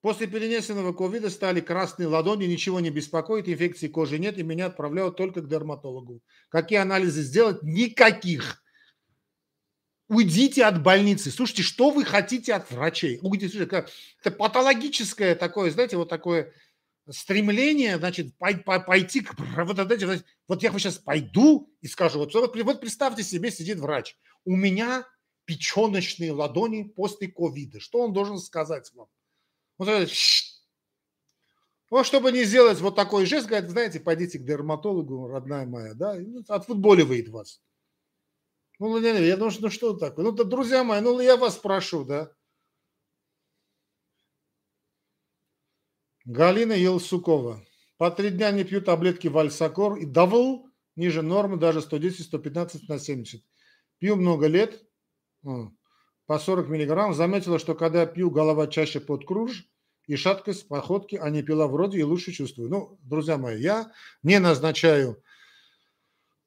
После 0.00 0.26
перенесенного 0.26 0.92
ковида 0.92 1.30
стали 1.30 1.60
красные 1.60 2.08
ладони, 2.08 2.46
ничего 2.46 2.80
не 2.80 2.90
беспокоит, 2.90 3.48
инфекции 3.48 3.86
кожи 3.86 4.18
нет, 4.18 4.38
и 4.38 4.42
меня 4.42 4.66
отправляют 4.66 5.16
только 5.16 5.42
к 5.42 5.48
дерматологу. 5.48 6.22
Какие 6.48 6.78
анализы 6.78 7.22
сделать? 7.22 7.62
Никаких. 7.62 8.61
Уйдите 10.08 10.64
от 10.64 10.82
больницы. 10.82 11.30
Слушайте, 11.30 11.62
что 11.62 11.90
вы 11.90 12.04
хотите 12.04 12.54
от 12.54 12.70
врачей? 12.70 13.18
Уйдите. 13.22 13.62
Это 13.62 14.30
патологическое 14.30 15.34
такое, 15.34 15.70
знаете, 15.70 15.96
вот 15.96 16.08
такое 16.08 16.52
стремление, 17.10 17.98
значит, 17.98 18.36
пойти 18.38 19.20
к... 19.20 19.34
Вот, 19.38 19.76
знаете, 19.76 20.24
вот 20.48 20.62
я 20.62 20.70
сейчас 20.72 20.98
пойду 20.98 21.72
и 21.80 21.88
скажу, 21.88 22.18
вот, 22.18 22.34
вот 22.34 22.80
представьте 22.80 23.22
себе, 23.22 23.50
сидит 23.50 23.78
врач. 23.78 24.16
У 24.44 24.54
меня 24.54 25.06
печеночные 25.44 26.32
ладони 26.32 26.84
после 26.84 27.28
ковида. 27.28 27.80
Что 27.80 28.00
он 28.00 28.12
должен 28.12 28.38
сказать 28.38 28.92
вам? 28.94 29.08
Вот, 29.78 30.10
вот 31.90 32.06
чтобы 32.06 32.32
не 32.32 32.44
сделать 32.44 32.80
вот 32.80 32.94
такой 32.94 33.26
жест, 33.26 33.48
говорит, 33.48 33.70
знаете, 33.70 33.98
пойдите 34.00 34.38
к 34.38 34.44
дерматологу, 34.44 35.28
родная 35.28 35.66
моя, 35.66 35.94
да, 35.94 36.16
отфутболивает 36.48 37.28
вас. 37.28 37.60
Ну, 38.82 38.88
Владимир, 38.88 39.22
я 39.22 39.36
думаю, 39.36 39.54
ну 39.60 39.70
что 39.70 39.92
такое? 39.92 40.24
Ну, 40.24 40.32
да, 40.32 40.42
друзья 40.42 40.82
мои, 40.82 41.00
ну 41.00 41.20
я 41.20 41.36
вас 41.36 41.56
прошу, 41.56 42.04
да. 42.04 42.32
Галина 46.24 46.72
Елсукова. 46.72 47.64
По 47.96 48.10
три 48.10 48.30
дня 48.30 48.50
не 48.50 48.64
пью 48.64 48.82
таблетки 48.82 49.28
Вальсакор 49.28 49.98
и 49.98 50.04
давл 50.04 50.66
ниже 50.96 51.22
нормы, 51.22 51.58
даже 51.58 51.80
110, 51.80 52.24
115 52.26 52.88
на 52.88 52.98
70. 52.98 53.44
Пью 54.00 54.16
много 54.16 54.48
лет, 54.48 54.82
по 56.26 56.38
40 56.40 56.68
миллиграмм. 56.68 57.14
Заметила, 57.14 57.60
что 57.60 57.76
когда 57.76 58.04
пью, 58.04 58.32
голова 58.32 58.66
чаще 58.66 58.98
под 58.98 59.24
круж 59.24 59.64
и 60.08 60.16
шаткость 60.16 60.66
походки, 60.66 61.14
а 61.14 61.30
не 61.30 61.44
пила 61.44 61.68
вроде 61.68 62.00
и 62.00 62.02
лучше 62.02 62.32
чувствую. 62.32 62.68
Ну, 62.68 62.98
друзья 63.04 63.38
мои, 63.38 63.62
я 63.62 63.92
не 64.24 64.40
назначаю 64.40 65.22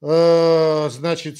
значит, 0.08 1.38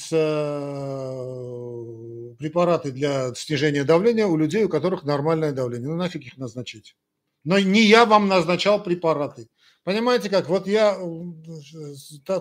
препараты 2.38 2.90
для 2.90 3.32
снижения 3.34 3.84
давления 3.84 4.26
у 4.26 4.36
людей, 4.36 4.64
у 4.64 4.68
которых 4.68 5.04
нормальное 5.04 5.52
давление. 5.52 5.88
Ну, 5.88 5.96
нафиг 5.96 6.22
их 6.22 6.36
назначить. 6.36 6.96
Но 7.44 7.58
не 7.60 7.82
я 7.82 8.04
вам 8.06 8.26
назначал 8.28 8.82
препараты. 8.82 9.48
Понимаете 9.84 10.28
как? 10.30 10.48
Вот 10.48 10.66
я 10.66 10.98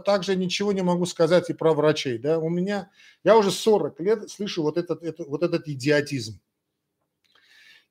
также 0.03 0.35
ничего 0.35 0.71
не 0.71 0.81
могу 0.81 1.05
сказать 1.05 1.51
и 1.51 1.53
про 1.53 1.73
врачей. 1.73 2.17
Да? 2.17 2.39
У 2.39 2.49
меня, 2.49 2.89
я 3.23 3.37
уже 3.37 3.51
40 3.51 3.99
лет 3.99 4.31
слышу 4.31 4.63
вот 4.63 4.77
этот, 4.77 5.03
это, 5.03 5.25
вот 5.25 5.43
этот 5.43 5.67
идиотизм. 5.67 6.39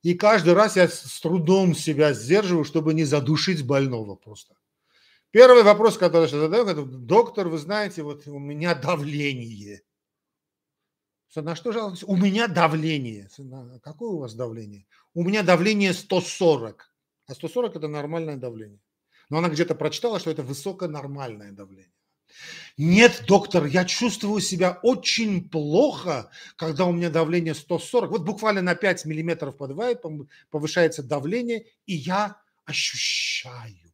И 0.03 0.14
каждый 0.14 0.55
раз 0.55 0.74
я 0.76 0.89
с 0.89 1.20
трудом 1.20 1.74
себя 1.74 2.12
сдерживаю, 2.12 2.64
чтобы 2.64 2.95
не 2.95 3.05
задушить 3.05 3.64
больного 3.64 4.16
просто. 4.16 4.55
Первый 5.35 5.64
вопрос, 5.64 5.99
который 5.99 6.30
я 6.30 6.39
задаю, 6.39 6.64
это, 6.64 6.85
доктор, 6.85 7.49
вы 7.49 7.59
знаете, 7.59 8.05
вот 8.05 8.28
у 8.28 8.39
меня 8.39 8.72
давление. 8.76 9.82
На 11.35 11.57
что 11.57 11.72
жалуетесь? 11.72 12.05
У 12.05 12.14
меня 12.14 12.47
давление. 12.47 13.28
Какое 13.82 14.11
у 14.11 14.18
вас 14.18 14.35
давление? 14.35 14.87
У 15.12 15.24
меня 15.24 15.43
давление 15.43 15.93
140. 15.93 16.95
А 17.26 17.35
140 17.35 17.74
это 17.74 17.89
нормальное 17.89 18.37
давление. 18.37 18.78
Но 19.28 19.39
она 19.39 19.49
где-то 19.49 19.74
прочитала, 19.74 20.20
что 20.20 20.30
это 20.30 20.45
высоконормальное 20.45 21.51
давление. 21.51 21.91
Нет, 22.76 23.24
доктор, 23.26 23.64
я 23.64 23.85
чувствую 23.85 24.41
себя 24.41 24.78
очень 24.85 25.51
плохо, 25.51 26.30
когда 26.55 26.85
у 26.85 26.93
меня 26.93 27.11
давление 27.11 27.57
140. 27.57 28.09
Вот 28.09 28.22
буквально 28.22 28.62
на 28.62 28.76
5 28.76 29.05
миллиметров 29.05 29.57
подвает, 29.57 30.01
повышается 30.51 31.03
давление, 31.03 31.66
и 31.87 31.95
я 31.97 32.41
ощущаю 32.66 33.93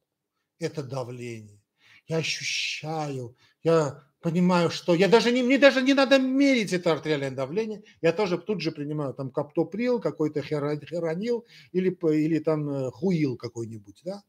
это 0.61 0.82
давление. 0.82 1.61
Я 2.06 2.18
ощущаю, 2.18 3.36
я 3.62 4.02
понимаю, 4.20 4.70
что 4.70 4.94
я 4.94 5.08
даже 5.08 5.32
не, 5.32 5.42
мне 5.42 5.58
даже 5.58 5.82
не 5.82 5.94
надо 5.94 6.18
мерить 6.18 6.72
это 6.72 6.92
артериальное 6.92 7.30
давление. 7.30 7.82
Я 8.02 8.12
тоже 8.12 8.38
тут 8.38 8.61
же 8.61 8.70
принимаю 8.70 9.14
там 9.14 9.30
каптоприл, 9.30 10.00
какой-то 10.00 10.42
херонил 10.42 11.46
или, 11.72 11.90
или 12.14 12.38
там 12.38 12.68
э, 12.70 12.90
хуил 12.90 13.36
какой-нибудь, 13.36 14.02
да. 14.04 14.22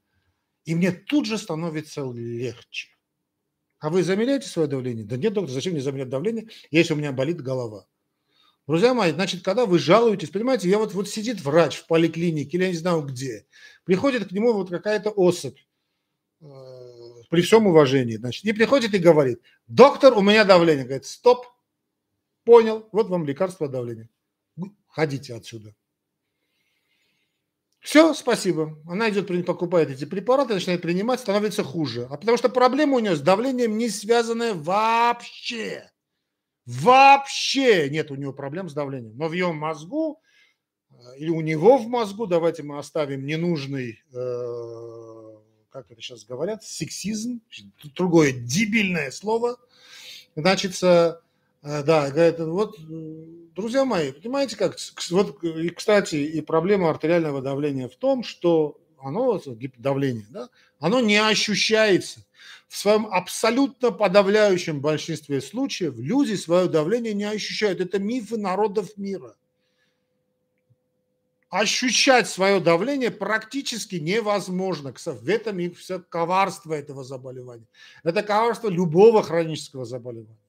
И 0.63 0.75
мне 0.75 0.91
тут 0.91 1.25
же 1.25 1.37
становится 1.37 2.03
легче. 2.03 2.89
А 3.79 3.89
вы 3.89 4.03
замеряете 4.03 4.47
свое 4.47 4.67
давление? 4.67 5.05
Да 5.05 5.17
нет, 5.17 5.33
доктор, 5.33 5.51
зачем 5.51 5.73
мне 5.73 5.81
замерять 5.81 6.09
давление, 6.09 6.47
если 6.69 6.93
у 6.93 6.97
меня 6.97 7.11
болит 7.11 7.41
голова? 7.41 7.87
Друзья 8.67 8.93
мои, 8.93 9.11
значит, 9.11 9.43
когда 9.43 9.65
вы 9.65 9.79
жалуетесь, 9.79 10.29
понимаете, 10.29 10.69
я 10.69 10.77
вот, 10.77 10.93
вот 10.93 11.09
сидит 11.09 11.41
врач 11.41 11.77
в 11.77 11.87
поликлинике 11.87 12.57
или 12.57 12.65
я 12.65 12.69
не 12.69 12.77
знаю 12.77 13.01
где, 13.01 13.47
приходит 13.85 14.29
к 14.29 14.31
нему 14.31 14.53
вот 14.53 14.69
какая-то 14.69 15.09
особь, 15.09 15.57
при 17.29 17.41
всем 17.41 17.67
уважении, 17.67 18.17
значит, 18.17 18.43
и 18.45 18.53
приходит 18.53 18.93
и 18.93 18.99
говорит, 18.99 19.41
доктор, 19.67 20.17
у 20.17 20.21
меня 20.21 20.43
давление. 20.43 20.85
Говорит, 20.85 21.05
стоп, 21.05 21.45
понял, 22.43 22.87
вот 22.91 23.09
вам 23.09 23.25
лекарство 23.25 23.67
от 23.67 23.71
давления. 23.71 24.09
Ходите 24.87 25.35
отсюда. 25.35 25.75
Все, 27.79 28.13
спасибо. 28.13 28.77
Она 28.87 29.09
идет, 29.09 29.45
покупает 29.45 29.89
эти 29.89 30.05
препараты, 30.05 30.53
начинает 30.53 30.81
принимать, 30.81 31.19
становится 31.19 31.63
хуже. 31.63 32.07
А 32.09 32.17
потому 32.17 32.37
что 32.37 32.49
проблема 32.49 32.97
у 32.97 32.99
нее 32.99 33.15
с 33.15 33.21
давлением 33.21 33.77
не 33.77 33.89
связанная 33.89 34.53
вообще. 34.53 35.89
Вообще 36.65 37.89
нет 37.89 38.11
у 38.11 38.15
нее 38.15 38.33
проблем 38.33 38.69
с 38.69 38.73
давлением. 38.73 39.17
Но 39.17 39.27
в 39.27 39.33
ее 39.33 39.51
мозгу 39.51 40.21
э, 40.91 40.95
или 41.17 41.29
у 41.29 41.41
него 41.41 41.77
в 41.77 41.87
мозгу, 41.87 42.27
давайте 42.27 42.61
мы 42.61 42.77
оставим 42.77 43.25
ненужный 43.25 43.99
э, 44.13 45.20
как 45.71 45.89
это 45.89 46.01
сейчас 46.01 46.25
говорят, 46.25 46.63
сексизм, 46.63 47.41
другое 47.95 48.33
дебильное 48.33 49.09
слово. 49.11 49.57
Значит, 50.35 50.79
да, 50.81 51.21
говорят, 51.63 52.39
вот, 52.39 52.75
друзья 53.55 53.85
мои, 53.85 54.11
понимаете 54.11 54.57
как, 54.57 54.77
вот, 55.09 55.43
и, 55.43 55.69
кстати, 55.69 56.15
и 56.15 56.41
проблема 56.41 56.89
артериального 56.89 57.41
давления 57.41 57.87
в 57.87 57.95
том, 57.95 58.23
что 58.23 58.79
оно, 58.99 59.41
давление, 59.77 60.27
да, 60.29 60.49
оно 60.79 60.99
не 60.99 61.17
ощущается. 61.17 62.25
В 62.67 62.77
своем 62.77 63.07
абсолютно 63.07 63.91
подавляющем 63.91 64.79
большинстве 64.79 65.41
случаев 65.41 65.95
люди 65.97 66.35
свое 66.35 66.69
давление 66.69 67.13
не 67.13 67.25
ощущают. 67.25 67.81
Это 67.81 67.99
мифы 67.99 68.37
народов 68.37 68.95
мира 68.97 69.35
ощущать 71.51 72.29
свое 72.29 72.61
давление 72.61 73.11
практически 73.11 73.95
невозможно. 73.95 74.93
В 75.05 75.29
этом 75.29 75.59
и 75.59 75.69
все 75.69 75.99
коварство 75.99 76.73
этого 76.73 77.03
заболевания. 77.03 77.67
Это 78.03 78.23
коварство 78.23 78.69
любого 78.69 79.21
хронического 79.21 79.85
заболевания. 79.85 80.39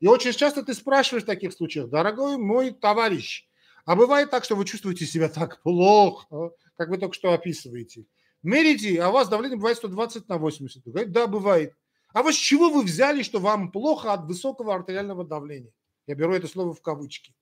И 0.00 0.08
очень 0.08 0.32
часто 0.32 0.64
ты 0.64 0.74
спрашиваешь 0.74 1.22
в 1.22 1.26
таких 1.26 1.52
случаях, 1.52 1.88
дорогой 1.88 2.36
мой 2.36 2.72
товарищ, 2.72 3.48
а 3.84 3.96
бывает 3.96 4.30
так, 4.30 4.44
что 4.44 4.56
вы 4.56 4.64
чувствуете 4.64 5.06
себя 5.06 5.28
так 5.28 5.62
плохо, 5.62 6.50
как 6.76 6.88
вы 6.88 6.98
только 6.98 7.14
что 7.14 7.32
описываете. 7.32 8.04
Мерите, 8.42 9.00
а 9.00 9.08
у 9.08 9.12
вас 9.12 9.28
давление 9.28 9.56
бывает 9.56 9.78
120 9.78 10.28
на 10.28 10.38
80. 10.38 10.84
Говорит, 10.84 11.12
да, 11.12 11.26
бывает. 11.26 11.74
А 12.12 12.22
вы 12.22 12.32
с 12.32 12.36
чего 12.36 12.68
вы 12.70 12.82
взяли, 12.82 13.22
что 13.22 13.38
вам 13.38 13.70
плохо 13.70 14.12
от 14.12 14.26
высокого 14.26 14.74
артериального 14.74 15.24
давления? 15.24 15.72
Я 16.06 16.14
беру 16.16 16.32
это 16.32 16.48
слово 16.48 16.74
в 16.74 16.80
кавычки. 16.80 17.34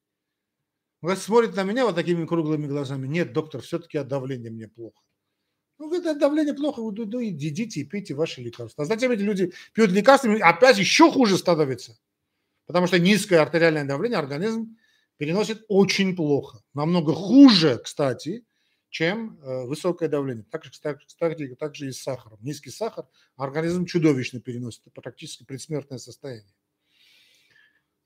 Он 1.03 1.17
смотрит 1.17 1.55
на 1.55 1.63
меня 1.63 1.85
вот 1.85 1.95
такими 1.95 2.27
круглыми 2.27 2.67
глазами. 2.67 3.07
Нет, 3.07 3.33
доктор, 3.33 3.61
все-таки 3.61 3.99
от 3.99 4.09
давления 4.09 4.51
мне 4.51 4.69
плохо. 4.69 5.01
Ну, 5.79 5.89
говорит, 5.89 6.07
от 6.07 6.19
давления 6.19 6.55
плохо, 6.55 6.81
ну, 6.81 6.93
ну 6.93 7.23
идите 7.23 7.81
и 7.81 7.85
пейте 7.85 8.15
ваши 8.15 8.41
лекарства. 8.41 8.85
А 8.85 8.87
затем 8.87 9.11
эти 9.13 9.21
люди 9.21 9.53
пьют 9.75 9.91
лекарства, 9.91 10.35
опять 10.41 10.79
еще 10.79 11.13
хуже 11.13 11.37
становится. 11.37 11.99
Потому 12.67 12.87
что 12.87 12.99
низкое 12.99 13.43
артериальное 13.43 13.85
давление 13.85 14.19
организм 14.19 14.77
переносит 15.19 15.65
очень 15.69 16.17
плохо. 16.17 16.63
Намного 16.73 17.13
хуже, 17.13 17.79
кстати, 17.79 18.47
чем 18.89 19.39
э, 19.43 19.67
высокое 19.67 20.09
давление. 20.09 20.47
Так 20.51 20.63
кстати, 20.63 21.55
также 21.59 21.89
и 21.89 21.93
с 21.93 22.03
сахаром. 22.03 22.39
Низкий 22.41 22.71
сахар 22.71 23.07
организм 23.37 23.85
чудовищно 23.85 24.41
переносит. 24.41 24.87
Это 24.87 25.01
практически 25.03 25.45
предсмертное 25.45 25.99
состояние. 25.99 26.55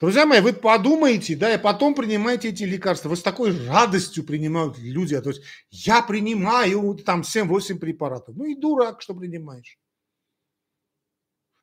Друзья 0.00 0.24
мои, 0.24 0.40
вы 0.40 0.54
подумайте, 0.54 1.36
да, 1.36 1.52
и 1.52 1.58
потом 1.58 1.94
принимайте 1.94 2.48
эти 2.48 2.62
лекарства. 2.62 3.10
Вы 3.10 3.16
с 3.16 3.22
такой 3.22 3.54
радостью 3.66 4.24
принимают 4.24 4.78
люди. 4.78 5.20
То 5.20 5.28
есть 5.28 5.42
я 5.70 6.00
принимаю 6.00 6.94
там 6.94 7.20
7-8 7.20 7.78
препаратов. 7.78 8.34
Ну 8.34 8.46
и 8.46 8.54
дурак, 8.54 9.02
что 9.02 9.14
принимаешь. 9.14 9.78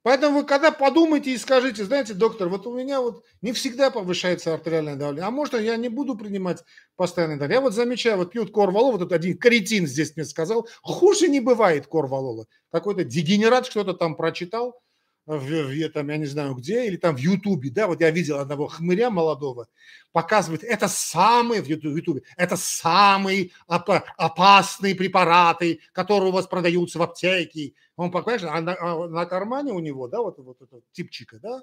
Поэтому 0.03 0.39
вы 0.39 0.45
когда 0.45 0.71
подумайте 0.71 1.31
и 1.31 1.37
скажите, 1.37 1.83
знаете, 1.83 2.13
доктор, 2.13 2.47
вот 2.47 2.67
у 2.67 2.77
меня 2.77 3.01
вот 3.01 3.25
не 3.41 3.53
всегда 3.53 3.89
повышается 3.89 4.53
артериальное 4.53 4.95
давление, 4.95 5.27
а 5.27 5.31
может 5.31 5.59
я 5.59 5.75
не 5.75 5.89
буду 5.89 6.15
принимать 6.15 6.63
постоянно 6.95 7.39
давление. 7.39 7.55
Я 7.55 7.61
вот 7.61 7.73
замечаю, 7.73 8.17
вот 8.17 8.31
пьют 8.31 8.53
корвалол, 8.53 8.91
вот 8.91 9.01
этот 9.01 9.13
один 9.13 9.37
кретин 9.37 9.87
здесь 9.87 10.15
мне 10.15 10.25
сказал, 10.25 10.67
хуже 10.83 11.27
не 11.27 11.41
бывает 11.41 11.87
корвалола. 11.87 12.45
Какой-то 12.71 13.03
дегенерат 13.03 13.65
что-то 13.65 13.93
там 13.93 14.15
прочитал, 14.15 14.79
в, 15.27 15.39
в 15.39 15.89
там, 15.89 16.09
я 16.09 16.17
не 16.17 16.25
знаю 16.25 16.55
где, 16.55 16.87
или 16.87 16.95
там 16.95 17.15
в 17.15 17.19
Ютубе, 17.19 17.69
да, 17.69 17.87
вот 17.87 17.99
я 17.99 18.09
видел 18.11 18.39
одного 18.39 18.67
хмыря 18.67 19.09
молодого, 19.09 19.67
показывает, 20.13 20.63
это 20.63 20.87
самые, 20.87 21.61
в 21.61 21.67
Ютубе, 21.67 22.23
это 22.37 22.55
самые 22.55 23.51
оп- 23.67 24.03
опасные 24.17 24.95
препараты, 24.95 25.81
которые 25.91 26.29
у 26.29 26.33
вас 26.33 26.47
продаются 26.47 26.97
в 26.97 27.01
аптеке. 27.01 27.73
Он, 27.97 28.09
понимаешь, 28.09 28.43
а 28.43 28.61
на, 28.61 28.75
а 28.79 29.07
на 29.07 29.25
кармане 29.25 29.73
у 29.73 29.79
него, 29.79 30.07
да, 30.07 30.21
вот, 30.21 30.39
вот 30.39 30.61
этот 30.61 30.83
типчика, 30.93 31.39
да, 31.39 31.61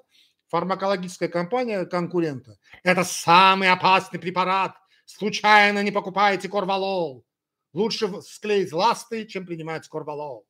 фармакологическая 0.49 1.27
компания 1.27 1.85
конкурента. 1.85 2.59
Это 2.83 3.03
самый 3.03 3.69
опасный 3.69 4.19
препарат. 4.19 4.75
Случайно 5.05 5.81
не 5.81 5.91
покупайте 5.91 6.49
корвалол. 6.49 7.25
Лучше 7.73 8.21
склеить 8.21 8.71
ласты, 8.71 9.25
чем 9.25 9.45
принимать 9.45 9.87
корвалол 9.87 10.45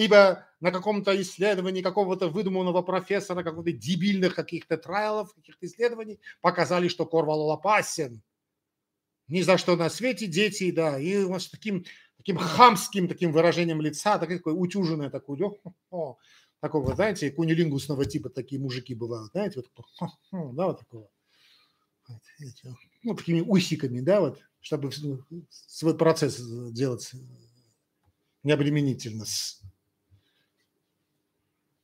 ибо 0.00 0.46
на 0.60 0.70
каком-то 0.70 1.20
исследовании 1.20 1.82
какого-то 1.82 2.30
выдуманного 2.30 2.80
профессора, 2.80 3.42
какого-то 3.42 3.72
дебильных 3.72 4.34
каких-то 4.34 4.78
трайлов, 4.78 5.34
каких-то 5.34 5.66
исследований 5.66 6.18
показали, 6.40 6.88
что 6.88 7.04
корвалол 7.04 7.52
опасен. 7.52 8.22
Ни 9.28 9.42
за 9.42 9.58
что 9.58 9.76
на 9.76 9.90
свете 9.90 10.26
дети, 10.26 10.70
да, 10.70 10.98
и 10.98 11.22
вот 11.24 11.42
с 11.42 11.50
таким, 11.50 11.84
таким 12.16 12.38
хамским 12.38 13.08
таким 13.08 13.30
выражением 13.30 13.82
лица, 13.82 14.18
такое, 14.18 14.38
такое 14.38 14.54
утюженное 14.54 15.10
такое, 15.10 15.52
о, 15.90 16.16
такого, 16.60 16.94
знаете, 16.94 17.30
кунилингусного 17.30 18.06
типа 18.06 18.30
такие 18.30 18.58
мужики 18.58 18.94
бывают, 18.94 19.32
знаете, 19.32 19.60
вот, 19.60 20.10
да, 20.54 20.66
вот 20.66 20.78
такого. 20.78 21.10
Ну, 23.02 23.14
такими 23.14 23.42
усиками, 23.42 24.00
да, 24.00 24.20
вот, 24.20 24.40
чтобы 24.60 24.90
свой 25.50 25.96
процесс 25.96 26.40
делать 26.72 27.12
необременительно. 28.42 29.26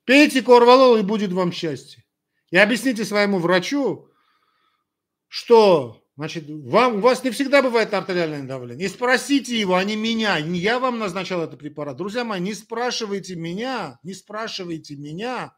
Пейте 0.07 0.41
корвалол, 0.41 0.97
и 0.97 1.03
будет 1.03 1.33
вам 1.33 1.53
счастье. 1.53 2.05
И 2.51 2.57
объясните 2.57 3.05
своему 3.05 3.39
врачу, 3.39 4.09
что 5.27 6.01
значит, 6.17 6.45
вам, 6.49 6.97
у 6.97 7.01
вас 7.01 7.25
не 7.25 7.31
всегда 7.31 7.61
бывает 7.61 7.93
артериальное 7.93 8.45
давление. 8.45 8.87
И 8.87 8.89
спросите 8.89 9.59
его, 9.59 9.75
а 9.75 9.83
не 9.83 9.97
меня. 9.97 10.41
Не 10.41 10.61
я 10.61 10.79
вам 10.79 11.01
назначал 11.01 11.43
этот 11.43 11.59
препарат. 11.59 11.97
Друзья 11.97 12.25
мои, 12.25 12.41
не 12.41 12.55
спрашивайте 12.55 13.35
меня, 13.35 13.99
не 14.05 14.15
спрашивайте 14.15 14.95
меня 14.95 15.57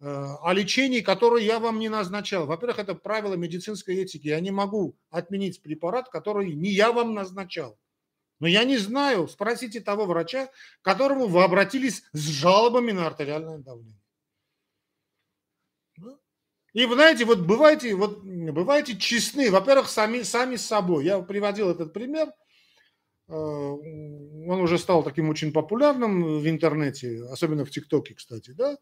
э, 0.00 0.06
о 0.06 0.52
лечении, 0.54 1.02
которое 1.02 1.44
я 1.44 1.60
вам 1.60 1.78
не 1.78 1.90
назначал. 1.90 2.46
Во-первых, 2.46 2.78
это 2.78 2.94
правило 2.94 3.34
медицинской 3.34 3.96
этики. 3.96 4.28
Я 4.28 4.40
не 4.40 4.52
могу 4.52 4.96
отменить 5.10 5.62
препарат, 5.62 6.08
который 6.08 6.54
не 6.54 6.70
я 6.70 6.92
вам 6.92 7.12
назначал. 7.12 7.78
Но 8.44 8.48
я 8.48 8.64
не 8.64 8.76
знаю, 8.76 9.26
спросите 9.26 9.80
того 9.80 10.04
врача, 10.04 10.48
к 10.48 10.84
которому 10.84 11.28
вы 11.28 11.42
обратились 11.42 12.02
с 12.12 12.20
жалобами 12.28 12.92
на 12.92 13.06
артериальное 13.06 13.56
давление. 13.56 13.98
И 16.74 16.84
вы 16.84 16.94
знаете, 16.94 17.24
вот 17.24 17.38
бывайте, 17.38 17.94
вот 17.94 18.22
бывайте 18.22 18.98
честны. 18.98 19.50
Во-первых, 19.50 19.88
сами, 19.88 20.20
сами 20.20 20.56
с 20.56 20.66
собой. 20.66 21.06
Я 21.06 21.20
приводил 21.20 21.70
этот 21.70 21.94
пример. 21.94 22.34
Э, 23.28 23.32
он 23.32 24.60
уже 24.60 24.76
стал 24.76 25.02
таким 25.02 25.30
очень 25.30 25.50
популярным 25.50 26.38
в 26.38 26.46
интернете, 26.46 27.24
особенно 27.30 27.64
в 27.64 27.70
ТикТоке, 27.70 28.12
кстати, 28.12 28.50
да. 28.50 28.76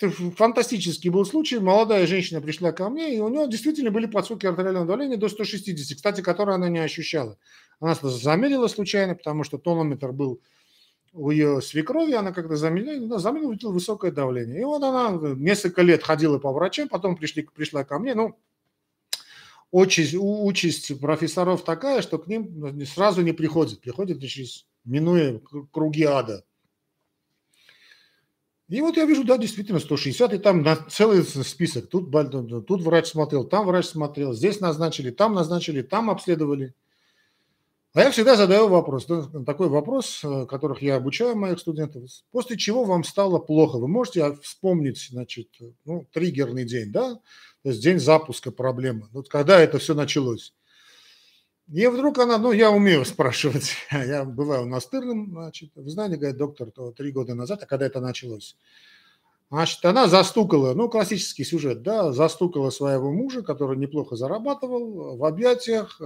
Это 0.00 0.10
фантастический 0.10 1.10
был 1.10 1.24
случай. 1.24 1.58
Молодая 1.58 2.06
женщина 2.06 2.40
пришла 2.40 2.70
ко 2.70 2.88
мне, 2.88 3.16
и 3.16 3.18
у 3.18 3.28
нее 3.28 3.48
действительно 3.48 3.90
были 3.90 4.06
подскоки 4.06 4.46
артериального 4.46 4.86
давления 4.86 5.16
до 5.16 5.28
160, 5.28 5.96
кстати, 5.96 6.20
которые 6.20 6.54
она 6.54 6.68
не 6.68 6.78
ощущала. 6.78 7.36
Она 7.80 7.94
замерила 7.94 8.66
случайно, 8.66 9.14
потому 9.14 9.44
что 9.44 9.58
тонометр 9.58 10.12
был 10.12 10.40
у 11.12 11.30
ее 11.30 11.62
свекрови, 11.62 12.12
она 12.12 12.32
когда 12.32 12.56
замерила, 12.56 13.04
она 13.04 13.18
замерила, 13.18 13.50
увидела 13.50 13.72
высокое 13.72 14.10
давление. 14.10 14.60
И 14.60 14.64
вот 14.64 14.82
она 14.82 15.10
несколько 15.36 15.82
лет 15.82 16.02
ходила 16.02 16.38
по 16.38 16.52
врачам, 16.52 16.88
потом 16.88 17.16
пришли, 17.16 17.42
пришла 17.42 17.84
ко 17.84 17.98
мне, 17.98 18.14
ну, 18.14 18.36
участь, 19.70 20.14
участь 20.18 21.00
профессоров 21.00 21.64
такая, 21.64 22.02
что 22.02 22.18
к 22.18 22.26
ним 22.26 22.84
сразу 22.84 23.22
не 23.22 23.32
приходит, 23.32 23.80
приходит 23.80 24.20
через, 24.22 24.66
минуя 24.84 25.40
круги 25.70 26.02
ада. 26.02 26.44
И 28.68 28.82
вот 28.82 28.98
я 28.98 29.06
вижу, 29.06 29.24
да, 29.24 29.38
действительно, 29.38 29.78
160, 29.78 30.34
и 30.34 30.38
там 30.38 30.66
целый 30.90 31.24
список. 31.24 31.88
Тут, 31.88 32.10
тут 32.66 32.82
врач 32.82 33.06
смотрел, 33.06 33.44
там 33.44 33.66
врач 33.66 33.86
смотрел, 33.86 34.34
здесь 34.34 34.60
назначили, 34.60 35.10
там 35.10 35.32
назначили, 35.32 35.82
там 35.82 36.10
обследовали– 36.10 36.74
а 37.98 38.02
я 38.02 38.12
всегда 38.12 38.36
задаю 38.36 38.68
вопрос, 38.68 39.08
такой 39.44 39.68
вопрос, 39.68 40.20
э, 40.22 40.46
которых 40.46 40.82
я 40.82 40.94
обучаю 40.94 41.34
моих 41.34 41.58
студентов. 41.58 42.04
После 42.30 42.56
чего 42.56 42.84
вам 42.84 43.02
стало 43.02 43.40
плохо? 43.40 43.76
Вы 43.78 43.88
можете 43.88 44.34
вспомнить, 44.40 45.04
значит, 45.10 45.48
ну, 45.84 46.06
триггерный 46.12 46.64
день, 46.64 46.92
да? 46.92 47.16
То 47.64 47.70
есть 47.70 47.82
день 47.82 47.98
запуска 47.98 48.52
проблемы. 48.52 49.08
Вот 49.10 49.28
когда 49.28 49.58
это 49.58 49.78
все 49.78 49.94
началось? 49.94 50.54
И 51.66 51.88
вдруг 51.88 52.20
она, 52.20 52.38
ну, 52.38 52.52
я 52.52 52.70
умею 52.70 53.04
спрашивать, 53.04 53.72
я 53.90 54.24
бываю 54.24 54.66
настырным, 54.66 55.32
значит, 55.32 55.72
вы 55.74 55.90
знаете, 55.90 56.18
говорит 56.18 56.38
доктор, 56.38 56.70
то 56.70 56.92
три 56.92 57.10
года 57.10 57.34
назад, 57.34 57.64
а 57.64 57.66
когда 57.66 57.86
это 57.86 58.00
началось? 58.00 58.56
Значит, 59.50 59.84
она 59.84 60.06
застукала, 60.06 60.72
ну, 60.72 60.88
классический 60.88 61.42
сюжет, 61.42 61.82
да, 61.82 62.12
застукала 62.12 62.70
своего 62.70 63.10
мужа, 63.10 63.42
который 63.42 63.76
неплохо 63.76 64.14
зарабатывал, 64.14 65.16
в 65.16 65.24
объятиях, 65.24 66.00
э, 66.00 66.04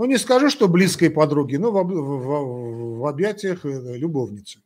ну, 0.00 0.06
не 0.06 0.18
скажу, 0.18 0.48
что 0.48 0.66
близкой 0.66 1.10
подруги, 1.10 1.56
но 1.56 1.70
в, 1.70 1.84
в, 1.84 2.98
в 3.00 3.06
объятиях 3.06 3.64
э, 3.66 3.96
любовницы. 3.96 4.62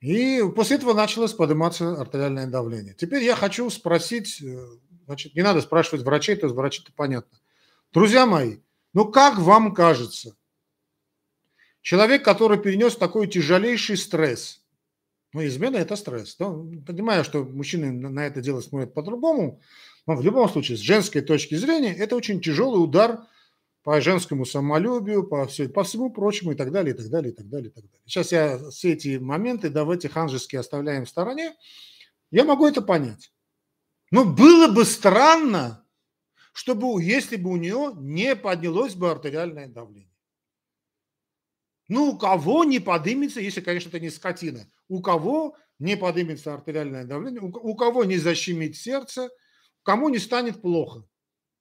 И 0.00 0.42
после 0.56 0.76
этого 0.76 0.92
началось 0.92 1.32
подниматься 1.32 2.00
артериальное 2.00 2.46
давление. 2.46 2.94
Теперь 2.94 3.22
я 3.22 3.36
хочу 3.36 3.70
спросить, 3.70 4.42
э, 4.42 4.66
значит, 5.06 5.34
не 5.34 5.42
надо 5.42 5.60
спрашивать 5.60 6.04
врачей, 6.04 6.36
то 6.36 6.46
есть 6.46 6.56
врачи-то 6.56 6.92
понятно. 6.92 7.38
Друзья 7.92 8.26
мои, 8.26 8.58
ну 8.92 9.10
как 9.10 9.38
вам 9.38 9.72
кажется, 9.72 10.34
Человек, 11.80 12.24
который 12.24 12.58
перенес 12.58 12.96
такой 12.96 13.28
тяжелейший 13.28 13.96
стресс. 13.96 14.60
Ну, 15.32 15.46
измена– 15.46 15.76
это 15.78 15.96
стресс. 15.96 16.38
Ну, 16.38 16.82
понимаю, 16.86 17.24
что 17.24 17.44
мужчины 17.44 17.92
на 17.92 18.26
это 18.26 18.40
дело 18.40 18.60
смотрят 18.60 18.92
по-другому, 18.92 19.62
но 20.08 20.16
в 20.16 20.22
любом 20.22 20.48
случае, 20.48 20.78
с 20.78 20.80
женской 20.80 21.20
точки 21.20 21.54
зрения, 21.54 21.94
это 21.94 22.16
очень 22.16 22.40
тяжелый 22.40 22.82
удар 22.82 23.26
по 23.82 24.00
женскому 24.00 24.46
самолюбию, 24.46 25.22
по, 25.22 25.46
все, 25.46 25.68
по 25.68 25.84
всему 25.84 26.08
прочему 26.10 26.52
и 26.52 26.54
так 26.54 26.72
далее, 26.72 26.94
и 26.94 26.96
так 26.96 27.10
далее, 27.10 27.30
и 27.30 27.36
так 27.36 27.46
далее, 27.46 27.68
и 27.68 27.74
так 27.74 27.84
далее. 27.84 28.00
Сейчас 28.06 28.32
я 28.32 28.58
все 28.70 28.94
эти 28.94 29.18
моменты, 29.18 29.68
давайте 29.68 30.08
ханжески 30.08 30.56
оставляем 30.56 31.04
в 31.04 31.10
стороне. 31.10 31.54
Я 32.30 32.44
могу 32.44 32.66
это 32.66 32.80
понять. 32.80 33.34
Но 34.10 34.24
было 34.24 34.72
бы 34.72 34.86
странно, 34.86 35.84
чтобы, 36.54 37.02
если 37.02 37.36
бы 37.36 37.50
у 37.50 37.56
нее 37.56 37.92
не 37.96 38.34
поднялось 38.34 38.94
бы 38.94 39.10
артериальное 39.10 39.68
давление. 39.68 40.16
Ну, 41.88 42.12
у 42.12 42.18
кого 42.18 42.64
не 42.64 42.78
поднимется, 42.78 43.42
если, 43.42 43.60
конечно, 43.60 43.90
это 43.90 44.00
не 44.00 44.08
скотина, 44.08 44.70
у 44.88 45.02
кого 45.02 45.54
не 45.78 45.98
поднимется 45.98 46.54
артериальное 46.54 47.04
давление, 47.04 47.42
у 47.42 47.74
кого 47.74 48.04
не 48.04 48.16
защемит 48.16 48.74
сердце, 48.74 49.28
кому 49.88 50.10
не 50.10 50.18
станет 50.18 50.60
плохо 50.60 51.08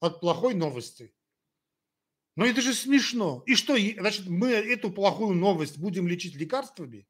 от 0.02 0.20
плохой 0.20 0.54
новости. 0.54 1.16
Но 2.36 2.46
это 2.46 2.60
же 2.60 2.74
смешно. 2.74 3.42
И 3.46 3.56
что, 3.56 3.78
значит, 3.78 4.28
мы 4.28 4.50
эту 4.50 4.92
плохую 4.92 5.34
новость 5.34 5.78
будем 5.78 6.10
лечить 6.10 6.36
лекарствами? 6.36 7.08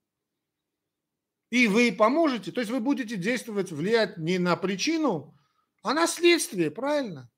И 1.49 1.68
вы 1.68 1.91
поможете? 1.91 2.51
То 2.51 2.61
есть 2.61 2.70
вы 2.70 2.82
будете 2.82 3.15
действовать, 3.15 3.72
влиять 3.72 4.20
не 4.20 4.38
на 4.38 4.55
причину, 4.55 5.36
а 5.82 5.95
на 5.95 6.05
следствие, 6.05 6.70
правильно? 6.70 7.32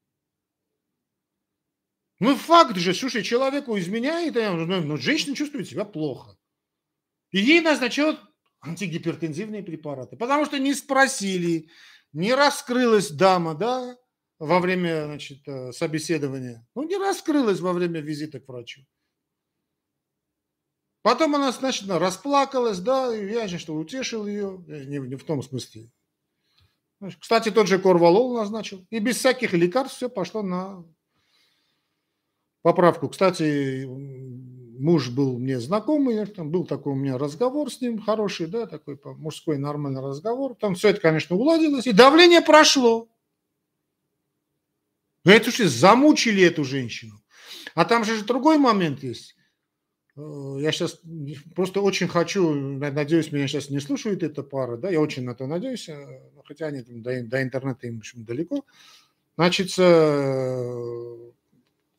Ну, 2.19 2.35
факт 2.35 2.75
же, 2.75 2.93
слушай, 2.93 3.23
человеку 3.23 3.79
изменяет, 3.79 4.35
но 4.35 4.65
ну, 4.65 4.81
ну, 4.81 4.97
женщина 4.97 5.37
чувствует 5.37 5.69
себя 5.69 5.85
плохо. 5.85 6.37
И 7.31 7.39
ей 7.39 7.61
назначают 7.61 8.19
антигипертензивные 8.59 9.63
препараты, 9.63 10.17
потому 10.17 10.43
что 10.43 10.59
не 10.59 10.73
спросили, 10.73 11.69
не 12.13 12.33
раскрылась 12.33 13.11
дама, 13.11 13.55
да, 13.55 13.97
во 14.39 14.59
время, 14.59 15.05
значит, 15.05 15.47
э, 15.47 15.71
собеседования. 15.71 16.65
Ну, 16.75 16.83
не 16.83 16.97
раскрылась 16.97 17.59
во 17.59 17.73
время 17.73 17.99
визита 17.99 18.39
к 18.39 18.47
врачу. 18.47 18.81
Потом 21.01 21.35
она, 21.35 21.51
значит, 21.51 21.89
расплакалась, 21.89 22.79
да, 22.79 23.15
и 23.15 23.31
я, 23.31 23.47
что 23.57 23.75
утешил 23.75 24.27
ее, 24.27 24.63
не, 24.67 24.99
не 24.99 25.15
в 25.15 25.23
том 25.23 25.41
смысле. 25.41 25.89
Кстати, 27.19 27.49
тот 27.49 27.67
же 27.67 27.79
Корвалол 27.79 28.35
назначил. 28.35 28.85
И 28.89 28.99
без 28.99 29.17
всяких 29.17 29.53
лекарств 29.53 29.97
все 29.97 30.09
пошло 30.09 30.41
на 30.41 30.85
поправку. 32.61 33.07
Кстати, 33.07 33.85
муж 34.79 35.09
был 35.09 35.37
мне 35.37 35.59
знакомый, 35.59 36.25
там 36.25 36.49
был 36.49 36.65
такой 36.65 36.93
у 36.93 36.95
меня 36.95 37.17
разговор 37.17 37.71
с 37.71 37.81
ним 37.81 37.99
хороший, 37.99 38.47
да, 38.47 38.65
такой 38.65 38.99
мужской 39.17 39.57
нормальный 39.57 40.01
разговор. 40.01 40.55
Там 40.55 40.75
все 40.75 40.89
это, 40.89 41.01
конечно, 41.01 41.35
уладилось, 41.35 41.85
и 41.85 41.91
давление 41.91 42.41
прошло. 42.41 43.07
Но 45.25 45.31
это 45.31 45.51
что, 45.51 45.67
замучили 45.67 46.43
эту 46.43 46.63
женщину. 46.63 47.21
А 47.75 47.85
там 47.85 48.05
же 48.05 48.23
другой 48.23 48.57
момент 48.57 49.03
есть. 49.03 49.35
Э, 50.15 50.57
я 50.59 50.71
сейчас 50.71 50.99
просто 51.55 51.81
очень 51.81 52.07
хочу, 52.07 52.53
надеюсь, 52.53 53.31
меня 53.31 53.47
сейчас 53.47 53.69
не 53.69 53.79
слушает 53.79 54.23
эта 54.23 54.43
пара, 54.43 54.77
да, 54.77 54.89
я 54.89 55.01
очень 55.01 55.23
на 55.23 55.35
то 55.35 55.45
надеюсь, 55.45 55.89
э, 55.89 56.21
хотя 56.45 56.67
они 56.67 56.81
там 56.81 57.01
до, 57.01 57.21
до 57.23 57.43
интернета 57.43 57.87
им 57.87 57.99
очень 57.99 58.25
далеко. 58.25 58.65
Значит, 59.35 59.73
э, 59.77 61.15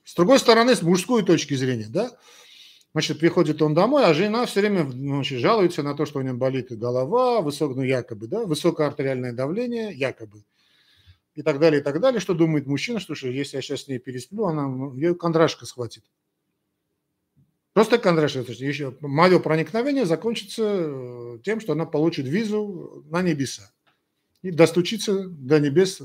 с 0.05 0.15
другой 0.15 0.39
стороны, 0.39 0.75
с 0.75 0.83
мужской 0.83 1.23
точки 1.23 1.55
зрения, 1.55 1.87
да, 1.89 2.11
значит, 2.93 3.19
приходит 3.19 3.63
он 3.63 3.75
домой, 3.75 4.05
а 4.05 4.15
жена 4.15 4.47
все 4.47 4.61
время 4.61 4.89
значит, 4.91 5.41
жалуется 5.41 5.83
на 5.83 5.95
то, 5.95 6.07
что 6.07 6.19
у 6.19 6.23
него 6.23 6.37
болит 6.37 6.77
голова, 6.77 7.41
высок, 7.41 7.77
ну, 7.77 7.83
якобы, 7.83 8.27
да, 8.27 8.45
высокое 8.45 8.87
артериальное 8.87 9.33
давление, 9.33 9.93
якобы, 9.93 10.45
и 11.35 11.43
так 11.43 11.59
далее, 11.59 11.81
и 11.81 11.85
так 11.85 12.01
далее. 12.01 12.21
Что 12.21 12.35
думает 12.35 12.67
мужчина, 12.67 13.01
что, 13.01 13.15
что 13.15 13.29
если 13.29 13.57
я 13.57 13.63
сейчас 13.63 13.83
с 13.83 13.89
ней 13.89 13.99
пересплю, 13.99 14.47
она, 14.47 14.67
ну, 14.67 14.95
ее 14.95 15.15
кондрашка 15.15 15.67
схватит. 15.67 16.05
Просто 17.73 17.99
кондрашка. 17.99 18.41
Еще 18.41 18.97
мое 19.01 19.39
проникновение 19.39 20.05
закончится 20.05 20.65
э, 20.65 21.39
тем, 21.45 21.61
что 21.61 21.73
она 21.73 21.87
получит 21.87 22.27
визу 22.27 23.05
на 23.09 23.23
небеса 23.23 23.71
и 24.43 24.51
достучится 24.51 25.29
до 25.29 25.61
небес, 25.61 26.03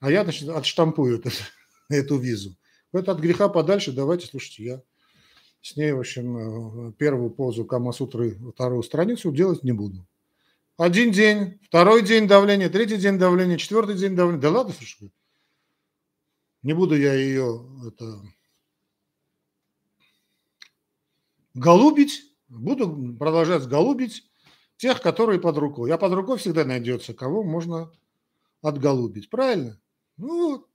а 0.00 0.10
я, 0.10 0.24
значит, 0.24 0.48
отштампую 0.48 1.18
эту, 1.18 1.30
эту 1.88 2.18
визу. 2.18 2.56
Это 2.92 3.12
от 3.12 3.20
греха 3.20 3.48
подальше. 3.48 3.92
Давайте, 3.92 4.26
слушайте, 4.26 4.64
я 4.64 4.82
с 5.62 5.76
ней, 5.76 5.92
в 5.92 6.00
общем, 6.00 6.88
э, 6.88 6.92
первую 6.92 7.30
позу 7.30 7.64
Камасутры, 7.64 8.38
вторую 8.52 8.82
страницу 8.82 9.30
делать 9.30 9.62
не 9.62 9.72
буду. 9.72 10.06
Один 10.76 11.12
день, 11.12 11.58
второй 11.62 12.02
день 12.02 12.26
давления, 12.26 12.70
третий 12.70 12.96
день 12.96 13.18
давления, 13.18 13.58
четвертый 13.58 13.96
день 13.96 14.16
давления. 14.16 14.40
Да 14.40 14.50
ладно, 14.50 14.72
слушай. 14.72 15.12
Не 16.62 16.72
буду 16.72 16.96
я 16.96 17.14
ее 17.14 17.66
это, 17.86 18.20
голубить, 21.54 22.22
буду 22.48 23.14
продолжать 23.18 23.66
голубить 23.66 24.24
тех, 24.76 25.02
которые 25.02 25.40
под 25.40 25.58
рукой. 25.58 25.92
А 25.92 25.98
под 25.98 26.12
рукой 26.12 26.38
всегда 26.38 26.64
найдется, 26.64 27.12
кого 27.12 27.42
можно 27.42 27.92
отголубить. 28.62 29.28
Правильно? 29.30 29.78
Ну. 30.16 30.66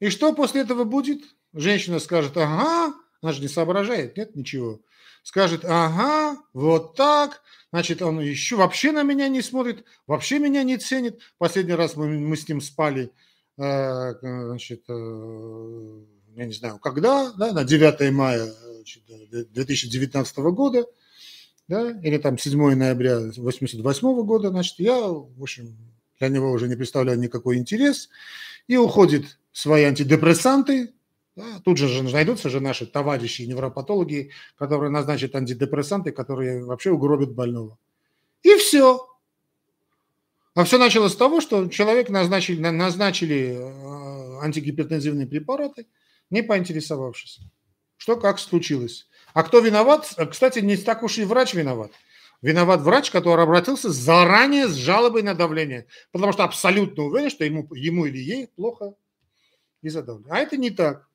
И 0.00 0.10
что 0.10 0.34
после 0.34 0.60
этого 0.60 0.84
будет? 0.84 1.22
Женщина 1.54 1.98
скажет, 1.98 2.36
ага, 2.36 2.94
она 3.22 3.32
же 3.32 3.40
не 3.40 3.48
соображает, 3.48 4.16
нет 4.16 4.34
ничего. 4.36 4.80
Скажет, 5.22 5.64
ага, 5.64 6.40
вот 6.52 6.94
так, 6.94 7.42
значит, 7.72 8.00
он 8.00 8.20
еще 8.20 8.56
вообще 8.56 8.92
на 8.92 9.02
меня 9.02 9.28
не 9.28 9.42
смотрит, 9.42 9.84
вообще 10.06 10.38
меня 10.38 10.62
не 10.62 10.76
ценит. 10.78 11.20
Последний 11.38 11.74
раз 11.74 11.96
мы, 11.96 12.06
мы 12.06 12.36
с 12.36 12.48
ним 12.48 12.60
спали, 12.60 13.10
э, 13.58 14.14
значит, 14.20 14.84
э, 14.88 16.00
я 16.36 16.44
не 16.44 16.52
знаю, 16.52 16.78
когда, 16.78 17.32
да, 17.32 17.52
на 17.52 17.64
9 17.64 18.12
мая 18.12 18.46
значит, 18.76 19.02
2019 19.52 20.36
года, 20.36 20.86
да, 21.66 21.90
или 21.90 22.18
там 22.18 22.38
7 22.38 22.74
ноября 22.74 23.18
88 23.36 24.22
года, 24.24 24.50
значит, 24.50 24.78
я, 24.78 25.00
в 25.00 25.42
общем, 25.42 25.76
для 26.20 26.28
него 26.28 26.50
уже 26.52 26.68
не 26.68 26.76
представляю 26.76 27.18
никакой 27.18 27.56
интерес, 27.56 28.08
и 28.68 28.76
уходит 28.76 29.38
свои 29.52 29.84
антидепрессанты, 29.84 30.92
тут 31.64 31.78
же 31.78 32.02
найдутся 32.02 32.48
же 32.48 32.60
наши 32.60 32.86
товарищи 32.86 33.42
невропатологи, 33.42 34.32
которые 34.56 34.90
назначат 34.90 35.34
антидепрессанты, 35.34 36.12
которые 36.12 36.64
вообще 36.64 36.90
угробят 36.90 37.34
больного. 37.34 37.78
И 38.42 38.54
все. 38.56 39.06
А 40.54 40.64
все 40.64 40.78
началось 40.78 41.12
с 41.12 41.16
того, 41.16 41.40
что 41.40 41.68
человек 41.68 42.08
назначили, 42.08 42.60
назначили 42.60 43.58
э, 43.58 44.38
антигипертензивные 44.40 45.26
препараты, 45.26 45.86
не 46.30 46.42
поинтересовавшись, 46.42 47.40
что 47.98 48.16
как 48.16 48.38
случилось. 48.38 49.06
А 49.34 49.42
кто 49.42 49.60
виноват? 49.60 50.14
Кстати, 50.30 50.60
не 50.60 50.78
так 50.78 51.02
уж 51.02 51.18
и 51.18 51.24
врач 51.24 51.52
виноват. 51.52 51.92
Виноват 52.40 52.80
врач, 52.80 53.10
который 53.10 53.42
обратился 53.42 53.90
заранее 53.90 54.68
с 54.68 54.74
жалобой 54.74 55.22
на 55.22 55.34
давление, 55.34 55.86
потому 56.12 56.32
что 56.32 56.44
абсолютно 56.44 57.04
уверен, 57.04 57.28
что 57.28 57.44
ему, 57.44 57.68
ему 57.74 58.06
или 58.06 58.18
ей 58.18 58.46
плохо 58.46 58.94
из-за 59.82 60.02
давления. 60.02 60.32
А 60.32 60.38
это 60.38 60.56
не 60.56 60.70
так. 60.70 61.06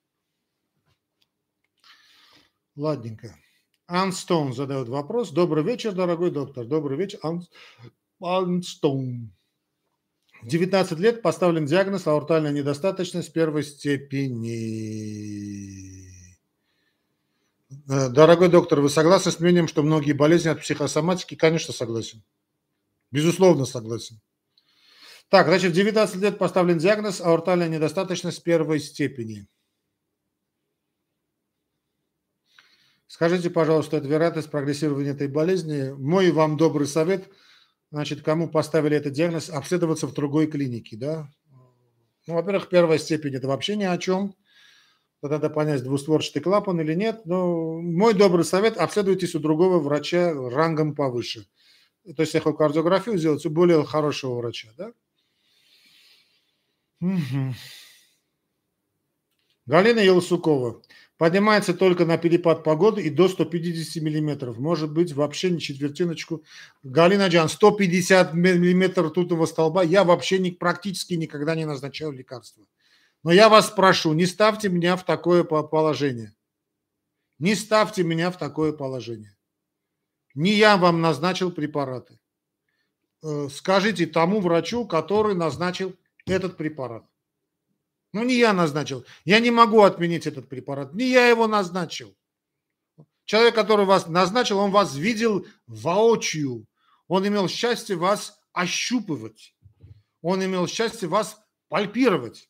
Ладненько. 2.75 3.35
Анстон 3.87 4.53
задает 4.53 4.87
вопрос. 4.87 5.31
Добрый 5.31 5.63
вечер, 5.63 5.91
дорогой 5.91 6.31
доктор. 6.31 6.65
Добрый 6.65 6.97
вечер, 6.97 7.19
Анстон. 8.19 9.31
В 10.41 10.47
19 10.47 10.97
лет 10.99 11.21
поставлен 11.21 11.65
диагноз 11.65 12.07
аортальная 12.07 12.51
недостаточность 12.51 13.33
первой 13.33 13.63
степени. 13.63 14.51
Э, 17.89 18.09
дорогой 18.09 18.49
доктор, 18.49 18.79
вы 18.81 18.89
согласны 18.89 19.31
с 19.31 19.39
мнением, 19.39 19.67
что 19.67 19.83
многие 19.83 20.13
болезни 20.13 20.49
от 20.49 20.61
психосоматики? 20.61 21.35
Конечно, 21.35 21.73
согласен. 21.73 22.23
Безусловно, 23.11 23.65
согласен. 23.65 24.19
Так, 25.29 25.47
значит, 25.47 25.73
в 25.73 25.75
19 25.75 26.15
лет 26.17 26.37
поставлен 26.37 26.77
диагноз 26.77 27.21
аортальная 27.21 27.67
недостаточность 27.67 28.43
первой 28.43 28.79
степени. 28.79 29.47
Скажите, 33.11 33.49
пожалуйста, 33.49 33.97
это 33.97 34.07
вероятность 34.07 34.49
прогрессирования 34.49 35.11
этой 35.11 35.27
болезни. 35.27 35.91
Мой 35.97 36.31
вам 36.31 36.55
добрый 36.55 36.87
совет, 36.87 37.27
значит, 37.91 38.21
кому 38.21 38.47
поставили 38.47 38.95
этот 38.95 39.11
диагноз, 39.11 39.49
обследоваться 39.49 40.07
в 40.07 40.13
другой 40.13 40.47
клинике, 40.47 40.95
да? 40.95 41.29
Ну, 42.25 42.35
во-первых, 42.35 42.69
первая 42.69 42.97
степень– 42.97 43.35
это 43.35 43.49
вообще 43.49 43.75
ни 43.75 43.83
о 43.83 43.97
чем. 43.97 44.33
Тогда 45.19 45.39
надо 45.39 45.49
понять, 45.49 45.83
двустворчатый 45.83 46.41
клапан 46.41 46.79
или 46.79 46.93
нет. 46.93 47.25
Но 47.25 47.81
мой 47.81 48.13
добрый 48.13 48.45
совет– 48.45 48.77
обследуйтесь 48.77 49.35
у 49.35 49.39
другого 49.39 49.79
врача 49.79 50.33
рангом 50.33 50.95
повыше. 50.95 51.47
То 52.15 52.21
есть 52.21 52.33
эхокардиографию 52.33 53.17
сделать 53.17 53.45
у 53.45 53.49
более 53.49 53.83
хорошего 53.83 54.35
врача, 54.35 54.69
да? 54.77 54.93
Угу. 57.01 57.55
Галина 59.65 59.99
Елсукова. 59.99 60.81
Поднимается 61.21 61.75
только 61.75 62.03
на 62.03 62.17
перепад 62.17 62.63
погоды 62.63 63.03
и 63.03 63.11
до 63.11 63.27
150 63.27 64.01
миллиметров. 64.01 64.57
Может 64.57 64.91
быть, 64.91 65.13
вообще 65.13 65.51
не 65.51 65.59
четвертиночку. 65.59 66.43
Галина 66.81 67.27
Джан, 67.27 67.47
150 67.47 68.33
миллиметров 68.33 69.13
тутового 69.13 69.45
столба. 69.45 69.83
Я 69.83 70.03
вообще 70.03 70.39
не, 70.39 70.49
практически 70.49 71.13
никогда 71.13 71.53
не 71.53 71.65
назначаю 71.65 72.11
лекарства. 72.11 72.65
Но 73.21 73.31
я 73.31 73.49
вас 73.49 73.69
прошу, 73.69 74.13
не 74.13 74.25
ставьте 74.25 74.69
меня 74.69 74.95
в 74.95 75.05
такое 75.05 75.43
положение. 75.43 76.33
Не 77.37 77.53
ставьте 77.53 78.03
меня 78.03 78.31
в 78.31 78.39
такое 78.39 78.73
положение. 78.73 79.37
Не 80.33 80.53
я 80.53 80.75
вам 80.75 81.01
назначил 81.01 81.51
препараты. 81.51 82.19
Э, 83.21 83.47
скажите 83.53 84.07
тому 84.07 84.41
врачу, 84.41 84.87
который 84.87 85.35
назначил 85.35 85.95
этот 86.25 86.57
препарат. 86.57 87.05
Ну, 88.13 88.23
не 88.23 88.35
я 88.35 88.53
назначил. 88.53 89.05
Я 89.23 89.39
не 89.39 89.51
могу 89.51 89.81
отменить 89.81 90.27
этот 90.27 90.49
препарат. 90.49 90.93
Не 90.93 91.09
я 91.09 91.27
его 91.27 91.47
назначил. 91.47 92.15
Человек, 93.25 93.55
который 93.55 93.85
вас 93.85 94.07
назначил, 94.07 94.59
он 94.59 94.71
вас 94.71 94.95
видел 94.95 95.45
воочию. 95.67 96.65
Он 97.07 97.25
имел 97.27 97.47
счастье 97.47 97.95
вас 97.95 98.39
ощупывать. 98.51 99.55
Он 100.21 100.43
имел 100.43 100.67
счастье 100.67 101.07
вас 101.07 101.41
пальпировать. 101.69 102.49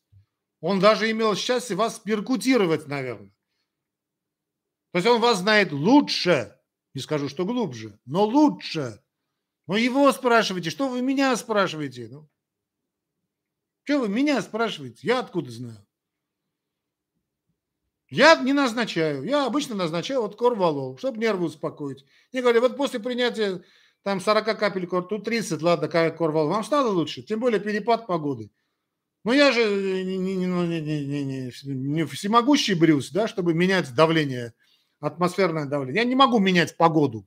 Он 0.60 0.80
даже 0.80 1.10
имел 1.10 1.34
счастье 1.36 1.76
вас 1.76 1.98
перкутировать, 1.98 2.88
наверное. 2.88 3.32
То 4.92 4.98
есть 4.98 5.06
он 5.06 5.20
вас 5.20 5.38
знает 5.38 5.72
лучше, 5.72 6.56
не 6.94 7.00
скажу, 7.00 7.28
что 7.28 7.44
глубже, 7.44 7.98
но 8.04 8.24
лучше. 8.24 9.02
Но 9.66 9.76
его 9.76 10.10
спрашиваете, 10.12 10.70
что 10.70 10.88
вы 10.88 11.02
меня 11.02 11.36
спрашиваете? 11.36 12.08
Ну, 12.08 12.28
что 13.84 14.00
вы 14.00 14.08
меня 14.08 14.40
спрашиваете? 14.42 14.98
Я 15.02 15.20
откуда 15.20 15.50
знаю? 15.50 15.86
Я 18.08 18.36
не 18.36 18.52
назначаю. 18.52 19.24
Я 19.24 19.46
обычно 19.46 19.74
назначаю 19.74 20.20
вот 20.20 20.36
корвалол, 20.36 20.98
чтобы 20.98 21.18
нервы 21.18 21.46
успокоить. 21.46 22.04
Я 22.30 22.42
говорю, 22.42 22.60
вот 22.60 22.76
после 22.76 23.00
принятия 23.00 23.62
там 24.02 24.20
40 24.20 24.58
капель 24.58 24.86
кор, 24.86 25.06
тут 25.06 25.24
30, 25.24 25.62
ладно, 25.62 25.88
корвалол, 25.88 26.50
вам 26.50 26.62
стало 26.62 26.90
лучше? 26.90 27.22
Тем 27.22 27.40
более 27.40 27.60
перепад 27.60 28.06
погоды. 28.06 28.50
Но 29.24 29.32
я 29.32 29.52
же 29.52 29.64
не, 30.04 30.18
не, 30.18 30.34
не, 30.34 30.46
не, 30.46 30.80
не, 30.80 31.24
не, 31.24 31.52
не 31.64 32.04
всемогущий 32.04 32.74
Брюс, 32.74 33.10
да, 33.12 33.28
чтобы 33.28 33.54
менять 33.54 33.94
давление, 33.94 34.52
атмосферное 35.00 35.66
давление. 35.66 36.02
Я 36.02 36.08
не 36.08 36.16
могу 36.16 36.38
менять 36.38 36.76
погоду. 36.76 37.26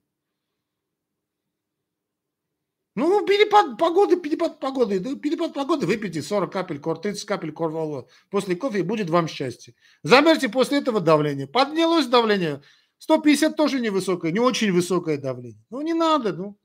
Ну, 2.95 3.25
перепад 3.25 3.77
погоды, 3.77 4.15
перепад 4.15 4.59
погоды. 4.61 4.99
Перепад 5.17 5.53
погоды 5.53 5.85
выпейте 5.85 6.21
40 6.21 6.51
капель 6.51 6.79
кор, 6.79 6.97
30 6.99 7.25
капель 7.25 7.51
корвалола 7.51 8.07
после 8.29 8.55
кофе, 8.55 8.83
будет 8.83 9.09
вам 9.09 9.27
счастье. 9.27 9.75
Замерьте 10.01 10.47
после 10.47 10.77
этого 10.77 11.01
давление. 11.01 11.45
Поднялось 11.45 12.07
давление. 12.07 12.61
150 12.99 13.57
тоже 13.57 13.81
невысокое, 13.81 14.31
не 14.31 14.39
очень 14.39 14.71
высокое 14.71 15.17
давление. 15.17 15.61
Ну, 15.69 15.81
не 15.81 15.93
надо, 15.93 16.31
ну. 16.31 16.57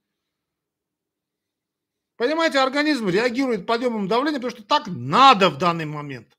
Понимаете, 2.16 2.60
организм 2.60 3.08
реагирует 3.08 3.66
подъемом 3.66 4.06
давления, 4.06 4.38
потому 4.38 4.52
что 4.52 4.62
так 4.62 4.86
надо 4.86 5.50
в 5.50 5.58
данный 5.58 5.86
момент. 5.86 6.38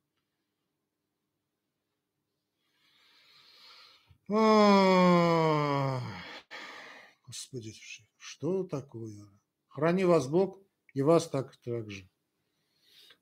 Господи, 7.28 7.74
что 8.18 8.64
такое? 8.64 9.28
Храни 9.72 10.04
вас 10.04 10.28
Бог 10.28 10.60
и 10.94 11.02
вас 11.02 11.30
так, 11.30 11.56
так 11.58 11.90
же. 11.90 12.08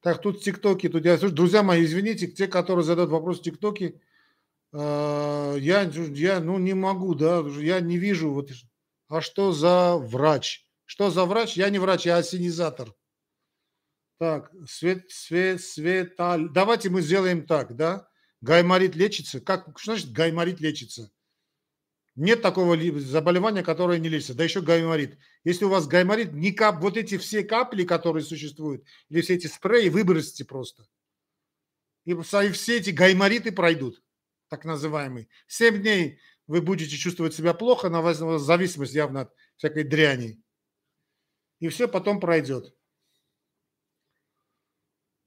Так, 0.02 0.22
тут 0.22 0.41
тиктоки, 0.41 0.89
тут 0.89 1.06
я, 1.06 1.18
друзья 1.18 1.62
мои, 1.62 1.84
извините, 1.86 2.28
те, 2.28 2.47
которые 2.47 2.84
задают 2.84 3.12
вопрос 3.12 3.39
в 3.39 3.43
тиктоке, 3.43 4.02
э, 4.72 5.56
я, 5.60 5.82
я, 5.82 6.39
ну, 6.39 6.58
не 6.58 6.74
могу, 6.74 7.14
да, 7.16 7.41
я 7.60 7.82
не 7.82 7.97
вижу, 7.97 8.32
вот, 8.32 8.50
а 9.10 9.22
что 9.22 9.52
за 9.52 9.97
врач? 9.97 10.66
Что 10.86 11.12
за 11.12 11.26
врач? 11.26 11.56
Я 11.56 11.70
не 11.70 11.78
врач, 11.78 12.06
я 12.06 12.18
осенизатор. 12.18 12.93
Так, 14.18 14.52
свет, 14.68 15.12
свет, 15.12 15.62
светаль. 15.62 16.50
Давайте 16.50 16.89
мы 16.89 17.02
сделаем 17.02 17.45
так, 17.45 17.76
да? 17.76 18.10
Гайморит 18.41 18.95
лечится. 18.95 19.39
Как, 19.39 19.78
что 19.78 19.93
значит 19.93 20.12
гайморит 20.12 20.60
лечится? 20.60 21.12
Нет 22.20 22.42
такого 22.42 22.76
заболевания, 23.00 23.64
которое 23.64 23.98
не 23.98 24.10
лечится. 24.10 24.34
Да 24.34 24.44
еще 24.44 24.62
гайморит. 24.62 25.18
Если 25.46 25.64
у 25.64 25.70
вас 25.70 25.88
гайморит, 25.88 26.34
не 26.34 26.52
кап, 26.52 26.82
вот 26.82 26.98
эти 26.98 27.18
все 27.18 27.46
капли, 27.46 27.86
которые 27.86 28.24
существуют, 28.24 28.84
или 29.08 29.22
все 29.22 29.36
эти 29.36 29.48
спреи, 29.48 29.88
выбросите 29.88 30.44
просто. 30.44 30.86
И 32.04 32.14
все 32.14 32.78
эти 32.78 32.90
гаймориты 32.90 33.54
пройдут, 33.54 34.04
так 34.50 34.66
называемые. 34.66 35.30
Семь 35.48 35.82
дней 35.82 36.20
вы 36.46 36.62
будете 36.62 36.98
чувствовать 36.98 37.34
себя 37.34 37.54
плохо, 37.54 37.88
на 37.88 38.02
вас 38.02 38.18
зависимость 38.18 38.94
явно 38.94 39.22
от 39.22 39.34
всякой 39.56 39.86
дряни. 39.86 40.44
И 41.60 41.70
все 41.70 41.88
потом 41.88 42.20
пройдет. 42.20 42.76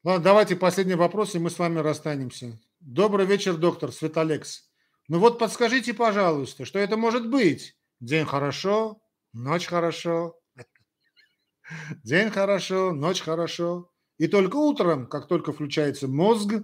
Ладно, 0.05 0.23
давайте 0.23 0.57
последний 0.57 0.95
вопрос, 0.95 1.35
и 1.35 1.39
мы 1.39 1.49
с 1.49 1.59
вами 1.59 1.79
расстанемся. 1.79 2.61
Добрый 2.81 3.25
вечер, 3.25 3.57
доктор 3.57 3.93
Светолекс. 3.93 4.72
Ну 5.13 5.19
вот 5.19 5.39
подскажите, 5.39 5.93
пожалуйста, 5.93 6.65
что 6.65 6.79
это 6.79 6.97
может 6.97 7.29
быть? 7.29 7.77
День 8.01 8.25
хорошо, 8.25 9.03
ночь 9.35 9.67
хорошо, 9.67 10.41
день 12.03 12.31
хорошо, 12.31 12.95
ночь 12.95 13.21
хорошо. 13.21 13.93
И 14.17 14.27
только 14.27 14.57
утром, 14.57 15.07
как 15.07 15.29
только 15.29 15.53
включается 15.53 16.09
мозг, 16.09 16.55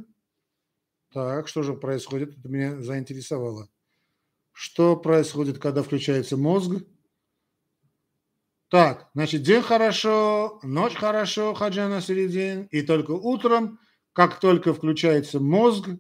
так, 1.13 1.47
что 1.47 1.63
же 1.63 1.75
происходит? 1.75 2.39
Это 2.39 2.49
меня 2.49 2.81
заинтересовало. 2.81 3.69
Что 4.53 4.97
происходит, 4.97 5.59
когда 5.59 5.83
включается 5.83 6.39
мозг? 6.39 6.83
Так, 8.71 9.11
значит, 9.13 9.43
день 9.43 9.61
хорошо, 9.61 10.59
ночь 10.63 10.95
хорошо, 10.95 11.53
хаджана 11.53 12.01
середин, 12.01 12.63
и 12.71 12.81
только 12.81 13.11
утром, 13.11 13.79
как 14.15 14.41
только 14.41 14.73
включается 14.73 15.39
мозг, 15.39 15.91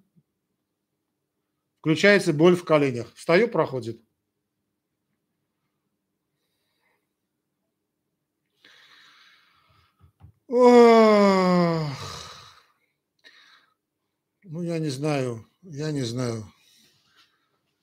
Включается 1.81 2.33
боль 2.33 2.57
в 2.57 2.65
коленях. 2.65 3.15
Встаю, 3.15 3.49
проходит. 3.49 4.01
Ох. 10.49 11.91
Ну, 14.45 14.63
я 14.63 14.79
не 14.79 14.89
знаю, 14.89 15.47
я 15.63 15.93
не 15.93 16.03
знаю. 16.03 16.51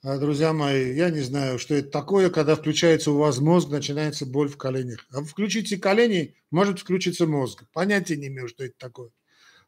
А, 0.01 0.17
друзья 0.17 0.51
мои, 0.51 0.93
я 0.93 1.09
не 1.09 1.21
знаю, 1.21 1.57
что 1.57 1.75
это 1.75 1.89
такое, 1.89 2.29
когда 2.29 2.55
включается 2.55 3.11
у 3.11 3.17
вас 3.17 3.39
мозг, 3.39 3.69
начинается 3.69 4.25
боль 4.25 4.49
в 4.49 4.57
коленях. 4.57 5.05
А 5.11 5.23
включите 5.23 5.77
колени, 5.77 6.35
может 6.51 6.79
включиться 6.79 7.27
мозг. 7.27 7.63
Понятия 7.71 8.17
не 8.17 8.27
имею, 8.27 8.47
что 8.47 8.65
это 8.65 8.75
такое. 8.77 9.09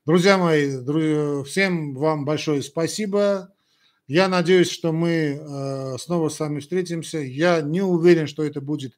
Друзья 0.05 0.37
мои, 0.37 0.75
друзья, 0.77 1.43
всем 1.43 1.93
вам 1.93 2.25
большое 2.25 2.61
спасибо. 2.61 3.53
Я 4.07 4.29
надеюсь, 4.29 4.71
что 4.71 4.93
мы 4.93 5.09
э, 5.09 5.97
снова 5.99 6.29
с 6.29 6.39
вами 6.39 6.61
встретимся. 6.61 7.17
Я 7.17 7.59
не 7.61 7.81
уверен, 7.81 8.25
что 8.25 8.43
это 8.43 8.61
будет 8.61 8.97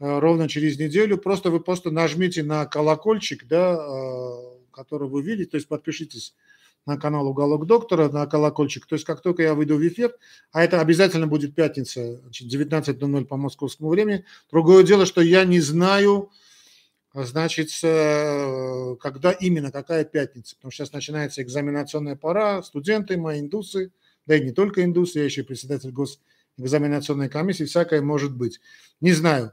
э, 0.00 0.18
ровно 0.18 0.48
через 0.48 0.80
неделю. 0.80 1.16
Просто 1.16 1.50
вы 1.50 1.60
просто 1.60 1.92
нажмите 1.92 2.42
на 2.42 2.66
колокольчик, 2.66 3.46
да, 3.46 3.76
э, 3.76 4.72
который 4.72 5.08
вы 5.08 5.22
видите, 5.22 5.50
то 5.50 5.56
есть 5.56 5.68
подпишитесь 5.68 6.34
на 6.86 6.98
канал 6.98 7.28
«Уголок 7.28 7.66
доктора», 7.66 8.08
на 8.08 8.26
колокольчик. 8.26 8.86
То 8.86 8.96
есть 8.96 9.04
как 9.04 9.22
только 9.22 9.44
я 9.44 9.54
выйду 9.54 9.76
в 9.76 9.86
эфир, 9.86 10.12
а 10.50 10.64
это 10.64 10.80
обязательно 10.80 11.28
будет 11.28 11.54
пятница, 11.54 12.20
19.00 12.30 13.24
по 13.26 13.36
московскому 13.36 13.90
времени. 13.90 14.24
Другое 14.50 14.82
дело, 14.82 15.06
что 15.06 15.20
я 15.20 15.44
не 15.44 15.60
знаю, 15.60 16.30
значит, 17.14 17.70
когда 17.80 19.32
именно, 19.32 19.72
какая 19.72 20.04
пятница, 20.04 20.56
потому 20.56 20.70
что 20.70 20.84
сейчас 20.84 20.92
начинается 20.92 21.42
экзаменационная 21.42 22.16
пора, 22.16 22.62
студенты 22.64 23.16
мои, 23.16 23.38
индусы– 23.38 23.92
да 24.26 24.36
и 24.36 24.44
не 24.44 24.52
только 24.52 24.84
индусы, 24.84 25.18
я 25.18 25.24
еще 25.24 25.44
председатель 25.44 25.92
госэкзаменационной 25.92 27.28
комиссии, 27.28 27.64
всякое 27.64 28.02
может 28.02 28.36
быть. 28.36 28.60
Не 29.00 29.12
знаю. 29.12 29.52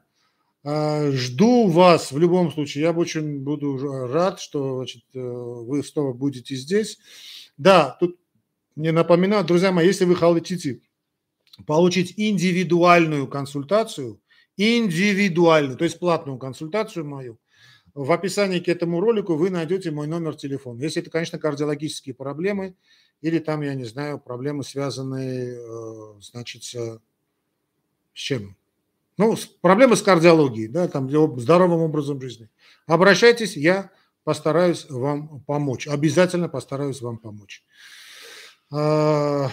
А, 0.63 1.11
жду 1.11 1.67
вас 1.67 2.11
в 2.11 2.17
любом 2.17 2.51
случае. 2.51 2.83
Я 2.83 2.91
очень 2.91 3.41
буду 3.41 3.77
рад, 4.07 4.39
что 4.39 4.77
значит, 4.77 5.03
э, 5.13 5.19
вы 5.19 5.83
снова 5.83 6.13
будете 6.13 6.55
здесь. 6.55 6.99
Да, 7.57 7.97
тут 7.99 8.17
мне 8.75 8.91
напоминаю, 8.91 9.45
друзья 9.45 9.71
мои, 9.71 9.85
если 9.85 10.05
вы 10.05 10.15
хотите 10.15 10.81
получить 11.67 12.13
индивидуальную 12.17 13.27
консультацию, 13.27 14.19
индивидуальную, 14.57 15.77
то 15.77 15.83
есть 15.83 15.99
платную 15.99 16.39
консультацию 16.39 17.05
мою, 17.05 17.39
в 17.93 18.11
описании 18.11 18.59
к 18.59 18.67
этому 18.67 18.99
ролику 18.99 19.35
вы 19.35 19.51
найдете 19.51 19.91
мой 19.91 20.07
номер 20.07 20.35
телефона. 20.35 20.81
Если 20.81 21.01
это, 21.01 21.11
конечно, 21.11 21.37
кардиологические 21.37 22.15
проблемы, 22.15 22.75
или 23.23 23.39
там, 23.39 23.61
я 23.61 23.73
не 23.73 23.85
знаю, 23.85 24.19
проблемы, 24.19 24.65
связанные, 24.65 25.55
э, 25.55 26.21
значит, 26.21 26.63
с 26.63 26.99
чем? 28.11 28.57
Ну, 29.17 29.37
проблемы 29.61 29.95
с 29.95 30.01
кардиологией, 30.01 30.67
да, 30.67 30.89
там, 30.89 31.09
здоровым 31.39 31.79
образом 31.79 32.19
жизни. 32.19 32.49
Обращайтесь, 32.85 33.55
я 33.55 33.91
постараюсь 34.25 34.87
вам 34.89 35.39
помочь. 35.47 35.87
Обязательно 35.87 36.49
постараюсь 36.49 37.01
вам 37.01 37.17
помочь. 37.17 37.63
А, 38.69 39.49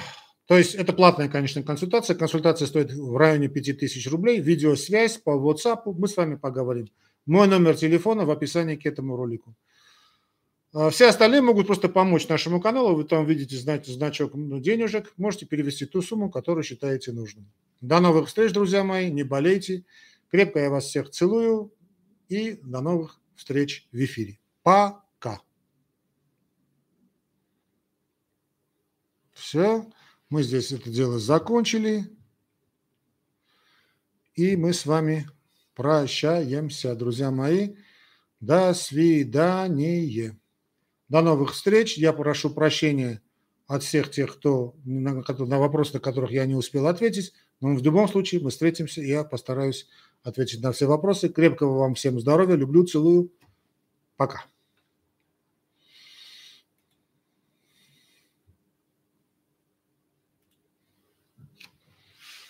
То 0.46 0.58
есть 0.58 0.74
это 0.74 0.92
платная, 0.92 1.28
конечно, 1.28 1.62
консультация. 1.62 2.16
Консультация 2.16 2.66
стоит 2.66 2.92
в 2.92 3.16
районе 3.16 3.46
5000 3.48 4.08
рублей. 4.08 4.40
Видеосвязь 4.40 5.18
по 5.18 5.30
WhatsApp. 5.30 5.82
Мы 5.84 6.08
с 6.08 6.16
вами 6.16 6.34
поговорим. 6.34 6.88
Мой 7.24 7.46
номер 7.46 7.76
телефона 7.76 8.24
в 8.24 8.30
описании 8.32 8.74
к 8.74 8.84
этому 8.84 9.14
ролику. 9.14 9.54
А 10.72 10.90
все 10.90 11.08
остальные 11.08 11.42
могут 11.42 11.66
просто 11.66 11.88
помочь 11.88 12.28
нашему 12.28 12.60
каналу. 12.60 12.94
Вы 12.94 13.04
там 13.04 13.26
видите 13.26 13.56
значок 13.56 14.34
ну, 14.34 14.60
денежек. 14.60 15.12
Можете 15.16 15.46
перевести 15.46 15.84
ту 15.84 16.00
сумму, 16.00 16.30
которую 16.30 16.62
считаете 16.62 17.12
нужным. 17.12 17.50
До 17.80 17.98
новых 17.98 18.28
встреч, 18.28 18.52
друзья 18.52 18.84
мои. 18.84 19.10
Не 19.10 19.24
болейте. 19.24 19.84
Крепко 20.30 20.60
я 20.60 20.70
вас 20.70 20.84
всех 20.84 21.10
целую. 21.10 21.72
И 22.28 22.60
до 22.62 22.80
новых 22.80 23.20
встреч 23.34 23.88
в 23.90 23.96
эфире. 23.96 24.38
Пока. 24.62 25.40
Все. 29.32 29.90
Мы 30.28 30.44
здесь 30.44 30.70
это 30.70 30.88
дело 30.88 31.18
закончили. 31.18 32.04
И 34.36 34.54
мы 34.54 34.72
с 34.72 34.86
вами 34.86 35.28
прощаемся, 35.74 36.94
друзья 36.94 37.32
мои. 37.32 37.74
До 38.38 38.72
свидания. 38.72 40.39
До 41.10 41.22
новых 41.22 41.52
встреч. 41.52 41.98
Я 41.98 42.12
прошу 42.12 42.50
прощения 42.50 43.20
от 43.66 43.82
всех 43.82 44.10
тех, 44.12 44.32
кто 44.36 44.76
на, 44.84 45.22
на 45.26 45.58
вопросы, 45.58 45.94
на 45.94 46.00
которых 46.00 46.30
я 46.30 46.46
не 46.46 46.54
успел 46.54 46.86
ответить. 46.86 47.32
Но 47.60 47.74
в 47.74 47.82
любом 47.82 48.08
случае 48.08 48.40
мы 48.40 48.50
встретимся, 48.50 49.02
и 49.02 49.08
я 49.08 49.24
постараюсь 49.24 49.88
ответить 50.22 50.62
на 50.62 50.70
все 50.70 50.86
вопросы. 50.86 51.28
Крепкого 51.28 51.78
вам 51.80 51.94
всем 51.96 52.20
здоровья. 52.20 52.54
Люблю, 52.54 52.86
целую. 52.86 53.32
Пока. 54.16 54.44